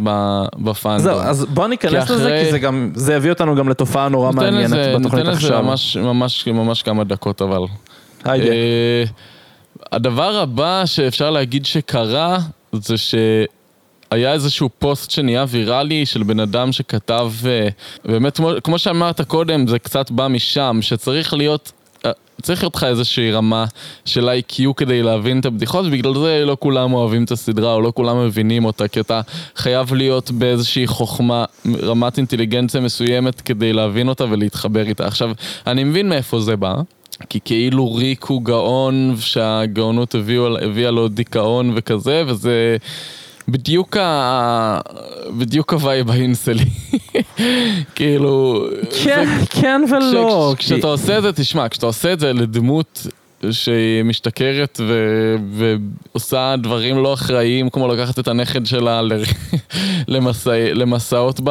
[0.59, 1.05] בפאנדום.
[1.05, 4.31] זהו, אז בוא ניכנס כי לזה, כי זה גם, זה יביא אותנו גם לתופעה נורא
[4.31, 5.62] ניתן מעניינת לזה, ניתן בתוכנית לזה עכשיו.
[5.62, 7.61] ממש, ממש, ממש כמה דקות אבל.
[8.25, 8.47] היידה.
[8.47, 9.05] אה,
[9.93, 12.39] הדבר הבא שאפשר להגיד שקרה,
[12.73, 12.95] זה
[14.15, 17.69] היה איזשהו פוסט שנהיה ויראלי של בן אדם שכתב, אה,
[18.05, 21.73] באמת, כמו, שאמרת קודם, זה קצת בא משם, שצריך להיות...
[22.05, 22.11] אה,
[22.43, 23.65] צריך להיות לך איזושהי רמה
[24.05, 27.93] של IQ כדי להבין את הבדיחות, ובגלל זה לא כולם אוהבים את הסדרה, או לא
[27.95, 29.21] כולם מבינים אותה, כי אתה
[29.57, 31.45] חייב להיות באיזושהי חוכמה,
[31.83, 35.07] רמת אינטליגנציה מסוימת כדי להבין אותה ולהתחבר איתה.
[35.07, 35.31] עכשיו,
[35.67, 36.75] אני מבין מאיפה זה בא.
[37.29, 40.15] כי כאילו ריק הוא גאון, שהגאונות
[40.62, 42.77] הביאה לו דיכאון וכזה, וזה
[43.49, 44.81] בדיוק ה...
[45.39, 46.65] בדיוק ה vibe ה incel-י.
[47.95, 48.65] כאילו...
[49.05, 50.55] כן, כן ולא.
[50.59, 53.07] כש, כשאתה עושה את זה, תשמע, כשאתה עושה את זה לדמות
[53.51, 54.95] שהיא משתכרת ו...
[56.13, 59.13] ועושה דברים לא אחראיים, כמו לקחת את הנכד שלה ל...
[60.09, 60.51] למסע...
[60.75, 61.51] למסעות ב...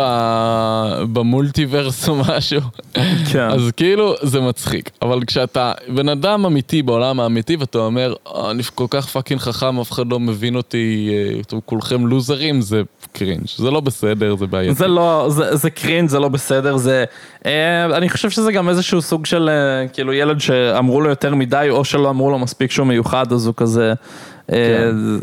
[1.13, 2.61] ב multiverse או משהו.
[3.31, 3.49] כן.
[3.49, 4.89] אז כאילו, זה מצחיק.
[5.01, 9.79] אבל כשאתה בן אדם אמיתי בעולם האמיתי, ואתה אומר, "אה, אני כל כך fucking חכם,
[9.79, 12.81] אף אחד לא מבין אותי, אה, אתם כולכם לוזרים, זה
[13.13, 13.45] cringe.
[13.57, 14.73] זה לא בסדר, זה בעייתי.
[14.75, 17.05] זה לא, זה, זה cringe, זה לא בסדר, זה...
[17.45, 21.67] אה, אני חושב שזה גם איזשהו סוג של אה, כאילו ילד שאמרו לו יותר מדי,
[21.69, 23.93] או שלא אמרו לו מספיק שהוא מיוחד, אז הוא כזה...
[24.51, 24.55] אה,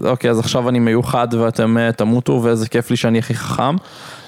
[0.02, 0.06] כן.
[0.08, 3.76] אוקיי, אז עכשיו אני מיוחד ואתם תמותו, ואיזה כיף לי שאני הכי חכם.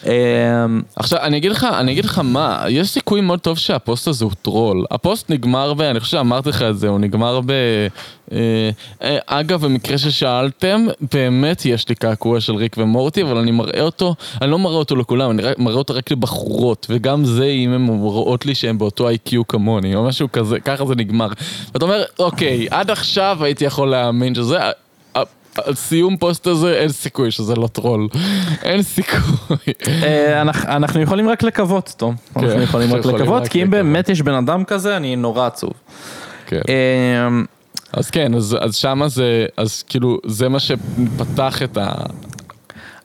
[0.07, 4.25] אה, עכשיו, אני אגיד לך, אני אגיד לך מה, יש סיכוי מאוד טוב שהפוסט הזה
[4.25, 4.85] הוא טרול.
[4.91, 5.81] הפוסט נגמר ב...
[5.81, 7.51] אני חושב שאמרתי לך את זה, הוא נגמר ב...
[8.33, 8.71] אה,
[9.03, 14.15] אה, אגב, במקרה ששאלתם, באמת יש לי קעקוע של ריק ומורטי, אבל אני מראה אותו,
[14.43, 18.47] אני לא מראה אותו לכולם, אני מראה אותו רק לבחורות, וגם זה אם הן רואות
[18.47, 21.29] לי שהן באותו איי-קיו כמוני, או משהו כזה, ככה זה נגמר.
[21.73, 24.59] ואתה אומר, אוקיי, עד עכשיו הייתי יכול להאמין שזה...
[25.65, 28.09] על סיום פוסט הזה אין סיכוי שזה לא טרול.
[28.63, 29.57] אין סיכוי.
[30.03, 32.15] אה, אנחנו- אנחנו יכולים רק לקוות, תום.
[32.37, 33.71] אנחנו כן, יכולים רק לקוות, כי אם.
[33.71, 35.73] באמת יש בן אדם כזה, אני נורא עצוב.
[36.47, 36.61] כן.
[36.69, 37.29] אה,
[37.93, 41.93] אז כן, אז, אז שמה זה, אז כאילו, זה מה שפתח את ה...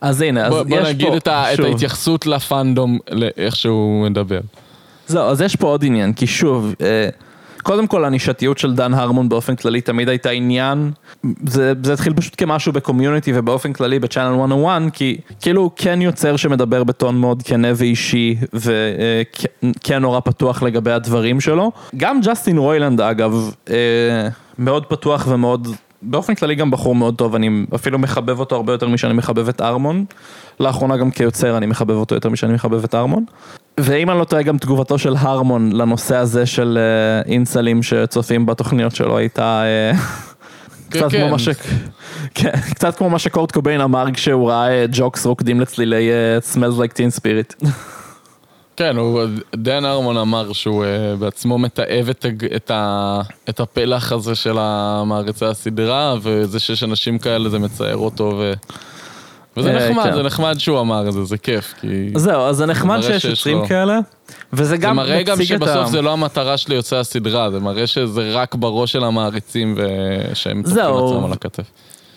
[0.02, 0.90] אז הנה, אז בוא, יש בוא פה...
[0.90, 1.60] נגיד את, ה, את.
[1.60, 4.40] ההתייחסות לפאנדום, לאיך שהוא מדבר.
[5.08, 7.10] זהו, אז יש פה עוד עניין, כי שוב, אה,
[7.64, 10.92] קודם כל הנישתיות של דן הרמון באופן כללי תמיד הייתה עניין,
[11.48, 15.72] זה, זה התחיל פשוט כמשהו ב Community ובאופן כללי ב Channel 101, כי כאילו הוא
[15.76, 21.72] כן יוצר שמדבר בטון מאוד כנה ואישי, וכן נורא פתוח לגבי הדברים שלו.
[21.98, 24.28] גם ג'סטין רוילנד אגב, אה,
[24.60, 25.68] מאוד פתוח ומאוד...
[26.02, 29.62] באופן כללי גם בחור מאוד טוב, אני אפילו מחבב אותו הרבה יותר משאני מחבב את
[29.62, 30.06] הרמון.
[30.60, 33.26] לאחרונה גם כיוצר אני מחבב אותו יותר משאני מחבב את ארמון.
[33.80, 38.96] ואם אני לא טועה גם תגובתו של הרמון לנושא הזה של אה, אינסלים שצופים בתוכניות
[38.96, 39.92] שלו הייתה אה,
[40.90, 41.22] קצת כן.
[41.22, 41.50] כמו מה ש...
[42.36, 46.10] כן, קצת כמו מה שקורט קוביין אמר כשהוא ראה אה, ג'וקס רוקדים לצלילי
[46.54, 47.66] Smells like teen spirit.
[48.78, 49.22] כן, הוא,
[49.56, 52.26] דן ארמון אמר שהוא uh, בעצמו מתעב את,
[52.56, 58.34] את, ה, את הפלח הזה של המעריצי הסדרה, וזה שיש אנשים כאלה זה מצער אותו,
[58.38, 58.54] ו...
[59.58, 60.16] וזה אה, נחמד, כן.
[60.16, 61.88] זה נחמד שהוא אמר את זה, זה כיף, כי...
[62.16, 64.00] זהו, אז זה נחמד מראה שיש יוצרים לו- כאלה,
[64.54, 65.66] וזה זה גם מראה גם מציג את ה...
[65.66, 70.62] שבסוף זה לא המטרה של יוצאי הסדרה, זה מראה שזה רק בראש של המעריצים ושהם
[70.66, 71.08] זהו.
[71.08, 71.64] עצמם על הכתף.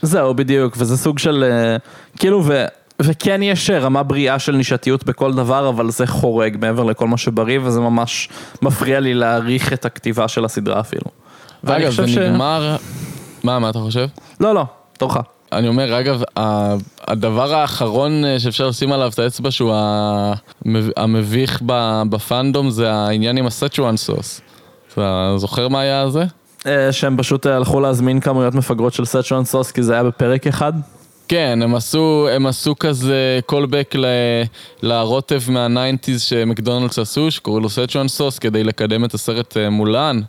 [0.02, 1.76] זהו, בדיוק, וזה סוג של, אה,
[2.18, 2.64] כאילו, ו,
[3.05, 7.16] וכן יש אה, רמה בריאה של נישתיות בכל דבר, אבל זה חורג מעבר לכל מה
[7.16, 8.28] שבריא, וזה ממש
[8.62, 11.03] מפריע לי להעריך את הכתיבה של הסדרה אפילו.
[11.64, 12.76] ואני אגב, זה ש- נגמר...
[13.44, 14.07] מה, מה אתה חושב?
[14.40, 14.64] לא, לא,
[14.98, 15.16] תורך.
[15.53, 16.22] אני אומר, אגב,
[17.09, 21.62] הדבר האחרון אה, שאפשר לשים עליו את האצבע שהוא המב- המביך
[22.11, 24.41] ב fandom זה העניין עם ה Szechuan sauce.
[24.92, 26.24] אתה זוכר מה היה זה?
[26.66, 30.72] אה, שהם פשוט הלכו להזמין כמויות מפגרות של Szechuan sauce, כי זה היה בפרק אחד.
[31.30, 34.04] כן, הם עשו, הם עשו כזה callback ל,
[34.82, 40.20] לרוטב מה nineties שמקדונלדס עשו, שקוראים לו Szechuan sauce, כדי לקדם את הסרט אה, מולן.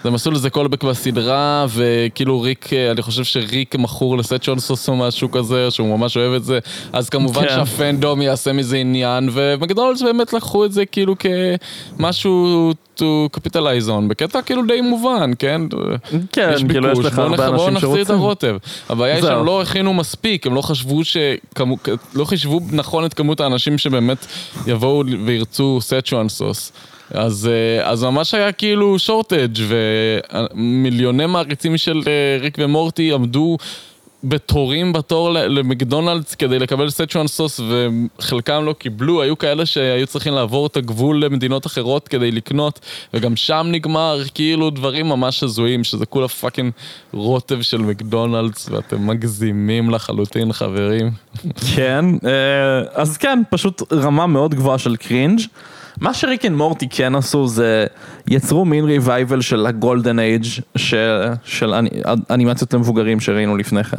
[0.00, 4.88] אז הם עשו לזה קולבק בסדרה, וכאילו ריק, אה, אני חושב שריק מכור לסצ'ואן סוס
[4.88, 6.58] או משהו כזה, שהוא ממש אוהב את זה.
[6.92, 7.48] אז כמובן כן.
[7.48, 11.14] שהפנדום יעשה מזה עניין, ומקדונלדס באמת לקחו את זה כאילו
[11.98, 12.72] כמשהו
[13.02, 15.60] to capitalize on, בקטע כאילו די מובן, כן?
[16.32, 18.14] כן, יש כאילו יש ביקוש, לך בואו הרבה נח- בואו אנשים נחזיר את שרוצים.
[18.14, 18.56] הרוטב.
[18.88, 19.22] הבעיה היא.
[19.22, 21.16] שהם לא הכינו מספיק, הם לא חשבו ש...
[22.14, 24.26] לא חישבו נכון את כמות האנשים שבאמת
[24.66, 26.72] יבואו וירצו סצ'ואן סוס.
[27.14, 29.48] אז, אה, אז ממש היה כאילו shortage
[30.54, 33.56] ומיליוני מעריצים של אה, ריק ומורטי עמדו
[34.24, 40.66] בתורים בתור למקדונלדס כדי לקבל Szechuan sauce וחלקם לא קיבלו, היו כאלה שהיו צריכים לעבור
[40.66, 42.80] את הגבול למדינות אחרות כדי לקנות
[43.14, 46.72] וגם שם נגמר כאילו דברים ממש הזויים שזה כולה fucking
[47.12, 51.10] רוטב של מקדונלדס ואתם מגזימים לחלוטין חברים.
[51.76, 55.40] כן, אה, אז כן, פשוט רמה מאוד גבוהה של cringe.
[56.00, 57.86] מה ש Rick and Morty כן עשו זה
[58.28, 60.44] יצרו מין revival של ה golden age
[61.44, 61.74] של
[62.30, 63.96] אנימציות למבוגרים שראינו לפני כן.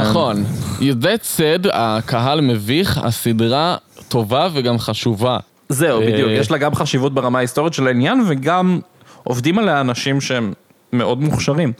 [0.00, 0.44] נכון.
[0.80, 3.76] That said, הקהל מביך, הסדרה
[4.08, 5.38] טובה וגם חשובה.
[5.68, 8.80] זהו, בדיוק, יש לה גם חשיבות ברמה ההיסטורית של העניין וגם
[9.24, 10.52] עובדים עליה אנשים שהם
[10.92, 11.72] מאוד מוכשרים.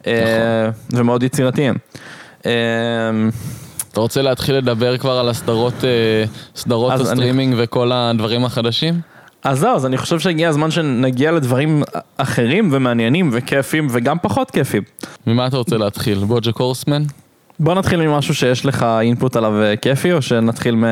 [0.00, 0.14] נכון.
[0.92, 1.74] ומאוד יצירתיים.
[3.94, 5.74] אתה רוצה להתחיל לדבר כבר על הסדרות,
[6.56, 7.62] סדרות הסטרימינג אני...
[7.64, 9.00] וכל הדברים החדשים?
[9.44, 11.82] אז זהו, אז אני חושב שהגיע הזמן שנגיע לדברים
[12.16, 14.82] אחרים ומעניינים וכיפים וגם פחות כיפים.
[15.26, 16.18] ממה אתה רוצה להתחיל?
[16.18, 17.02] בוג'ק הורסמן?
[17.60, 19.52] בוא נתחיל ממשהו שיש לך input עליו
[19.82, 20.84] כיפי או שנתחיל מ...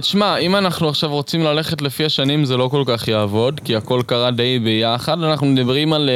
[0.00, 4.02] תשמע, אם אנחנו עכשיו רוצים ללכת לפי השנים זה לא כל כך יעבוד כי הכל
[4.06, 6.10] קרה די ביחד, אנחנו מדברים על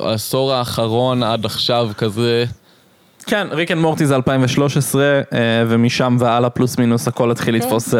[0.00, 2.44] העשור האחרון עד עכשיו כזה.
[3.28, 5.20] כן, Rick and Morty זה 2013
[5.68, 7.94] ומשם והלאה פלוס מינוס הכל התחיל לתפוס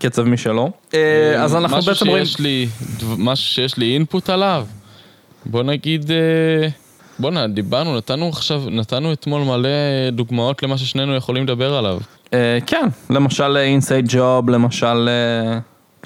[0.00, 0.70] קצב משלו.
[1.38, 2.24] אז אנחנו בעצם רואים...
[3.18, 4.66] משהו שיש לי input עליו,
[5.46, 6.10] בוא נגיד...
[7.18, 9.68] בואנה, דיברנו, נתנו עכשיו, נתנו אתמול מלא
[10.12, 11.98] דוגמאות למה ששנינו יכולים לדבר עליו.
[12.66, 15.08] כן, למשל Inside Job, למשל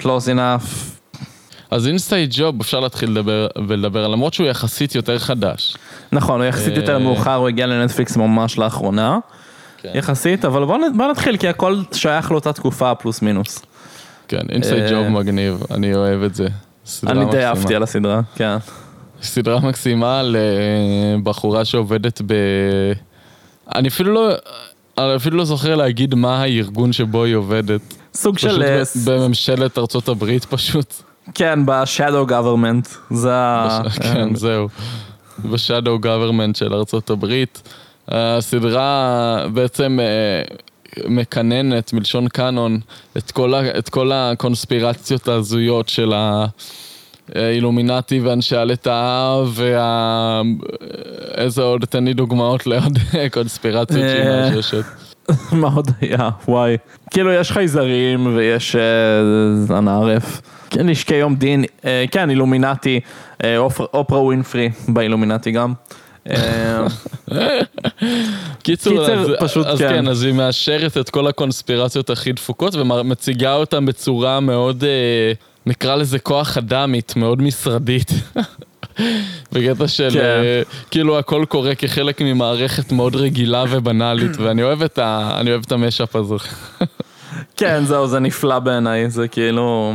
[0.01, 0.98] Close Enough.
[1.71, 5.75] אז Inside Job אפשר להתחיל לדבר ולדבר, למרות שהוא יחסית יותר חדש.
[6.11, 9.17] נכון, הוא יחסית יותר מאוחר, הוא הגיע לנטפליקס ממש לאחרונה.
[9.83, 13.61] יחסית, אבל בוא נתחיל, כי הכל שייך לאותה תקופה פלוס מינוס.
[14.27, 16.47] כן, אינסייד ג'וב מגניב, אני אוהב את זה.
[17.07, 18.57] אני די אהבתי על הסדרה, כן.
[19.21, 22.33] סדרה מקסימה לבחורה שעובדת ב...
[23.75, 24.29] אני אפילו לא...
[24.97, 27.81] אני אפילו לא זוכר להגיד מה הארגון שבו היא עובדת.
[28.13, 28.81] סוג של...
[29.05, 30.93] בממשלת ארצות הברית פשוט.
[31.33, 32.87] כן, ב shadow government.
[33.11, 33.81] זה ה...
[34.01, 34.67] כן, זהו.
[35.45, 37.61] ב shadow government של ארצות הברית.
[38.07, 39.99] הסדרה בעצם
[41.07, 42.79] מקננת, מלשון קאנון,
[43.17, 46.45] את כל, את כל הקונספירציות ההזויות של ה...
[47.35, 50.41] אילומינטי ואנשי הלטאה וה...
[51.37, 52.97] איזה עוד, תן לי דוגמאות לעוד
[53.33, 54.83] קונספירציות שהיא מאששת.
[55.61, 56.29] מה עוד היה?
[56.47, 56.77] וואי.
[57.11, 58.75] כאילו יש חייזרים ויש
[59.77, 60.41] אנערף.
[60.69, 61.63] כן, יש כיום דין,
[62.11, 62.99] כן, אילומינטי,
[63.93, 65.73] אופרה ווינפרי באילומינטי גם.
[68.63, 69.05] קיצור,
[69.39, 69.71] פשוט כן.
[69.71, 74.83] אז כן, אז היא מאשרת את כל הקונספירציות הכי דפוקות ומציגה אותן בצורה מאוד...
[75.65, 78.11] נקרא לזה כוח אדמית, מאוד משרדית.
[79.51, 80.41] בקטע של כן.
[80.91, 86.35] כאילו הכל קורה כחלק ממערכת מאוד רגילה ובנאלית, ואני אוהב את, ה, את המשאפ הזה.
[87.57, 89.93] כן, זהו, זה נפלא בעיניי, זה כאילו,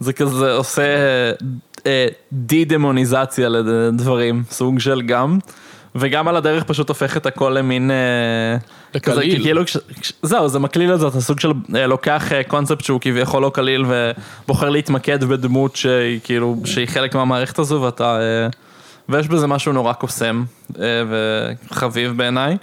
[0.00, 0.82] זה כזה עושה
[1.86, 5.38] אה, די-דמוניזציה לדברים, סוג של גם.
[5.96, 7.90] וגם על הדרך פשוט הופך את הכל למין...
[8.94, 9.42] לקליל.
[9.42, 9.62] כאילו,
[10.22, 14.70] זהו, זה מקליל את זה, אתה סוג של לוקח קונספט שהוא כביכול לא קליל ובוחר
[14.70, 18.18] להתמקד בדמות שהיא כאילו, שהיא חלק מהמערכת הזו ואתה...
[19.08, 20.44] ויש בזה משהו נורא קוסם
[21.10, 22.56] וחביב בעיניי.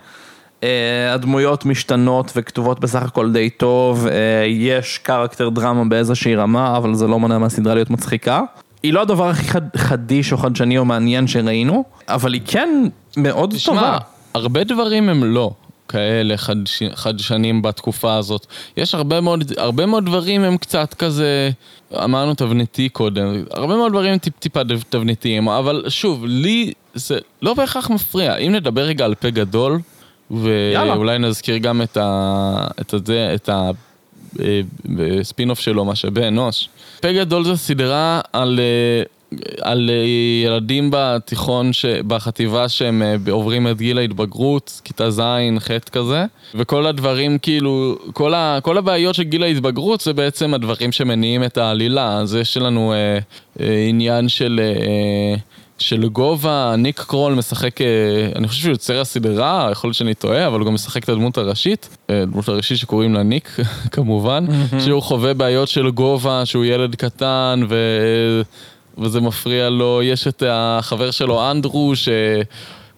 [1.14, 4.08] הדמויות משתנות וכתובות בסך הכל די טוב,
[4.48, 8.42] יש קרקטר דרמה באיזושהי רמה, אבל זה לא מונע מהסדרה להיות מצחיקה.
[8.84, 12.70] היא לא הדבר הכי חד, חדיש או חדשני או מעניין שראינו, אבל היא כן
[13.18, 13.98] מאוד תשמע, טובה.
[14.34, 15.52] הרבה דברים הם לא
[15.92, 18.46] כאלה חדש, חדשנים בתקופה הזאת.
[18.78, 21.50] יש הרבה מאוד, הרבה מאוד דברים הם קצת כזה,
[22.04, 27.90] אמרנו תבניתי קודם, הרבה מאוד דברים טיפ טיפה תבניתיים, אבל שוב, לי זה לא בהכרח
[27.90, 28.36] מפריע.
[28.36, 29.80] אם נדבר רגע על פה גדול,
[30.32, 32.68] ואולי נזכיר גם את ה...
[32.82, 33.72] את הזה, את ה...
[34.86, 36.70] בספינוף שלו, משאבי אנוש.
[37.02, 38.60] פה גדול זה סדרה על,
[39.62, 39.90] על
[40.46, 43.02] ילדים בתיכון, ש, בחטיבה שהם
[43.32, 45.22] עוברים את גיל ההתבגרות, כיתה ז',
[45.60, 46.26] ח' כזה,
[46.56, 51.58] וכל הדברים כאילו, כל, ה, כל הבעיות של גיל ההתבגרות זה בעצם הדברים שמניעים את
[51.58, 52.18] העלילה.
[52.18, 53.20] אז יש לנו אה,
[53.60, 54.60] אה, עניין של...
[54.64, 55.36] אה,
[55.82, 57.88] של גובה, ניק קרול משחק, אה,
[58.36, 61.38] אני חושב שהוא יוצר הסדרה, יכול להיות שאני טועה, אבל הוא גם משחק את הדמות
[61.38, 63.58] הראשית, אה, הדמות הראשית שקוראים לה ניק,
[63.92, 64.46] כמובן,
[64.80, 67.76] שהוא חווה בעיות של גובה, שהוא ילד קטן ו...
[68.98, 72.10] וזה מפריע לו, יש את החבר שלו אנדרו, ש...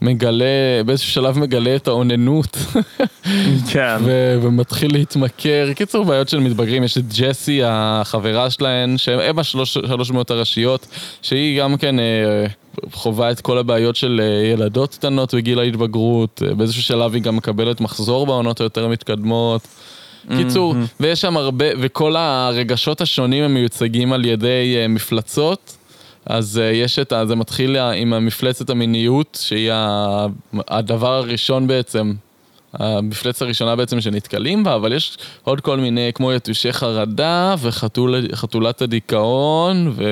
[0.04, 2.58] מגלה, באיזשהו שלב מגלה את האוננות.
[3.72, 3.98] כן.
[4.42, 5.74] ומתחיל להתמכר.
[5.76, 9.78] קיצור, בעיות של מתבגרים, יש את ג'סי, החברה שלהן, שהם השלוש
[10.10, 10.88] דמויות הראשיות,
[11.22, 12.46] שהיא גם כן אה,
[12.92, 16.42] חווה את כל הבעיות של אה, ילדות קטנות בגיל ההתבגרות.
[16.48, 19.68] אה, באיזשהו שלב היא גם מקבלת מחזור בעונות היותר מתקדמות.
[20.38, 25.78] קיצור, ויש שם הרבה, וכל הרגשות השונים הם מיוצגים על ידי מפלצות.
[26.26, 27.26] אז uh, יש את ה...
[27.26, 29.72] זה מתחיל עם המפלצת המיניות, שהיא
[30.68, 32.14] הדבר הראשון בעצם,
[32.74, 39.94] המפלצת הראשונה בעצם שנתקלים בה, אבל יש עוד כל מיני, כמו יתושי חרדה וחתולת הדיכאון,
[39.96, 40.04] ו...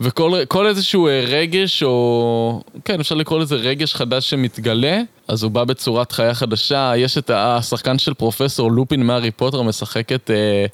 [0.00, 2.62] וכל איזשהו אה, רגש, או...
[2.84, 6.92] כן, אפשר לקרוא לזה רגש חדש שמתגלה, אז הוא בא בצורת חיה חדשה.
[6.96, 10.66] יש את השחקן של פרופסור לופין מהארי פוטר, משחק את אה,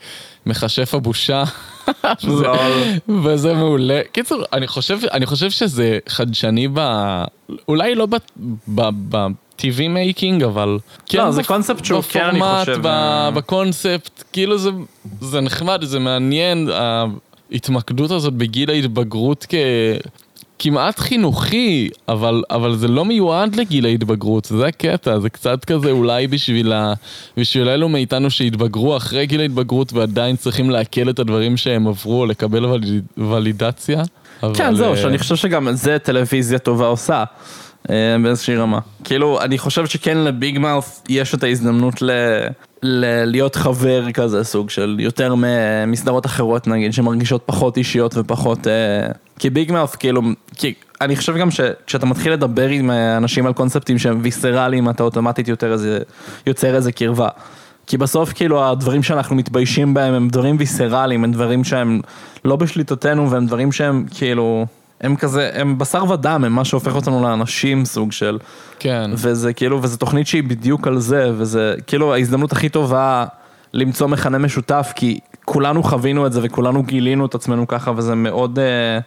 [0.46, 1.44] מכשף הבושה.
[2.24, 2.46] וזה,
[3.24, 4.00] וזה מעולה.
[4.12, 6.80] קיצור, אני חושב, אני חושב שזה חדשני ב...
[7.68, 8.14] אולי לא ב...
[8.68, 9.26] ב, ב
[9.58, 10.78] TV making, אבל...
[11.06, 12.72] כן, לא, זה קונספט שהוא כן, אני חושב...
[12.72, 14.70] בפורמט, אה, בקונספט, כאילו זה,
[15.20, 16.70] זה נחמד, זה מעניין.
[17.52, 19.54] ההתמקדות הזאת בגיל ההתבגרות כ...
[20.62, 26.26] כמעט חינוכי, אבל, אבל זה לא מיועד לגיל ההתבגרות, זה הקטע, זה קצת כזה אולי
[26.26, 26.92] בשביל, ה...
[27.36, 32.64] בשביל אלו מאיתנו שהתבגרו אחרי גיל ההתבגרות ועדיין צריכים לעכל את הדברים שהם עברו, לקבל
[32.64, 33.04] וליד...
[33.18, 34.02] ולידציה.
[34.42, 34.54] אבל...
[34.54, 37.24] כן, זהו, שאני חושב שגם זה טלוויזיה טובה עושה.
[37.90, 38.78] אה, באיזושהי רמה.
[39.04, 42.10] כאילו, אני חושב שכן לביג מאוף יש את ההזדמנות ל...
[42.82, 45.34] להיות חבר כזה, סוג של יותר
[45.86, 48.66] מסדרות אחרות נגיד, שמרגישות פחות אישיות ופחות...
[48.66, 48.72] אה...
[49.38, 50.22] כי ביג מאוף, כאילו,
[50.56, 55.48] כי אני חושב גם שכשאתה מתחיל לדבר עם אנשים על קונספטים שהם ויסרליים, אתה אוטומטית
[55.48, 55.98] יותר איזה,
[56.46, 57.28] יוצר איזה קרבה.
[57.86, 62.00] כי בסוף כאילו הדברים שאנחנו מתביישים בהם הם דברים ויסרליים, הם דברים שהם
[62.44, 64.66] לא בשליטתנו והם דברים שהם כאילו...
[65.00, 68.38] הם כזה, הם בשר ודם, הם מה שהופך אותנו לאנשים סוג של.
[68.78, 69.10] כן.
[69.14, 73.24] וזה כאילו, וזו תוכנית שהיא בדיוק על זה, וזה כאילו ההזדמנות הכי טובה
[73.72, 78.58] למצוא מכנה משותף, כי כולנו חווינו את זה וכולנו גילינו את עצמנו ככה, וזה מאוד...
[78.58, 78.98] אה,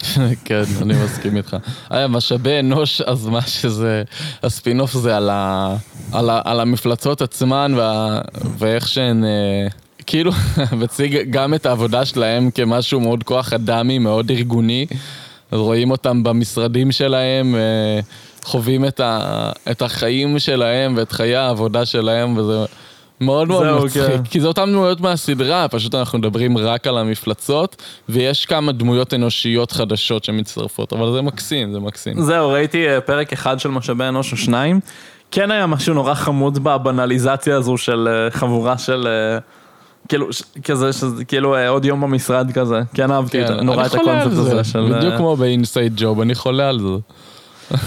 [0.44, 1.56] כן, אני מסכים איתך.
[1.90, 4.02] היה משאבי אנוש, אז מה שזה,
[4.42, 5.76] הספינוף זה על, ה,
[6.12, 8.20] על, ה, על המפלצות עצמן וה,
[8.58, 9.24] ואיך שהן...
[9.24, 9.68] אה,
[10.06, 10.32] כאילו,
[10.80, 14.86] מציג גם את העבודה שלהם כמשהו מאוד כוח אדמי, מאוד ארגוני,
[15.50, 18.00] אז רואים אותם במשרדים שלהם, אה,
[18.44, 22.64] חווים את, ה, את החיים שלהם ואת חיי העבודה שלהם, וזה
[23.20, 24.02] מאוד מאוד מצחיק.
[24.02, 24.22] כן.
[24.24, 29.72] כי זה אותם דמויות מהסדרה, פשוט אנחנו מדברים רק על המפלצות, ויש כמה דמויות אנושיות
[29.72, 32.20] חדשות שמצטרפות, אבל זה מקסים, זה מקסים.
[32.20, 34.80] זהו, ראיתי אה, פרק אחד של משאבי אנוש או שניים.
[35.30, 39.08] כן היה משהו נורא חמוד בבנליזציה הזו של אה, חבורה של...
[40.10, 40.28] כאילו,
[40.64, 44.64] כזה, שזה כאילו אה, עוד יום במשרד כזה, כן אהבתי כן, נורא את הקונספט הזה
[44.64, 44.92] של...
[44.96, 46.86] בדיוק אה, כמו באינסייד ג'וב, אני חולה על זה.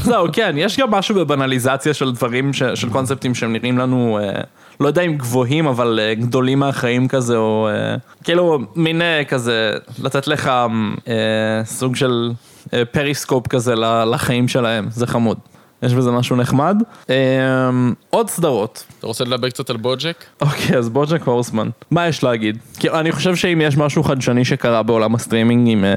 [0.03, 4.41] זהו, כן, יש גם משהו בבנליזציה של דברים, ש, של קונספטים שהם נראים לנו, אה,
[4.79, 9.73] לא יודע אם גבוהים, אבל אה, גדולים מהחיים כזה, או אה, כאילו מין אה, כזה,
[10.03, 12.31] לתת לך אה, סוג של
[12.73, 13.75] אה, פריסקופ כזה
[14.11, 15.37] לחיים שלהם, זה חמוד.
[15.85, 16.83] יש בזה משהו נחמד.
[17.09, 18.85] אמ, עוד סדרות.
[18.99, 20.23] אתה רוצה לדבר קצת על בוג'ק?
[20.41, 21.69] אוקיי, אז בוג'ק הורסמן.
[21.91, 22.57] מה יש להגיד?
[22.79, 25.93] כי אני חושב שאם יש משהו חדשני שקרה בעולם הסטרימינג עם אה,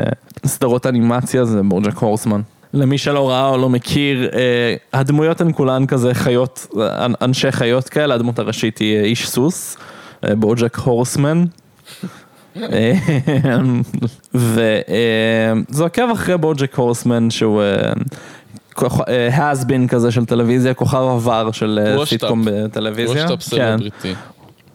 [0.46, 2.40] סדרות אנימציה זה בוג'ק הורסמן.
[2.74, 6.66] למי שלא ראה או לא מכיר, אה, הדמויות הן כולן כזה חיות,
[7.22, 9.76] אנשי חיות כאלה, הדמות הראשית היא אה, איש סוס,
[10.30, 11.44] בוג'ק הורסמן.
[14.34, 17.62] וזה עוקב אחרי בוג'ק הורסמן שהוא
[18.78, 23.22] has been כזה של טלוויזיה, כוכב עבר של סיטקום בטלוויזיה.
[23.22, 24.14] Washed up celebrity.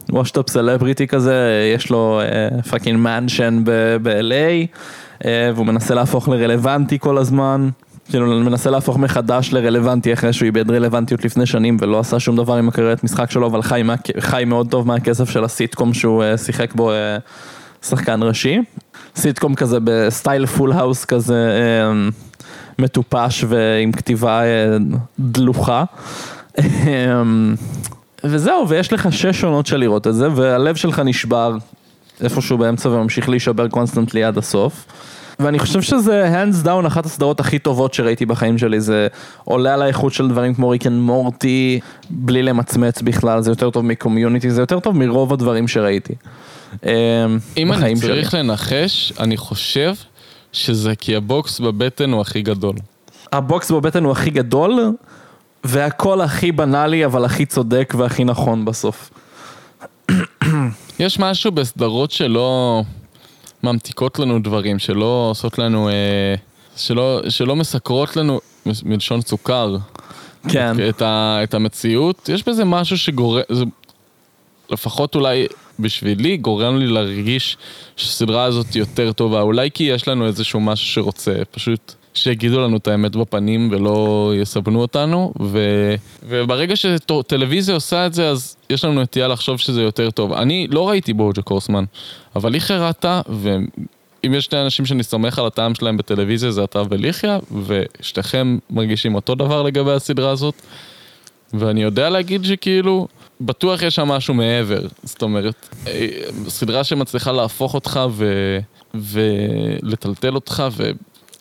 [0.10, 2.22] Washed up celebrity כזה, יש לו
[2.70, 3.62] fucking mansion
[4.03, 5.26] ב-LA,
[5.56, 7.69] והוא מנסה להפוך לרלוונטי כל הזמן.
[8.10, 12.56] כאילו מנסה להפוך מחדש לרלוונטי אחרי שהוא איבד רלוונטיות לפני שנים ולא עשה שום דבר
[12.56, 13.82] עם הקריירת משחק שלו, אבל חי,
[14.19, 16.91] חי מאוד טוב מהכסף של הסיטקום שהוא שיחק בו
[17.82, 18.60] שחקן ראשי.
[19.15, 21.52] סיטקום כזה בסטייל Full House כזה.
[22.80, 24.77] מטופש ועם כתיבה אה,
[25.19, 25.84] דלוחה.
[26.60, 27.56] אמ,
[28.23, 31.57] וזהו, ויש לך שש עונות של לראות את זה, והלב שלך נשבר
[32.22, 34.85] איפשהו באמצע וממשיך להישבר constantly עד הסוף.
[35.39, 39.07] ואני חושב שזה hands down אחת הסדרות הכי טובות שראיתי בחיים שלי, זה
[39.43, 41.80] עולה על האיכות של דברים כמו ריקן מורטי,
[42.10, 46.14] בלי למצמץ בכלל, זה יותר טוב מקומיוניטי, זה יותר טוב מרוב הדברים שראיתי.
[46.85, 46.89] אמ,
[47.57, 48.39] אם אני צריך שלי.
[48.39, 49.93] לנחש, אני חושב
[50.53, 52.76] שזה כי הבוקס בבטן הוא הכי גדול.
[53.32, 54.80] הבוקס בבטן הוא הכי גדול,
[55.64, 59.11] והכל הכי בנאלי, אבל הכי צודק והכי נכון בסוף.
[60.99, 62.82] יש משהו בסדרות שלא
[63.64, 66.36] ממתיקות לנו דברים, שלא עושות לנו, אה,
[66.76, 68.40] שלא, שלא מסקרות לנו,
[68.84, 69.78] מלשון סוכר,
[70.49, 70.76] כן.
[70.90, 73.41] את, ה, את המציאות, יש בזה משהו שגורם,
[74.69, 75.48] לפחות אולי
[75.82, 77.58] בשבילי גורם לי להרגיש
[77.95, 82.88] שהסדרה הזאת יותר טובה, אולי כי יש לנו איזשהו משהו שרוצה, פשוט שיגידו לנו את
[82.88, 85.60] האמת בפנים ולא יסבנו אותנו, ו...
[86.24, 90.34] וברגע שטלוויזיה עושה את זה, אז יש לנו נטייה לחשוב שזה יותר טוב.
[90.34, 91.84] אני לא ראיתי בוג'ה קורסמן,
[92.36, 96.82] אבל היא חרטה, ואם יש שני אנשים שאני סומך על הטעם שלהם בטלוויזיה, זה אתה
[96.90, 100.56] וליחיה, ושתיכם מרגישים אותו דבר לגבי הסדרה הזאת.
[101.53, 103.08] ואני יודע להגיד שכאילו,
[103.46, 104.82] בטוח יש שם משהו מעבר.
[105.04, 106.08] זאת אומרת, אה,
[106.48, 108.34] סדרה שמצליחה להפוך אותך ו...
[108.94, 110.64] ולטלטל אותך,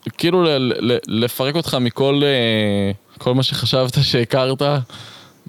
[0.06, 0.48] וכאילו ל...
[0.92, 0.96] ל...
[1.08, 4.62] לפרק אותך מכל אה, כל מה שחשבת שהכרת.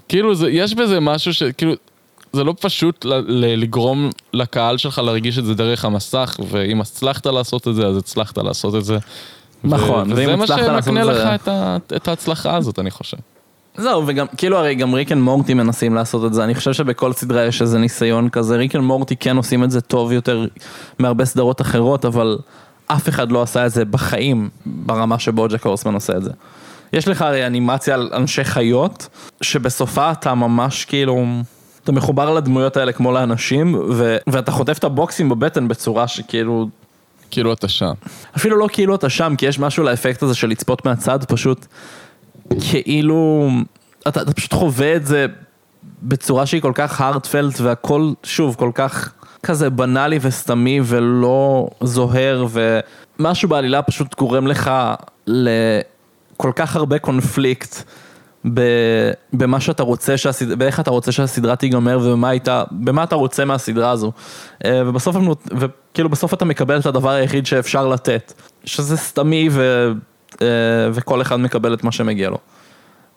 [0.08, 0.50] כאילו, זה...
[0.50, 1.42] יש בזה משהו ש...
[1.42, 1.72] כאילו...
[2.32, 7.26] זה לא פשוט ל- ל- לגרום לקהל שלך להרגיש את זה דרך המסך, ואם הצלחת
[7.26, 8.98] לעשות את זה, אז הצלחת לעשות את זה.
[9.64, 13.16] נכון, ו- וזה מה שמקנה לך זה- את, ה- את ההצלחה הזאת, אני חושב.
[13.76, 17.12] זהו, וגם, כאילו הרי גם Rick and Morty מנסים לעשות את זה, אני חושב שבכל
[17.12, 20.46] סדרה יש איזה ניסיון כזה, Rick and Morty כן עושים את זה טוב יותר
[20.98, 22.38] מהרבה סדרות אחרות, אבל
[22.86, 26.30] אף אחד לא עשה את זה בחיים ברמה שבוג'ק הורסמן עושה את זה.
[26.92, 29.08] יש לך הרי אנימציה על אנשי חיות,
[29.40, 31.24] שבסופה אתה ממש כאילו,
[31.84, 36.68] אתה מחובר לדמויות האלה כמו לאנשים, ו- ואתה חוטף את הבוקסים בבטן בצורה שכאילו,
[37.30, 37.92] כאילו אתה שם.
[38.36, 41.66] אפילו לא כאילו אתה שם, כי יש משהו לאפקט הזה של לצפות מהצד, פשוט
[42.60, 43.48] כאילו,
[44.08, 45.26] אתה, אתה פשוט חווה את זה
[46.02, 49.12] בצורה שהיא כל כך הארדפלט והכל, שוב, כל כך
[49.42, 52.46] כזה בנאלי וסתמי ולא זוהר,
[53.18, 54.70] ומשהו בעלילה פשוט גורם לך
[55.26, 57.82] לכל כך הרבה קונפליקט.
[59.32, 60.52] במה שאתה רוצה, שהסד...
[60.52, 64.12] באיך אתה רוצה שהסדרה תיגמר ובמה הייתה, במה אתה רוצה מהסדרה הזו.
[64.64, 65.16] אה, ובסוף,
[65.58, 68.32] וכאילו בסוף אתה מקבל את הדבר היחיד שאפשר לתת,
[68.64, 69.92] שזה סתמי ו...
[70.42, 70.46] אה,
[70.92, 72.38] וכל אחד מקבל את מה שמגיע לו.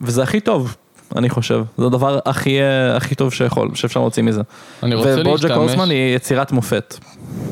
[0.02, 0.76] וזה הכי טוב,
[1.16, 1.64] אני חושב.
[1.78, 4.42] זה הדבר הכי, אה, הכי טוב שיכול, שאפשר להוציא מזה.
[4.84, 6.96] אני רוצה ובוג'ק להשתמש- הורסמן היא יצירת מופת,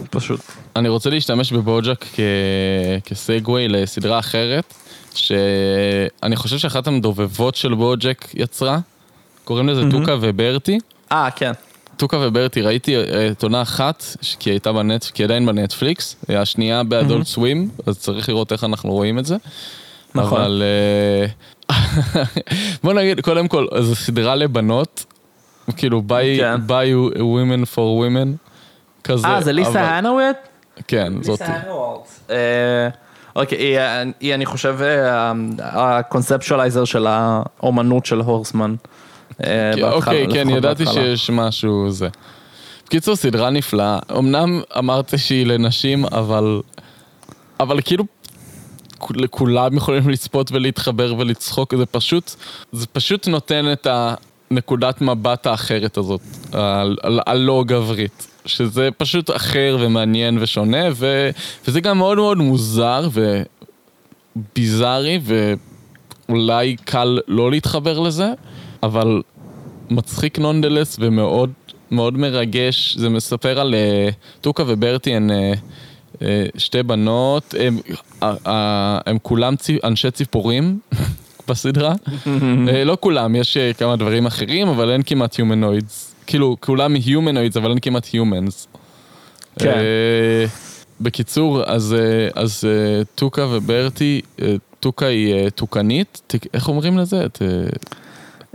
[0.10, 0.40] פשוט.
[0.76, 2.20] אני רוצה להשתמש בבוג'ק כ...
[3.06, 4.74] כסגווי לסדרה אחרת,
[5.16, 8.80] שאני חושב שאחת המדובבות של בוג'ק יצרה,
[9.44, 10.80] קוראים לזה טוקה וברטי.
[11.12, 11.52] אה, כן.
[11.98, 14.03] טוקה וברטי, ראיתי אה, את עונה אחת,
[14.40, 18.64] כי היא הייתה בנט, כי היא עדיין בנטפליקס, השנייה באדולט סווים, אז צריך לראות איך
[18.64, 19.36] אנחנו רואים את זה.
[20.15, 20.41] נכון.
[20.41, 20.64] אבל
[21.70, 21.76] אה,
[22.84, 25.06] בוא נגיד, קודם כל, זו סדרה לבנות,
[25.78, 26.56] כאילו by, כן.
[26.68, 28.28] by women for women,
[29.03, 29.28] כזה.
[29.28, 30.36] אה, זה אבל- ליסה הנאוולט?
[30.88, 31.44] כן, זאתי.
[32.30, 32.90] אה,
[33.36, 33.80] אוקיי, היא,
[34.20, 38.76] היא אני חושב אה, ה conceptualizer של האומנות של הורסמן.
[39.44, 40.86] אה, אוקיי, כן, ידעתי.
[40.86, 42.08] שיש משהו זה.
[42.86, 44.00] בקיצור, סדרה נפלאה.
[44.18, 46.62] אמנם אמרת שהיא לנשים, אבל...
[47.60, 48.04] אבל כאילו...
[48.98, 52.36] כול- כולם יכולים לצפות ולהתחבר ולצחוק, זה פשוט,
[52.72, 53.88] זה פשוט נותן את
[54.52, 56.22] הנקודת מבט האחרת הזאת,
[57.28, 61.30] הלא גברית, שזה פשוט אחר ומעניין ושונה, ו,
[61.68, 63.08] וזה גם מאוד מאוד מוזר
[64.36, 65.20] וביזארי,
[66.30, 68.34] ואולי קל לא להתחבר לזה,
[68.84, 69.22] אבל
[69.90, 71.52] מצחיק נונדלס ומאוד
[71.92, 72.96] מאוד מרגש.
[72.98, 74.10] זה מספר על אה,
[74.42, 75.54] טוקה וברטי, הן אה,
[76.22, 77.78] אה, שתי בנות, הם,
[79.06, 79.54] הם כולם
[79.84, 80.80] אנשי ציפורים
[81.48, 81.94] בסדרה.
[82.86, 86.16] לא כולם, יש כמה דברים אחרים, אבל אין כמעט הומנוידס.
[86.28, 88.68] כאילו, כולם הומנוידס, אבל אין כמעט הומנס.
[89.60, 89.82] כן.
[91.02, 91.96] בקיצור, אז,
[92.36, 92.64] אז
[93.16, 94.22] טוקה וברטי,
[94.80, 97.26] טוקה היא טוקנית, איך אומרים לזה?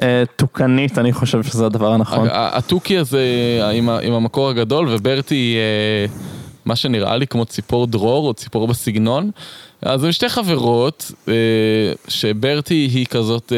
[0.03, 2.29] אה, טוקנית, אני חושב שזה הדבר הנכון.
[2.33, 3.23] התוכי הזה
[3.61, 6.15] אה, עם, המקור הגדול, וברטי אה,
[6.65, 9.31] מה שנראה לי כמו ציפור דרור או ציפור בסגנון.
[9.83, 11.13] אז הם שתי חברות,
[12.09, 13.53] שברטי היא כזאת,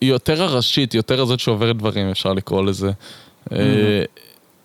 [0.00, 2.90] היא יותר הראשית, היא יותר הזאת שעוברת דברים, אפשר לקרוא לזה.
[3.52, 4.02] אה,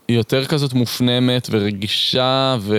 [0.07, 2.77] היא יותר כזאת מופנמת ורגישה ו...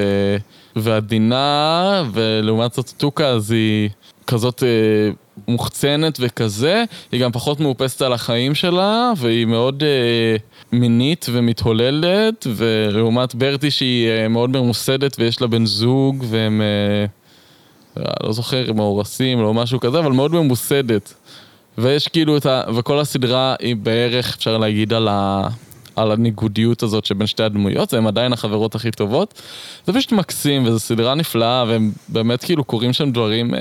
[0.77, 3.91] ועדינה, ולעומת זאת טוקה אז היא
[4.27, 5.13] כזאת אה,
[5.49, 10.37] מוחצנת וכזה, היא גם פחות מאופסת על החיים שלה, והיא מאוד אה,
[10.73, 18.33] מינית ומתהוללת, ולעומת ברטי שהיא אה, מאוד ממוסדת ויש לה בן זוג, והם, אה, לא
[18.33, 21.15] זוכר, מאורסים או משהו כזה, אבל מאוד ממוסדת.
[21.79, 22.63] ויש כאילו את ה...
[22.77, 25.49] וכל הסדרה היא בערך, אפשר להגיד, על ה...
[25.97, 29.43] על הניגודיות הזאת שבין שתי הדמויות, והן עדיין החברות הכי טובות.
[29.87, 33.61] זה פשוט מקסים, וזו סדרה נפלאה, והם באמת כאילו קוראים שם דברים אה,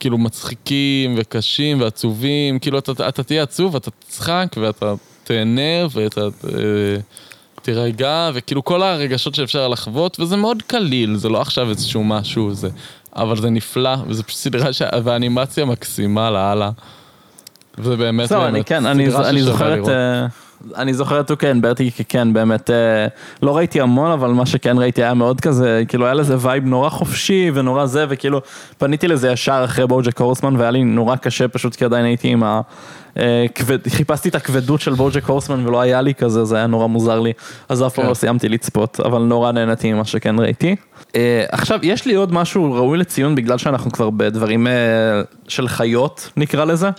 [0.00, 4.94] כאילו מצחיקים וקשים ועצובים, כאילו אתה, אתה תהיה עצוב, אתה תצחק ואתה
[5.24, 6.96] תהנה ואתה אה,
[7.62, 12.68] תירגע, וכאילו כל הרגשות שאפשר לחוות, וזה מאוד קליל, זה לא עכשיו איזשהו משהו, זה,
[13.16, 14.82] אבל זה נפלא, וזה פשוט סדרה, ש...
[15.04, 16.70] והאנימציה מקסימה לאללה.
[17.78, 19.76] וזה באמת, באמת כן, אני סדרה אני ששווה.
[19.76, 19.90] לראות.
[20.76, 23.06] אני זוכר את Tuca and Bertie כן, באמת, אה,
[23.42, 26.88] לא ראיתי המון, אבל מה שכן ראיתי היה מאוד כזה, כאילו היה לזה וייב נורא
[26.88, 28.40] חופשי ונורא זה, וכאילו
[28.78, 32.42] פניתי לזה ישר אחרי בוג'ק הורסמן, והיה לי נורא קשה פשוט כי עדיין הייתי עם
[32.44, 36.86] אה, כבד, חיפשתי את הכבדות של בוג'ק הורסמן ולא היה לי כזה, זה היה נורא
[36.86, 37.32] מוזר לי,
[37.68, 38.08] אז אף פעם כן.
[38.08, 40.76] לא סיימתי לצפות, אבל נורא נהניתי ממה שכן ראיתי.
[41.16, 44.72] אה, עכשיו, יש לי עוד משהו ראוי לציון בגלל שאנחנו כבר בדברים אה,
[45.48, 46.90] של חיות, נקרא לזה.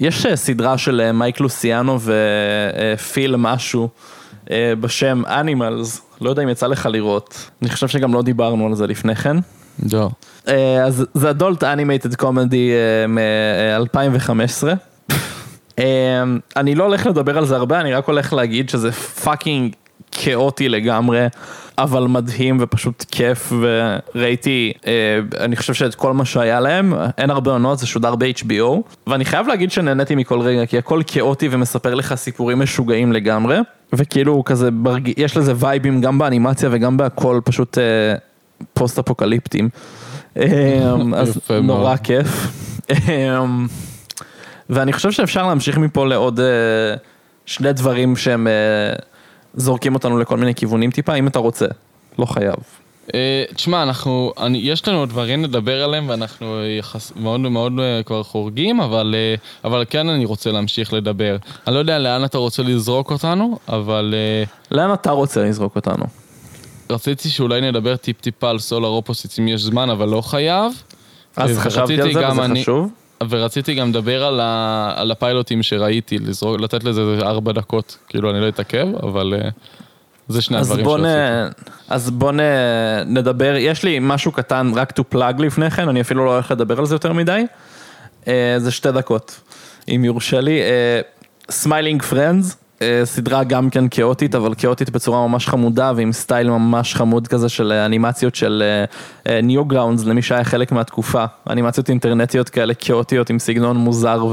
[0.00, 3.88] יש אה, סדרה של מייק לוסיאנו ופיל משהו
[4.80, 8.86] בשם Animals, לא יודע אם יצא לך לראות, אני חושב שגם לא דיברנו על זה
[8.86, 9.36] לפני כן.
[9.92, 10.10] לא.
[10.84, 12.70] אז זה adult animated comedy
[13.08, 14.68] מ-2015.
[15.78, 16.22] אה,
[16.56, 19.72] אני לא הולך לדבר על זה הרבה, אני רק הולך להגיד שזה fucking
[20.12, 21.26] כאוטי לגמרי,
[21.78, 23.52] אבל מדהים ופשוט כיף,
[24.14, 24.92] וראיתי, אה,
[25.44, 29.46] אני חושב שאת כל מה שהיה להם, אין הרבה עונות, זה שודר ב-HBO, ואני חייב
[29.46, 33.58] להגיד שנהניתי מכל רגע, כי הכל כאוטי ומספר לך סיפורים משוגעים לגמרי,
[33.92, 35.12] וכאילו כזה, ברג...
[35.16, 38.14] יש לזה וייבים גם באנימציה וגם בהכל, פשוט אה,
[38.74, 39.68] פוסט אפוקליפטיים.
[40.36, 41.98] אמ, אז נורא מאוד.
[42.04, 42.46] כיף.
[42.90, 43.66] אמ,
[44.70, 46.46] ואני חושב שאפשר להמשיך מפה לעוד אה,
[47.46, 48.52] שני דברים שהם אה,
[49.54, 51.66] זורקים אותנו לכל מיני כיוונים טיפה, אם אתה רוצה,
[52.18, 52.54] לא חייב.
[53.14, 58.22] אה, תשמע, אנחנו, אני, יש לנו דברים לדבר עליהם ואנחנו יחס, מאוד מאוד אה, כבר
[58.22, 59.34] חורגים, אבל, אה,
[59.64, 61.36] אבל כן אני רוצה להמשיך לדבר.
[61.66, 64.14] אני לא יודע לאן אתה רוצה לזרוק אותנו, אבל
[64.70, 66.04] לאן אתה רוצה לזרוק אותנו?
[66.90, 70.72] רציתי שאולי נדבר טיפ-טיפה על סולר אופוסיט אם יש זמן, אבל לא חייב.
[71.36, 72.90] אז חשבתי על זה וזה אני- חשוב.
[73.28, 78.40] ורציתי גם לדבר על, ה, על הפיילוטים שראיתי, לזרוק, לתת לזה ארבע דקות, כאילו אני
[78.40, 79.48] לא אתעכב, אבל אה,
[80.28, 81.02] זה שני אז הדברים בוא, נ...
[81.02, 81.70] שרציתי.
[81.88, 82.40] אז בוא נ...
[83.06, 86.78] נדבר, יש לי משהו קטן רק to plug לפני כן, אני אפילו לא הולך לדבר
[86.78, 87.44] על זה יותר מדי.
[88.28, 89.40] אה, זה שתי דקות,
[89.88, 90.60] אם יורשה לי.
[91.50, 92.56] Smiling Friends,
[93.04, 97.72] סדרה גם כן כאוטית, אבל כאוטית בצורה ממש חמודה ועם סטייל ממש חמוד כזה של
[97.72, 98.62] אה, אנימציות של
[99.42, 101.24] Newgrounds, למי שהיה חלק מהתקופה.
[101.50, 104.26] אנימציות אינטרנטיות כאלה כאוטיות עם סגנון מוזר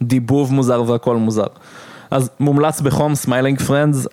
[0.00, 1.46] ודיבוב מוזר והכל מוזר.
[2.10, 4.06] אז מומלץ בחום, Smiling Friends.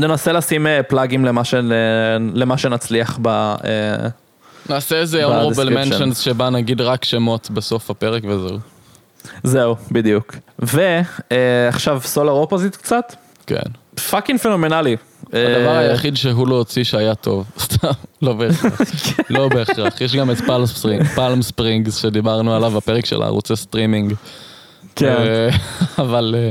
[0.00, 3.28] ננסה לשים אה, פלאגים למה, של, אה, למה שנצליח ב...
[3.28, 3.54] אה,
[4.68, 5.92] נעשה איזה honorable ב-description.
[5.92, 8.58] mentions שבה נגיד רק שמות בסוף הפרק וזהו.
[9.42, 10.36] זהו, בדיוק.
[10.58, 13.14] ועכשיו Solar Opposites קצת,
[13.46, 13.70] כן.
[14.10, 14.96] fucking פנומנלי.
[15.32, 17.88] הדבר אה, היחיד שהוא לא הוציא שהיה טוב, סתם,
[18.22, 18.80] לא בהכרח,
[19.30, 24.14] לא בהכרח, יש גם את Palm Spring, Palm Springs שדיברנו עליו בפרק של הערוצי סטרימינג,
[24.96, 25.48] כן, אה,
[26.04, 26.50] אבל אה,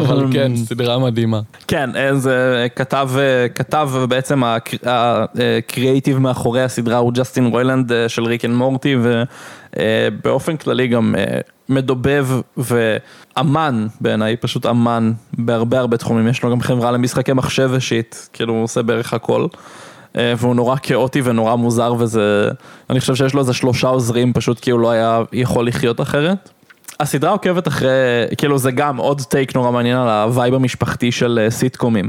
[0.00, 3.10] אבל כן, סדרה מדהימה, כן, זה כתב,
[3.54, 8.96] כתב בעצם הקריאייטיב מאחורי הסדרה הוא ג'סטין רוילנד של Rick and Morty,
[9.76, 16.60] ובאופן כללי גם אה, מדובב ואמן בעיניי, פשוט אמן בהרבה הרבה תחומים, יש לו גם
[16.60, 19.46] חברה למשחקי מחשב ו shit, כאילו הוא עושה בערך הכל.
[20.16, 22.50] אה, והוא נורא כאוטי ונורא מוזר וזה,
[22.90, 26.50] אני חושב שיש לו איזה שלושה עוזרים פשוט כי הוא לא היה יכול לחיות אחרת.
[27.00, 27.88] הסדרה עוקבת אחרי,
[28.38, 32.08] כאילו זה גם עוד take נורא מעניין על ה vibe המשפחתי של אה, סיטקומים.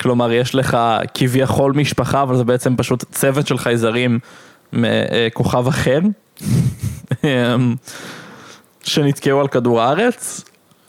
[0.00, 0.76] כלומר, יש לך
[1.14, 4.18] כביכול משפחה, אבל זה בעצם פשוט צוות של חייזרים
[4.72, 5.98] מכוכב אחר,
[8.84, 10.44] שנתקעו על כדור הארץ,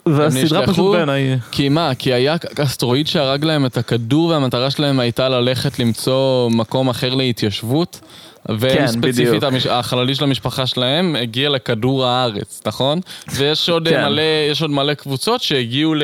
[0.06, 1.38] והסדרה פשוט בעיניי...
[1.50, 6.88] כי מה, כי היה אסטרואיד שהרג להם את הכדור והמטרה שלהם הייתה ללכת למצוא מקום
[6.88, 8.00] אחר להתיישבות.
[8.48, 9.42] והם כן, ספציפית.
[9.42, 9.66] המש...
[9.66, 13.00] החללי של המשפחה שלהם הגיע לכדור הארץ, נכון?
[13.32, 13.94] ויש עוד, כן.
[13.94, 14.04] כן.
[14.04, 14.22] מלא,
[14.60, 16.02] עוד מלא קבוצות שהגיעו ל...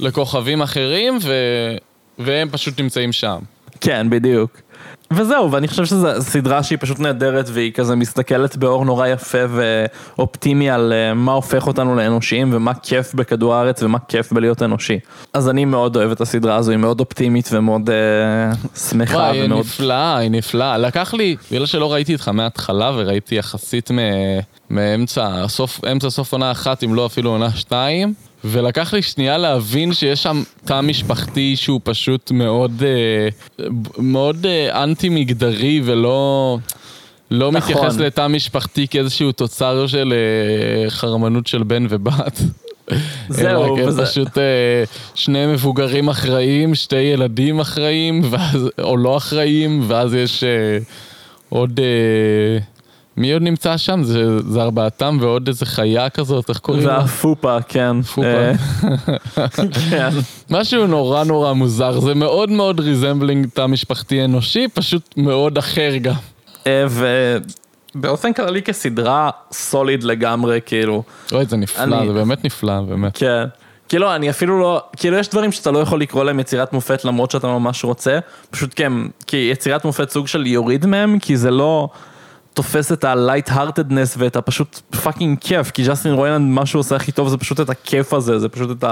[0.00, 1.32] לכוכבים אחרים ו...
[2.18, 3.38] והם פשוט נמצאים שם.
[3.80, 4.60] כן, בדיוק.
[5.10, 10.70] וזהו, ואני חושב שזו סדרה שהיא פשוט נהדרת והיא כזה מסתכלת באור נורא יפה ואופטימי
[10.70, 14.98] על אה, מה הופך אותנו לאנושיים ומה כיף בכדור הארץ ומה כיף בלהיות אנושי.
[15.32, 17.96] אז אני מאוד אוהב את הסדרה הזו, היא מאוד אופטימית ומאוד אה,
[18.90, 19.60] שמחה וואי, היא ומאוד...
[19.60, 20.78] נפלאה, היא נפלאה.
[20.78, 23.98] לקח לי, בגלל שלא ראיתי אותך מההתחלה וראיתי יחסית מ...
[24.70, 28.14] מאמצע, סוף, אמצע סוף עונה אחת, אם לא אפילו עונה שתיים,
[28.46, 33.28] ולקח לי שנייה להבין שיש שם תא משפחתי שהוא פשוט מאוד, אה,
[33.98, 36.58] מאוד אה, אנטי מגדרי ולא...
[37.30, 37.72] לא נכון.
[37.74, 42.40] מתייחס לתא משפחתי כאיזשהו תוצר של אה, חרמנות של בן ובת.
[43.28, 49.82] זהו, כן, וזה- פשוט אה, שני מבוגרים אחראים, שתי ילדים אחראים, ואז, או לא אחראים,
[49.86, 50.78] ואז יש אה,
[51.48, 51.80] עוד...
[51.80, 52.58] אה,
[53.16, 54.02] מי עוד נמצא שם?
[54.02, 56.98] זה, זה ארבעתם ועוד איזה חיה כזאת, איך קוראים לה?
[56.98, 58.02] והפופה, כן.
[58.02, 58.26] פופה.
[58.28, 58.52] אה,
[59.90, 60.08] כן.
[60.50, 66.14] משהו נורא נורא מוזר, זה מאוד מאוד ריזמבלינג תא משפחתי אנושי, פשוט מאוד אחר גם.
[66.66, 66.86] אה,
[67.94, 71.02] ובאופן כללי כסדרה solid לגמרי, כאילו.
[71.32, 73.16] אוי, זה נפלא, אני- זה באמת נפלא, באמת.
[73.18, 73.44] כן.
[73.88, 77.30] כאילו, אני אפילו לא, כאילו יש דברים שאתה לא יכול לקרוא להם יצירת מופת למרות
[77.30, 78.18] שאתה ממש רוצה,
[78.50, 81.88] פשוט הם, כי יצירת מופת סוג של יוריד מהם, כי זה לא,
[82.56, 87.12] תופס את ה-light heartedness ואת הפשוט fucking כיף, כי ג'סטין רוילנד, מה שהוא עושה הכי
[87.12, 88.84] טוב זה פשוט את הכיף הזה, זה פשוט את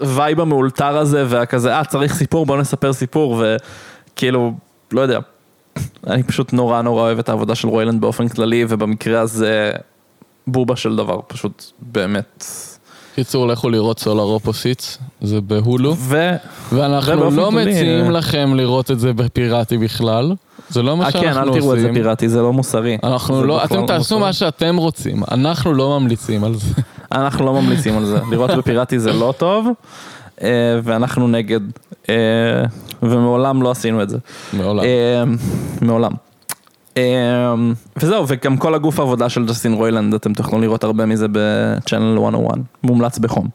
[0.00, 4.52] ה vibe המאולתר הזה, והכזה, אה, צריך סיפור, בוא נספר סיפור, וכאילו,
[4.92, 5.18] לא יודע,
[6.06, 9.72] אני פשוט נורא נורא אוהב את העבודה של רוילנד באופן כללי, ובמקרה הזה,
[10.46, 12.44] בובה של דבר, פשוט באמת.
[13.14, 15.96] קיצור, לכו לראות סולר אופוסיטס, זה בהולו.
[15.98, 16.30] ו...
[16.72, 20.34] ואנחנו לא מציעים אה, לכם לראות את זה בפיראטי בכלל.
[20.70, 21.54] זה לא מה אה, שאנחנו כן, עושים.
[21.54, 22.98] אל תראו את זה פיראטי, זה לא מוסרי.
[23.02, 24.18] אנחנו לא, אתם תעשו מוסרי.
[24.18, 26.74] מה שאתם רוצים, אנחנו לא ממליצים על זה.
[27.12, 29.68] אנחנו לא ממליצים על זה, לראות בפיראטי זה לא טוב,
[30.42, 30.48] אה,
[30.84, 31.60] ואנחנו נגד,
[32.08, 32.14] אה,
[33.02, 34.18] ומעולם לא עשינו את זה.
[34.52, 34.84] מעולם.
[34.84, 35.24] אה,
[35.80, 36.12] מעולם.
[36.96, 37.54] אה,
[37.96, 42.58] וזהו, וגם כל הגוף העבודה של ג'סטין רוילנד, אתם תוכלו לראות הרבה מזה ב-Channel 101,
[42.82, 43.48] מומלץ בחום.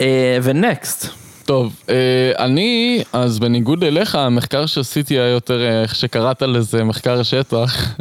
[0.00, 1.08] אה, ונקסט,
[1.46, 7.22] טוב, אה, אני, אז בניגוד אליך, המחקר שעשיתי היה יותר, אה, איך שקראת לזה, מחקר
[7.22, 7.96] שטח.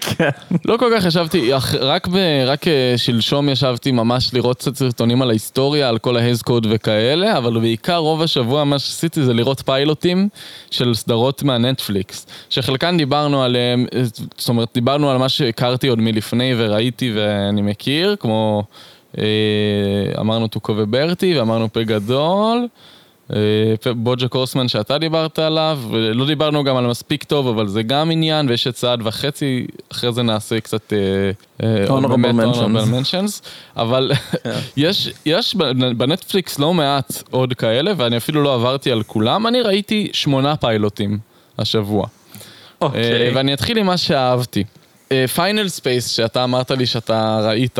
[0.00, 0.28] כן.
[0.64, 1.50] לא כל כך ישבתי,
[1.80, 6.42] רק, ב, רק אה, שלשום ישבתי ממש לראות קצת סרטונים על ההיסטוריה, על כל ההז
[6.42, 10.28] קוד וכאלה, אבל בעיקר רוב השבוע מה שעשיתי זה לראות פיילוטים
[10.70, 14.02] של סדרות מהנטפליקס, שחלקן דיברנו עליהם, אה,
[14.36, 18.95] זאת אומרת, דיברנו על מה שהכרתי עוד מלפני וראיתי ואני מכיר, כמו אה,
[20.20, 22.66] אמרנו טוקו וברטי ואמרנו פה גדול.
[23.32, 28.10] אה, בוג'ה קורסמן שאתה דיברת עליו, ולא דיברנו גם על מספיק טוב, אבל זה גם
[28.10, 30.92] עניין, ויש את צעד וחצי, אחרי זה נעשה קצת...
[30.92, 30.98] אה,
[31.62, 33.42] אה, Honorable mentions.
[33.76, 34.12] אבל
[35.26, 35.54] יש,
[35.96, 41.18] בנטפליקס לא מעט עוד כאלה, ואני אפילו לא עברתי על כולם, אני ראיתי שמונה פיילוטים
[41.58, 42.02] השבוע.
[42.02, 43.34] אה, אוקיי.
[43.34, 44.64] ואני אתחיל עם מה שאהבתי.
[45.34, 47.78] Final Space, שאתה אמרת לי שאתה ראית.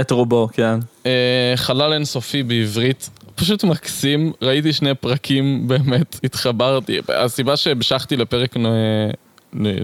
[0.00, 0.78] את רובו, כן.
[1.06, 6.98] אה, חלל אינסופי בעברית, פשוט מקסים, ראיתי שני פרקים, באמת, התחברתי.
[7.08, 9.10] הסיבה שהמשכתי לפרק ן-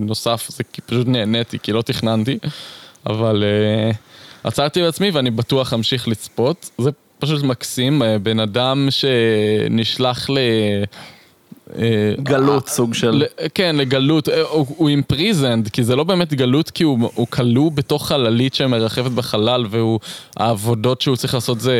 [0.00, 2.38] נוסף זה כי פשוט נהניתי, כי לא תכננתי,
[3.06, 3.90] אבל אה,
[4.44, 6.70] עצרתי בעצמי ואני בטוח אמשיך לצפות.
[6.78, 10.38] זה פשוט מקסים, אה, בן אדם שנשלח ל...
[11.78, 13.24] אה, גלות סוג של...
[13.54, 18.54] כן, לגלות, אה, הוא, imprisoned, כי זה לא באמת גלות, כי הוא, כלוא בתוך חללית
[18.54, 19.66] שמרחפת בחלל,
[20.36, 21.74] והעבודות שהוא צריך לעשות זה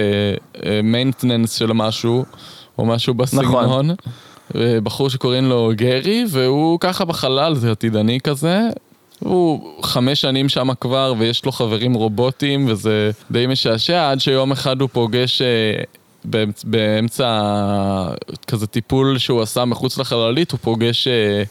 [0.82, 2.24] maintenance של משהו,
[2.78, 3.90] או משהו בסגנון.
[4.56, 8.60] אה, בחור שקוראים לו גרי, והוא ככה בחלל, זה עתידני כזה.
[9.18, 14.80] הוא חמש שנים שם כבר, ויש לו חברים רובוטים, וזה די משעשע, עד שיום אחד
[14.80, 15.42] הוא פוגש...
[16.24, 17.40] אה, באמצ- באמצע
[18.46, 21.42] כזה טיפול שהוא עשה מחוץ לחללית, הוא פוגש אה,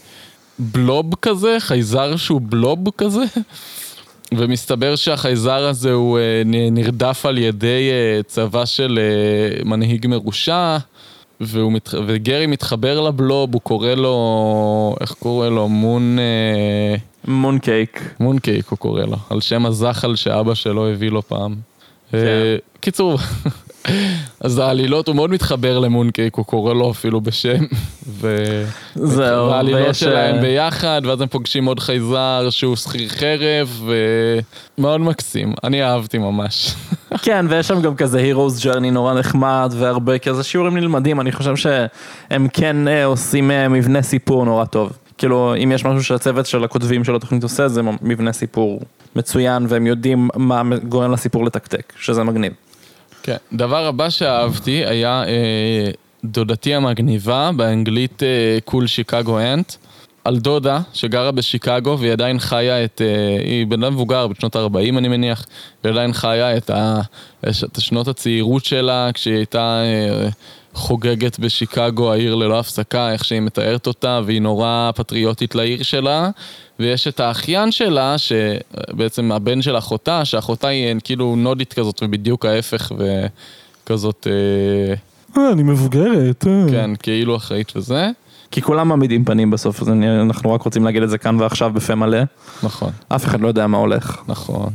[0.60, 3.24] בלוב כזה, חייזר שהוא בלוב כזה,
[4.38, 6.42] ומסתבר שהחייזר הזה הוא אה,
[6.72, 10.78] נרדף על ידי אה, צבא של אה, מנהיג מרושע,
[11.42, 11.90] והוא מת...
[12.08, 15.68] וגרי מתחבר לבלוב, הוא קורא לו, איך קורא לו?
[15.70, 16.20] מון...
[16.20, 16.96] אה,
[17.28, 18.16] מון קייק.
[18.20, 21.56] מון קייק הוא קורא לו, על שם הזחל שאבא שלו הביא לו פעם.
[22.14, 22.20] אה,
[22.80, 23.20] קיצור,
[24.42, 27.66] אז העלילות, הוא מאוד מתחבר למון קייק, הוא קורא לו אפילו בשם.
[28.08, 28.38] ו...
[28.96, 33.90] זהו, והעלילות ויש, שלהם אה, ביחד, ואז הם פוגשים עוד חייזר שהוא שכיר חרב,
[34.78, 36.76] ומאוד מקסים, אני אהבתי ממש.
[37.24, 41.56] כן, ויש שם גם כזה Heroes Journey נורא נחמד, והרבה כזה שיעורים נלמדים, אני חושב
[41.56, 44.92] שהם כן אה, עושים אה, מבנה סיפור נורא טוב.
[45.18, 48.82] כאילו, אם יש משהו שהצוות של הכותבים של התוכנית עושה, זה מבנה סיפור
[49.16, 52.54] מצוין, והם יודעים מה גורם לסיפור לתקתק, שזה מגניב.
[53.30, 55.92] כן, דבר הבא שאהבתי היה אה,
[56.24, 58.24] דודתי המגניבה, באנגלית
[58.66, 59.74] קול שיקגו אנט,
[60.24, 64.98] על דודה שגרה בשיקגו והיא עדיין חיה את, אה, היא בן אדם מבוגר בשנות ה-40
[64.98, 65.46] אני מניח,
[65.84, 67.02] והיא עדיין חיה את, ה,
[67.50, 70.30] את שנות הצעירות שלה כשהיא הייתה אה,
[70.74, 76.30] חוגגת בשיקגו, העיר ללא הפסקה, איך שהיא מתארת אותה, והיא נורא פטריוטית לעיר שלה.
[76.80, 82.92] ויש את האחיין שלה, שבעצם הבן של אחותה, שאחותה היא כאילו נודית כזאת ובדיוק ההפך
[83.84, 84.28] וכזאת,
[85.38, 86.46] אה, אני מבוגרת.
[86.72, 88.10] כן, כאילו אחראית וזה.
[88.52, 91.72] כי כולם מעמידים פנים בסוף, אז אני- אנחנו רק רוצים להגיד את זה כאן ועכשיו
[91.74, 92.20] בפה מלא.
[92.64, 94.18] נכון, אף אחד לא יודע מה הולך.
[94.28, 94.70] נכון.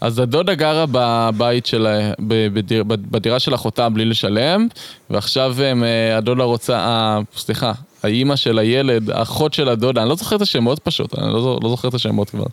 [0.00, 2.12] אז הדודה גרה בבית שלה,
[2.52, 4.66] בדיר, בדירה של אחותה בלי לשלם,
[5.10, 7.72] ועכשיו הם, אה, הדודה רוצה, אה, סליחה,
[8.02, 11.68] האימא של הילד, האחות של הדודה, אני לא זוכר את השמות פשוט, אני לא, לא
[11.68, 12.46] זוכר את השמות כבר.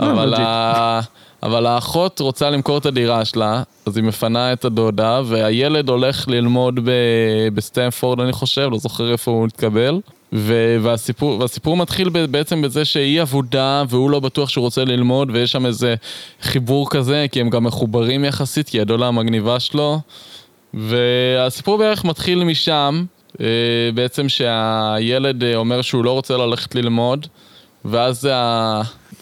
[0.00, 0.40] אבל, legit.
[0.40, 1.00] ה...
[1.42, 6.80] אבל האחות רוצה למכור את הדירה שלה, אז היא מפנה את הדודה, והילד הולך ללמוד
[6.84, 6.90] ב...
[7.54, 10.00] בסטנפורד, אני חושב, לא זוכר איפה הוא התקבל.
[10.32, 10.76] ו...
[10.82, 12.18] והסיפור, והסיפור מתחיל ב...
[12.18, 15.94] בעצם בזה שהיא אבודה, והוא לא בטוח שהוא רוצה ללמוד, ויש שם איזה
[16.42, 20.00] חיבור כזה, כי הם גם מחוברים יחסית, כי הדודה המגניבה שלו.
[20.74, 23.21] והסיפור בערך מתחיל משם, אה,
[23.94, 27.26] בעצם שהילד אה, אומר שהוא לא רוצה ללכת ללמוד,
[27.84, 28.28] ואז.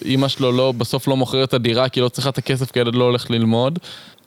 [0.04, 2.94] אימא שלו לא, בסוף לא מוכרת את הדירה כי לא צריכה את הכסף כי הילד
[2.94, 3.78] לא הולך ללמוד.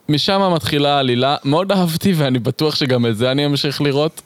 [0.10, 4.22] משם מתחילה העלילה, מאוד אהבתי ואני בטוח שגם את זה אני אמשיך לראות.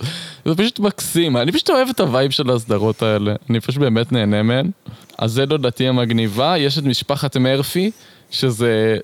[0.45, 4.11] זה פשוט מקסים, אני פשוט אוהב את ה vibe של הסדרות האלה, אני פשוט באמת
[4.11, 4.71] נהנה מהן.
[5.17, 7.91] אז זה דודתי המגניבה, יש את משפחת מרפי,
[8.31, 8.97] שזה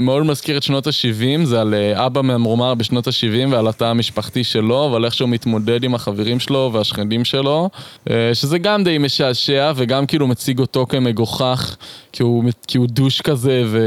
[0.00, 4.44] מאוד מזכיר את שנות ה-70, זה על אה, אבא ממורמר בשנות ה-70 ועל התא המשפחתי
[4.44, 7.70] שלו, ועל איך שהוא מתמודד עם החברים שלו והשכנים שלו,
[8.10, 11.76] אה, שזה גם די משעשע וגם כאילו מציג אותו כמגוחך,
[12.12, 13.80] כי הוא, כי הוא דוש כזה ו...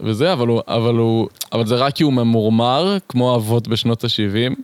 [0.00, 4.54] וזה, אבל, הוא, אבל, הוא, אבל זה רק כי הוא ממורמר, כמו אבות בשנות ה-70.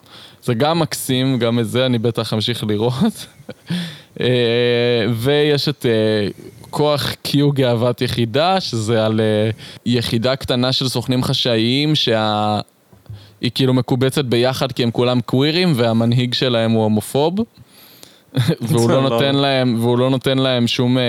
[0.42, 3.26] זה גם מקסים, גם את זה אני בטח אמשיך לראות.
[4.20, 4.26] אה,
[5.12, 5.86] ויש את
[6.74, 9.54] כוח קיו גאוות יחידה, שזה על uh,
[9.86, 12.60] יחידה קטנה של סוכנים חשאיים, שה...
[13.40, 17.34] היא כאילו מקובצת ביחד כי הם כולם קווירים והמנהיג שלהם הוא הומופוב.
[18.60, 21.00] והוא לא נותן להם, והוא לא נותן להם שום uh,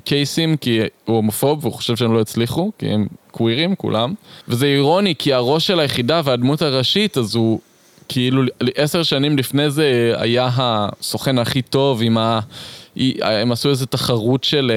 [0.00, 4.14] קייסים כי הוא הומופוב והוא חושב שהם לא הצליחו, כי הם קווירים כולם.
[4.48, 7.60] וזה אירוני כי הראש של היחידה והדמות הראשית, אז הוא
[8.08, 8.42] כאילו
[8.74, 12.40] עשר שנים לפני זה היה הסוכן הכי טוב עם ה...
[13.22, 14.72] הם עשו איזה תחרות של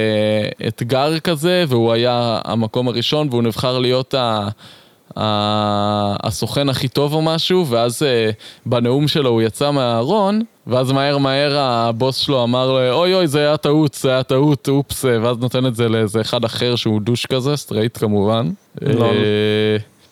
[0.60, 4.48] אה, אתגר כזה, והוא היה המקום הראשון, והוא נבחר להיות ה...
[5.16, 8.06] הסוכן הכי טוב או משהו, ואז אה,
[8.66, 13.38] בנאום שלו הוא יצא מהארון, ואז מהר מהר הבוס שלו אמר לו, אוי אוי זה
[13.38, 17.26] היה טעות, זה היה טעות, אופס, ואז נותן את זה לאיזה אחד אחר שהוא douche
[17.26, 18.50] כזה, סטרייט כמובן.
[18.80, 19.10] לא.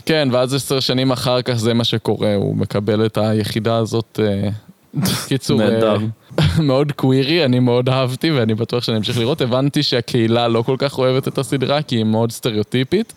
[0.07, 4.21] כן, ואז עשר שנים אחר כך זה מה שקורה, הוא מקבל את היחידה הזאת.
[5.29, 5.61] קיצור,
[6.69, 9.41] מאוד קווירי, אני מאוד אהבתי ואני בטוח שאני אמשיך לראות.
[9.41, 13.15] הבנתי שהקהילה לא כל כך אוהבת את הסדרה כי היא מאוד סטריאוטיפית,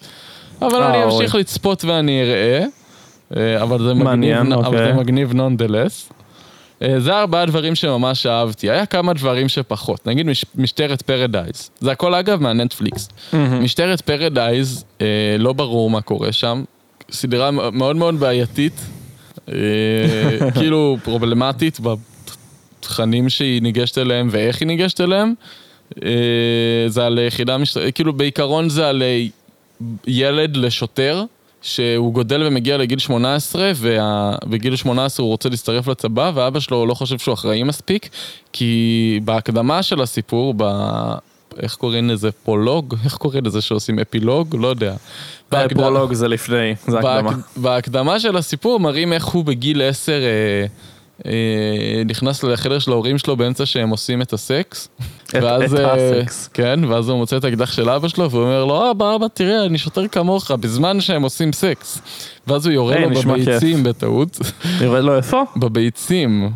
[0.62, 2.66] אבל אני אה, אמשיך לצפות ואני אראה.
[3.38, 4.94] אה, אבל זה מגניב, אוקיי.
[4.94, 6.10] מגניב נונדלס.
[6.82, 8.70] אה, זה ארבעה דברים שממש אהבתי.
[8.70, 10.08] היה כמה דברים שפחות.
[10.08, 11.70] נגיד משטרת פרדייז.
[11.80, 13.10] זה הכל אגב מהנטפליקס.
[13.62, 14.84] משטרת פרדייז,
[15.40, 16.64] לא ברור מה קורה שם.
[17.12, 18.74] סדרה מאוד מאוד בעייתית.
[20.54, 21.80] כאילו פרובלמטית
[22.80, 25.34] התכנים שהיא ניגשת אליהם ואיך היא ניגשת אליהם.
[26.04, 26.10] אה,
[26.88, 29.26] זה על יחידה משטרתית, כאילו בעיקרון זה על אה,
[30.08, 31.24] ילד לשוטר.
[31.64, 37.18] שהוא גודל ומגיע לגיל 18, ובגיל 18 הוא רוצה להצטרף לצבא, ואבא שלו לא חושב
[37.18, 38.10] שהוא אחראי מספיק,
[38.54, 40.64] כי בהקדמה של הסיפור, ב...
[41.60, 42.32] איך קוראים לזה?
[42.32, 42.96] פרולוג?
[43.06, 44.56] איך קוראים לזה שעושים אפילוג?
[44.60, 44.96] לא יודע.
[45.50, 47.32] פרולוג זה לפני, זה הקדמה.
[47.56, 50.12] בהקדמה של הסיפור מראים איך הוא בגיל 10...
[50.12, 50.66] אה,
[51.26, 54.90] אה, נכנס לחדר של ההורים שלו באמצע שהם עושים את הסקס.
[55.30, 56.50] את, ואז, את אה, הסקס.
[56.54, 59.66] כן, ואז הוא מוצא את האקדח של אבא שלו והוא אומר לו, אבא, אבא, תראה,
[59.66, 62.02] אני שוטר כמוך, בזמן שהם עושים סקס.
[62.48, 64.38] ואז הוא יורה hey, לו בביצים בטעות.
[64.82, 65.44] יורה לו איפה?
[65.56, 66.50] בביצים.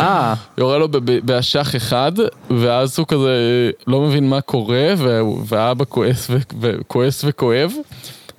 [0.00, 0.34] אה.
[0.58, 0.88] יורה לו
[1.24, 2.12] באשך אחד,
[2.50, 4.94] ואז הוא כזה לא מבין מה קורה,
[5.46, 6.30] ואבא כועס,
[6.60, 7.72] וכועס וכואב.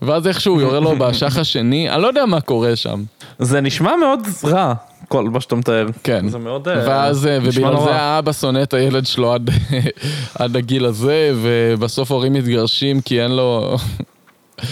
[0.01, 3.03] ואז איכשהו יורה לו באשך השני, אני לא יודע מה קורה שם.
[3.39, 4.73] זה נשמע מאוד רע.
[5.07, 5.87] כל מה שאתה מתאר.
[6.03, 6.27] כן.
[6.27, 6.67] זה מאוד...
[6.67, 9.49] ואז, אה, ובגלל זה האבא שונא את הילד שלו עד,
[10.39, 13.77] עד הגיל הזה, ובסוף הורים מתגרשים כי אין לו...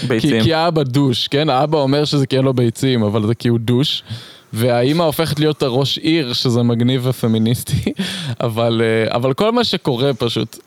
[0.08, 0.32] ביצים.
[0.32, 1.50] כי, כי האבא douche, כן?
[1.50, 4.04] האבא אומר שזה כי אין לו ביצים, אבל זה כי הוא douche.
[4.54, 7.94] והאימא הופכת להיות הראש עיר, שזה מגניב ופמיניסטי,
[8.42, 10.60] אבל, אה, אבל כל מה שקורה פשוט,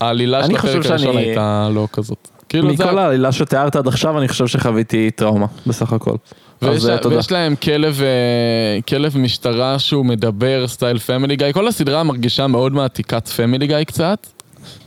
[0.00, 2.28] העלילה של הפרק הראשון הייתה לא כזאת.
[2.48, 3.00] כאילו מכל זה...
[3.00, 6.16] העלילה שתיארת עד עכשיו, אני חושב שחוויתי טראומה, בסך הכל.
[6.62, 12.02] ויש, לה, ויש להם כלב, אה, כלב משטרה שהוא מדבר, style Family Guy, כל הסדרה
[12.02, 14.26] מרגישה מאוד מעתיקת Family Guy קצת.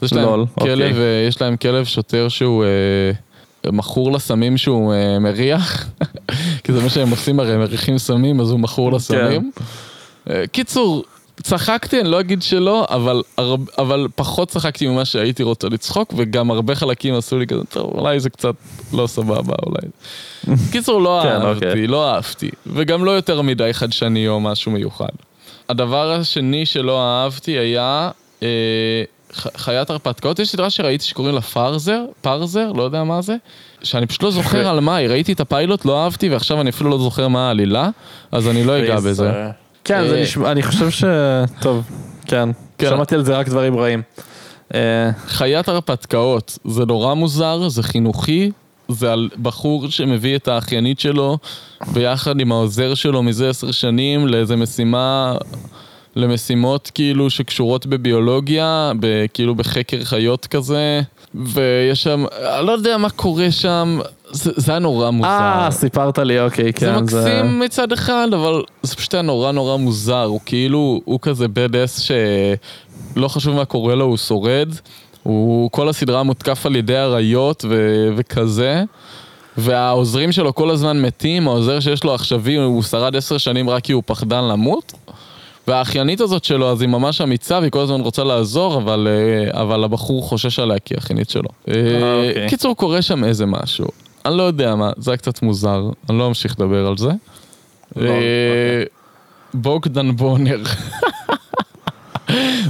[0.01, 0.83] יש להם, לול, כלב, אוקיי.
[0.83, 2.69] אה, יש להם כלב שוטר שהוא אה,
[3.71, 5.87] מכור לסמים שהוא אה, מריח,
[6.63, 8.95] כי זה מה שהם עושים הרי, הם מריחים סמים אז הוא מכור כן.
[8.95, 9.51] לסמים.
[10.29, 11.03] אה, קיצור,
[11.43, 13.21] צחקתי, אני לא אגיד שלא, אבל,
[13.77, 18.19] אבל פחות צחקתי ממה שהייתי רוצה לצחוק, וגם הרבה חלקים עשו לי כזה, טוב, אולי
[18.19, 18.55] זה קצת
[18.93, 19.87] לא סבבה, אולי.
[20.71, 21.87] קיצור, לא כן, אהבתי, אוקיי.
[21.87, 25.09] לא אהבתי, וגם לא יותר מדי חדשני או משהו מיוחד.
[25.69, 28.09] הדבר השני שלא אהבתי היה
[28.43, 28.47] אה,
[29.57, 33.35] חיית הרפתקאות, יש סדרה שראיתי שקוראים לה פארזר, פארזר, לא יודע מה זה,
[33.83, 36.89] שאני פשוט לא זוכר על מה היא, ראיתי את הפיילוט, לא אהבתי, ועכשיו אני אפילו
[36.89, 37.89] לא זוכר מה העלילה,
[38.31, 39.31] אז אני לא אגע בזה.
[39.83, 41.03] כן, זה אה, נשמע, אני חושב ש...
[41.61, 41.89] טוב,
[42.25, 42.89] כן, כן.
[42.89, 44.01] שמעתי על זה רק דברים רעים.
[44.73, 48.51] אה, חיית הרפתקאות, זה נורא מוזר, זה חינוכי,
[48.89, 51.37] זה על בחור שמביא את האחיינית שלו
[51.93, 55.35] ביחד עם העוזר שלו מזה עשר שנים לאיזה משימה,
[56.15, 58.91] למשימות כאילו שקשורות בביולוגיה,
[59.33, 61.01] כאילו בחקר חיות כזה,
[61.35, 62.25] ויש שם,
[62.59, 63.99] אני לא יודע מה קורה שם,
[64.31, 65.29] זה, זה היה נורא מוזר.
[65.29, 66.85] אה, סיפרת לי, אוקיי, כן.
[66.85, 67.43] זה מקסים זה...
[67.43, 70.23] מצד אחד, אבל זה פשוט היה נורא נורא מוזר.
[70.23, 74.69] הוא כאילו, הוא כזה בד אס שלא חשוב מה קורה לו, הוא שורד.
[75.23, 78.83] הוא, כל הסדרה מותקף על ידי אריות ו- וכזה,
[79.57, 83.91] והעוזרים שלו כל הזמן מתים, העוזר שיש לו עכשווי, הוא שרד עשר שנים רק כי
[83.93, 84.93] הוא פחדן למות.
[85.67, 89.83] והאחיינית הזאת שלו, אז היא ממש אמיצה, והיא כל הזמן רוצה לעזור, אבל, אה, אבל
[89.83, 91.49] הבחור חושש עליה כי היא אחיינית שלו.
[91.69, 91.73] אה,
[92.27, 92.49] אוקיי.
[92.49, 93.87] קיצור, קורה שם איזה משהו.
[94.25, 97.09] אני לא יודע מה, זה היה קצת מוזר, אני לא אמשיך לדבר על זה.
[97.95, 98.85] לא, אה, אוקיי.
[99.53, 100.63] בוגדן בונר.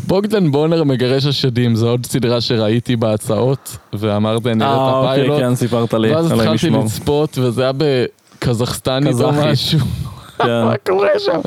[0.08, 5.12] בוגדן בונר מגרש השדים, זו עוד סדרה שראיתי בהצעות, ואמרתי אני אראה את אה, אוקיי,
[5.12, 5.40] הפיילוט.
[5.40, 6.70] כן, סיפרת לי, ואז התחלתי.
[6.70, 9.32] לצפות, וזה היה בקזחסטנית או.
[9.32, 9.80] משהו.
[10.38, 10.64] כן.
[10.66, 11.40] מה קורה שם?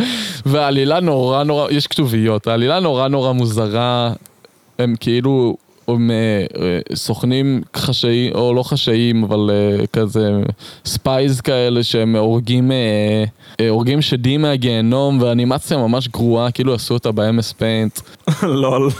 [0.46, 4.12] והעלילה נורא נורא, יש כתוביות, העלילה נורא נורא מוזרה,
[4.78, 5.56] הם כאילו,
[5.88, 6.16] הם אה,
[6.62, 10.30] אה, סוכנים חשאיים, או לא חשאיים, אבל אה, כזה
[10.84, 12.70] spies כאלה שהם הורגים,
[13.70, 18.02] הורגים שדים מהגיהנום, ואנימציה ממש גרועה, כאילו עשו אותה ב-MS Paint.
[18.42, 18.90] LOL.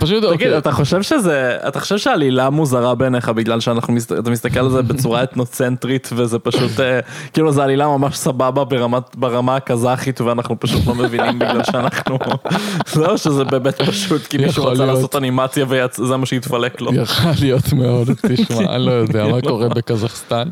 [0.00, 4.60] פשוט, תגיד, אוקיי, אתה חושב שזה, אתה חושב שהעלילה מוזרה בעיניך בגלל שאנחנו, אתה מסתכל
[4.60, 7.00] על זה בצורה אתנוצנטרית וזה פשוט, אה,
[7.32, 12.18] כאילו זה עלילה ממש סבבה ברמת, ברמה הקזחית ואנחנו פשוט לא מבינים בגלל שאנחנו,
[12.96, 14.96] או שזה באמת פשוט כי מישהו רצה להיות.
[14.96, 16.94] לעשות אנימציה וזה מה שהתפלק לו.
[16.94, 20.48] יכול להיות מאוד, תשמע, אני לא יודע מה קורה בקזחסטן.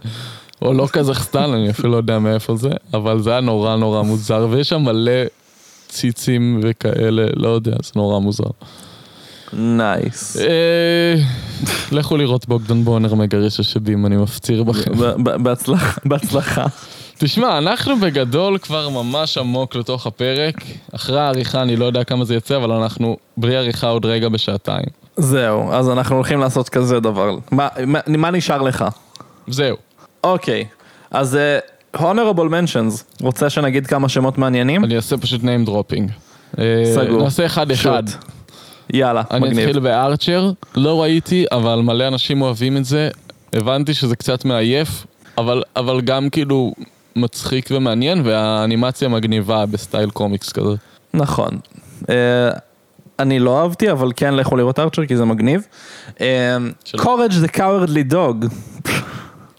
[0.62, 4.46] או לא קזחסטן, אני אפילו לא יודע מאיפה זה, אבל זה היה נורא נורא מוזר,
[4.50, 5.12] ויש שם מלא
[5.88, 8.50] ציצים וכאלה, לא יודע, זה נורא מוזר.
[9.52, 10.36] nice.
[10.36, 11.14] אה,
[11.92, 14.90] לכו לראות בוגדן בונר מגרש השדים, אני מפציר בכם.
[16.04, 16.66] בהצלחה.
[17.18, 20.54] תשמע, אנחנו בגדול כבר ממש עמוק לתוך הפרק.
[20.94, 24.86] אחרי העריכה אני לא יודע כמה זה יצא, אבל אנחנו בלי עריכה עוד רגע בשעתיים.
[25.16, 27.36] זהו, אז אנחנו הולכים לעשות כזה דבר.
[27.50, 28.84] מה, מה, מה נשאר לך?
[29.48, 29.76] זהו.
[30.24, 30.64] אוקיי,
[31.10, 31.58] אז אה,
[31.96, 34.84] honorable mentions, רוצה שנגיד כמה שמות מעניינים?
[34.84, 36.10] אני אעשה פשוט name dropping.
[36.58, 37.22] אה, סגור.
[37.22, 38.02] נעשה אחד אחד.
[38.08, 38.37] שוט.
[38.92, 39.58] יאללה, אני מגניב.
[39.58, 43.10] אתחיל בארצ'ר, לא ראיתי, אבל מלא אנשים אוהבים את זה.
[43.52, 45.06] הבנתי שזה קצת מעייף,
[45.38, 46.72] אבל, אבל גם כאילו
[47.16, 50.74] מצחיק ומעניין, והאנימציה מגניבה בסטייל קומיקס כזה.
[51.14, 51.58] נכון.
[52.10, 52.50] אה,
[53.18, 55.66] אני לא אהבתי, אבל כן לכו לראות ארצ'ר כי זה מגניב.
[56.96, 58.46] courage the cowardly dog,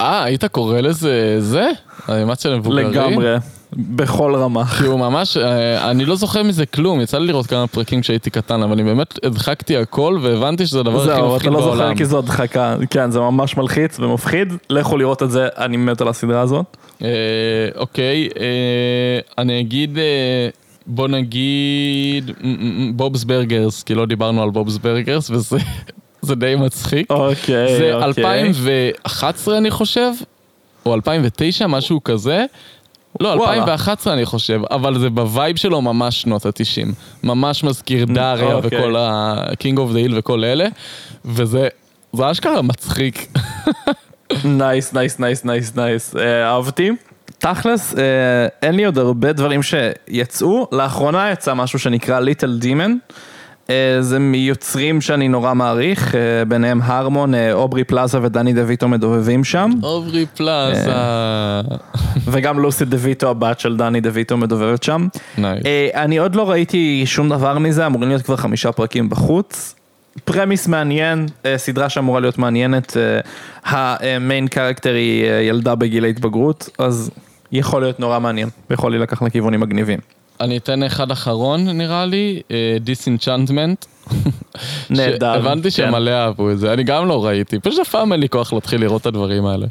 [0.01, 1.69] אה, היית קורא לזה זה?
[2.09, 2.87] אנימציה למבוגרים?
[2.87, 3.35] לגמרי,
[3.73, 4.65] בכל רמה.
[4.65, 8.29] כי הוא ממש, אה, אני לא זוכר מזה כלום, יצא לי לראות כמה פרקים כשהייתי
[8.29, 11.77] קטן, אבל אני באמת הדחקתי הכל והבנתי שזה הדבר הכי זהו, אתה מפחיד לא בעולם.
[11.77, 16.01] זוכר כי זו הדחקה, כן, זה ממש מלחיץ ומפחיד, לכו לראות את זה, אני מת
[16.01, 16.77] על הסדרה הזאת.
[17.01, 17.07] אה,
[17.75, 19.97] אוקיי, אה, אני אגיד,
[20.87, 22.31] בוא נגיד,
[22.93, 25.57] Bob's Burgers, כי לא דיברנו על Bob's Burgers, וזה
[26.21, 27.11] זה די מצחיק.
[27.11, 28.03] אוקיי, זה אוקיי.
[28.03, 30.11] 2011 אני חושב,
[30.85, 32.45] או 2009, משהו כזה.
[33.19, 33.53] לא, וואלה.
[33.53, 36.93] 2011 אני חושב, אבל זה ב vibe שלו ממש שנות ה-90.
[37.23, 38.79] ממש מזכיר Daria אוקיי.
[38.79, 40.67] וכל ה-King of the Hill וכל אלה,
[41.25, 41.67] וזה
[42.13, 43.27] זה אשכרה מצחיק.
[44.43, 46.15] nice, nice, nice, nice, nice.
[46.15, 46.91] אה, אהבתי.
[47.37, 48.03] תכלס, אה,
[48.61, 50.67] אין לי עוד הרבה דברים שיצאו.
[50.71, 52.95] לאחרונה יצא משהו שנקרא Little Demon.
[53.99, 59.71] זה מיוצרים שאני נורא מעריך, אה, ביניהם הרמון, אה, אוברי פלאזה ודני דויטו מדובבים שם,
[59.83, 60.91] אוברי פלאזה.
[62.25, 65.07] וגם לוסי דויטו, הבת של דני דויטו מדובבת שם.
[65.65, 69.75] אה, אני עוד לא ראיתי שום דבר מזה, אמורים להיות כבר חמישה פרקים בחוץ.
[70.25, 76.05] premise מעניין, אה, סדרה שאמורה להיות מעניינת, אה, ה main character היא אה, ילדה בגיל
[76.05, 77.11] ההתבגרות, אז
[77.51, 79.99] יכול להיות נורא מעניין, יכול להילקח לכיוונים מגניבים.
[80.41, 82.41] אני אתן אחד אחרון נראה לי,
[82.79, 83.85] Disenchantment.
[84.89, 85.69] נהדר, הבנתי כן.
[85.69, 88.81] שמלא אהבו את זה, אני גם לא ראיתי, פשוט אף פעם אין לי כוח להתחיל
[88.81, 89.67] לראות את הדברים האלה.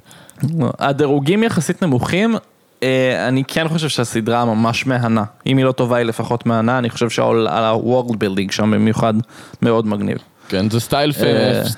[0.79, 2.37] הדירוגים יחסית נמוכים,
[2.83, 6.91] אה, אני כן חושב שהסדרה ממש מהנה, אם היא לא טובה היא לפחות מהנה, אני
[6.91, 9.15] חושב שה-World Building שם במיוחד
[9.63, 10.19] מאוד מגניב.
[10.49, 11.13] כן, זה style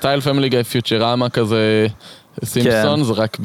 [0.05, 0.21] אה.
[0.21, 1.87] Family Guy Futurama כזה,
[2.45, 3.37] Simpson, זה רק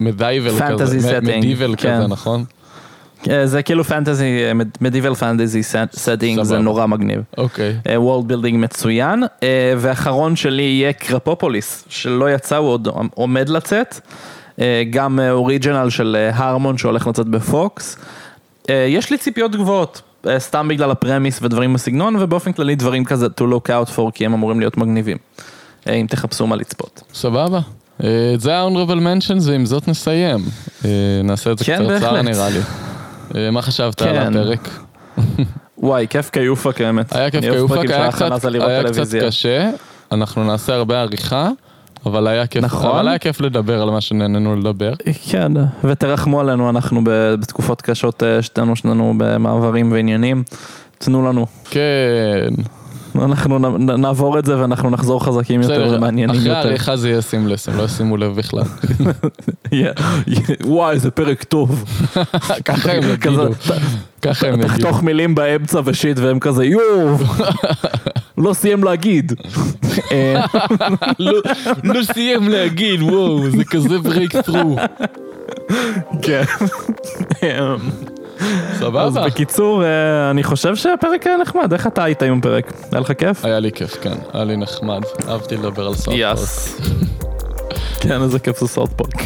[0.00, 1.98] ב medieval כזה, medieval כן.
[1.98, 2.44] כזה, נכון?
[3.30, 4.40] אה, זה כאילו fantasy,
[4.80, 5.62] medieval fantasy
[5.92, 6.58] setting, זה.
[6.58, 7.22] נורא מגניב.
[7.38, 7.76] אוקיי.
[7.96, 14.00] world building מצוין, אה, ואחרון שלי יהיה Krapopolis, שלא יצא, הוא עוד עומד לצאת,
[14.60, 17.96] אה, גם original של אה, הרמון שהולך לצאת ב Fox.
[18.70, 23.26] אה, יש לי ציפיות גבוהות, אה, סתם בגלל הפרמיס ודברים בסגנון, ובאופן כללי דברים כזה
[23.26, 25.16] to look out for, כי הם אמורים להיות מגניבים,
[25.88, 27.02] אה, אם תחפשו מה לצפות.
[27.14, 27.60] סבבה.
[28.04, 30.40] אה, זה ה-honorable mentions ועם זאת נסיים.
[30.84, 30.90] אה,
[31.24, 32.22] נעשה את זה כן, קצרצר.
[32.22, 32.60] נראה לי.
[33.36, 34.36] אה, מה חשבת על כן.
[34.36, 34.68] הפרק?
[35.78, 37.16] וואי, כיף כיופק האמת.
[37.16, 38.30] היה כיף כיופק, היה קצת.
[39.26, 39.70] קשה,
[40.12, 41.48] אנחנו נעשה הרבה עריכה,
[42.06, 42.90] אבל היה כיף, נכון.
[42.90, 44.92] אבל היה כיף לדבר על מה שנהנינו לדבר.
[45.30, 45.52] כן,
[45.84, 50.42] ותרחמו עלינו, אנחנו בתקופות קשות, אה, שתינו שנינו במעברים ועניינים.
[50.98, 51.46] תנו לנו.
[51.70, 52.48] כן,
[53.16, 56.58] אנחנו נעבור את זה ואנחנו נחזור חזקים יותר ומעניינים אחרי יותר.
[56.58, 58.62] העריכה זה יהיה סימלס, הם לא ישימו לב בכלל.
[60.64, 61.84] וואי, איזה פרק טוב.
[62.64, 63.42] ככה הם יגידו,
[64.22, 64.68] ככה הם יגידו.
[64.68, 67.16] תחתוך מילים באמצע ושיט והם כזה יואו,
[68.38, 69.32] לא סיים להגיד.
[70.12, 70.44] אה,
[71.18, 71.40] לא-
[71.84, 74.76] לא סיים להגיד, וואו, זה כזה breakthrough.
[76.22, 76.42] כן.
[78.40, 79.26] אז סבבה.
[79.26, 82.72] בקיצור, אה, אני חושב שהפרק היה נחמד, איך אתה היית עם הפרק?
[82.92, 83.44] היה לך כיף?
[83.44, 86.38] היה לי כיף, כן, היה לי נחמד, אהבתי לדבר על South Park.
[86.38, 86.80] yes.
[88.00, 89.22] כן, איזה כיף זה South Park.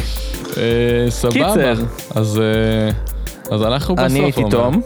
[0.57, 1.73] אה, סבבה, קיצר.
[2.15, 2.89] אז אה,
[3.55, 4.43] אז אנחנו בסוף, אני הייתי.
[4.49, 4.81] תום,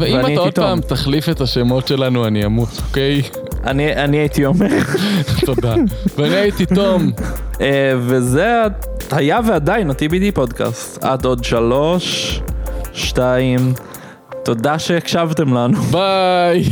[0.00, 0.54] ואם אתה עוד.
[0.54, 3.22] פעם תחליף את השמות שלנו, אני אמות, אוקיי?
[3.64, 4.66] אני אני הייתי אומר,
[5.46, 5.74] תודה.
[6.16, 7.12] ואני הייתי תום.
[7.98, 8.62] וזה
[9.10, 11.04] היה ועדיין ה-TBD פודקאסט.
[11.04, 12.40] עד עוד שלוש,
[12.96, 13.72] שתיים,
[14.44, 15.78] תודה שהקשבתם לנו.
[15.82, 16.64] ביי.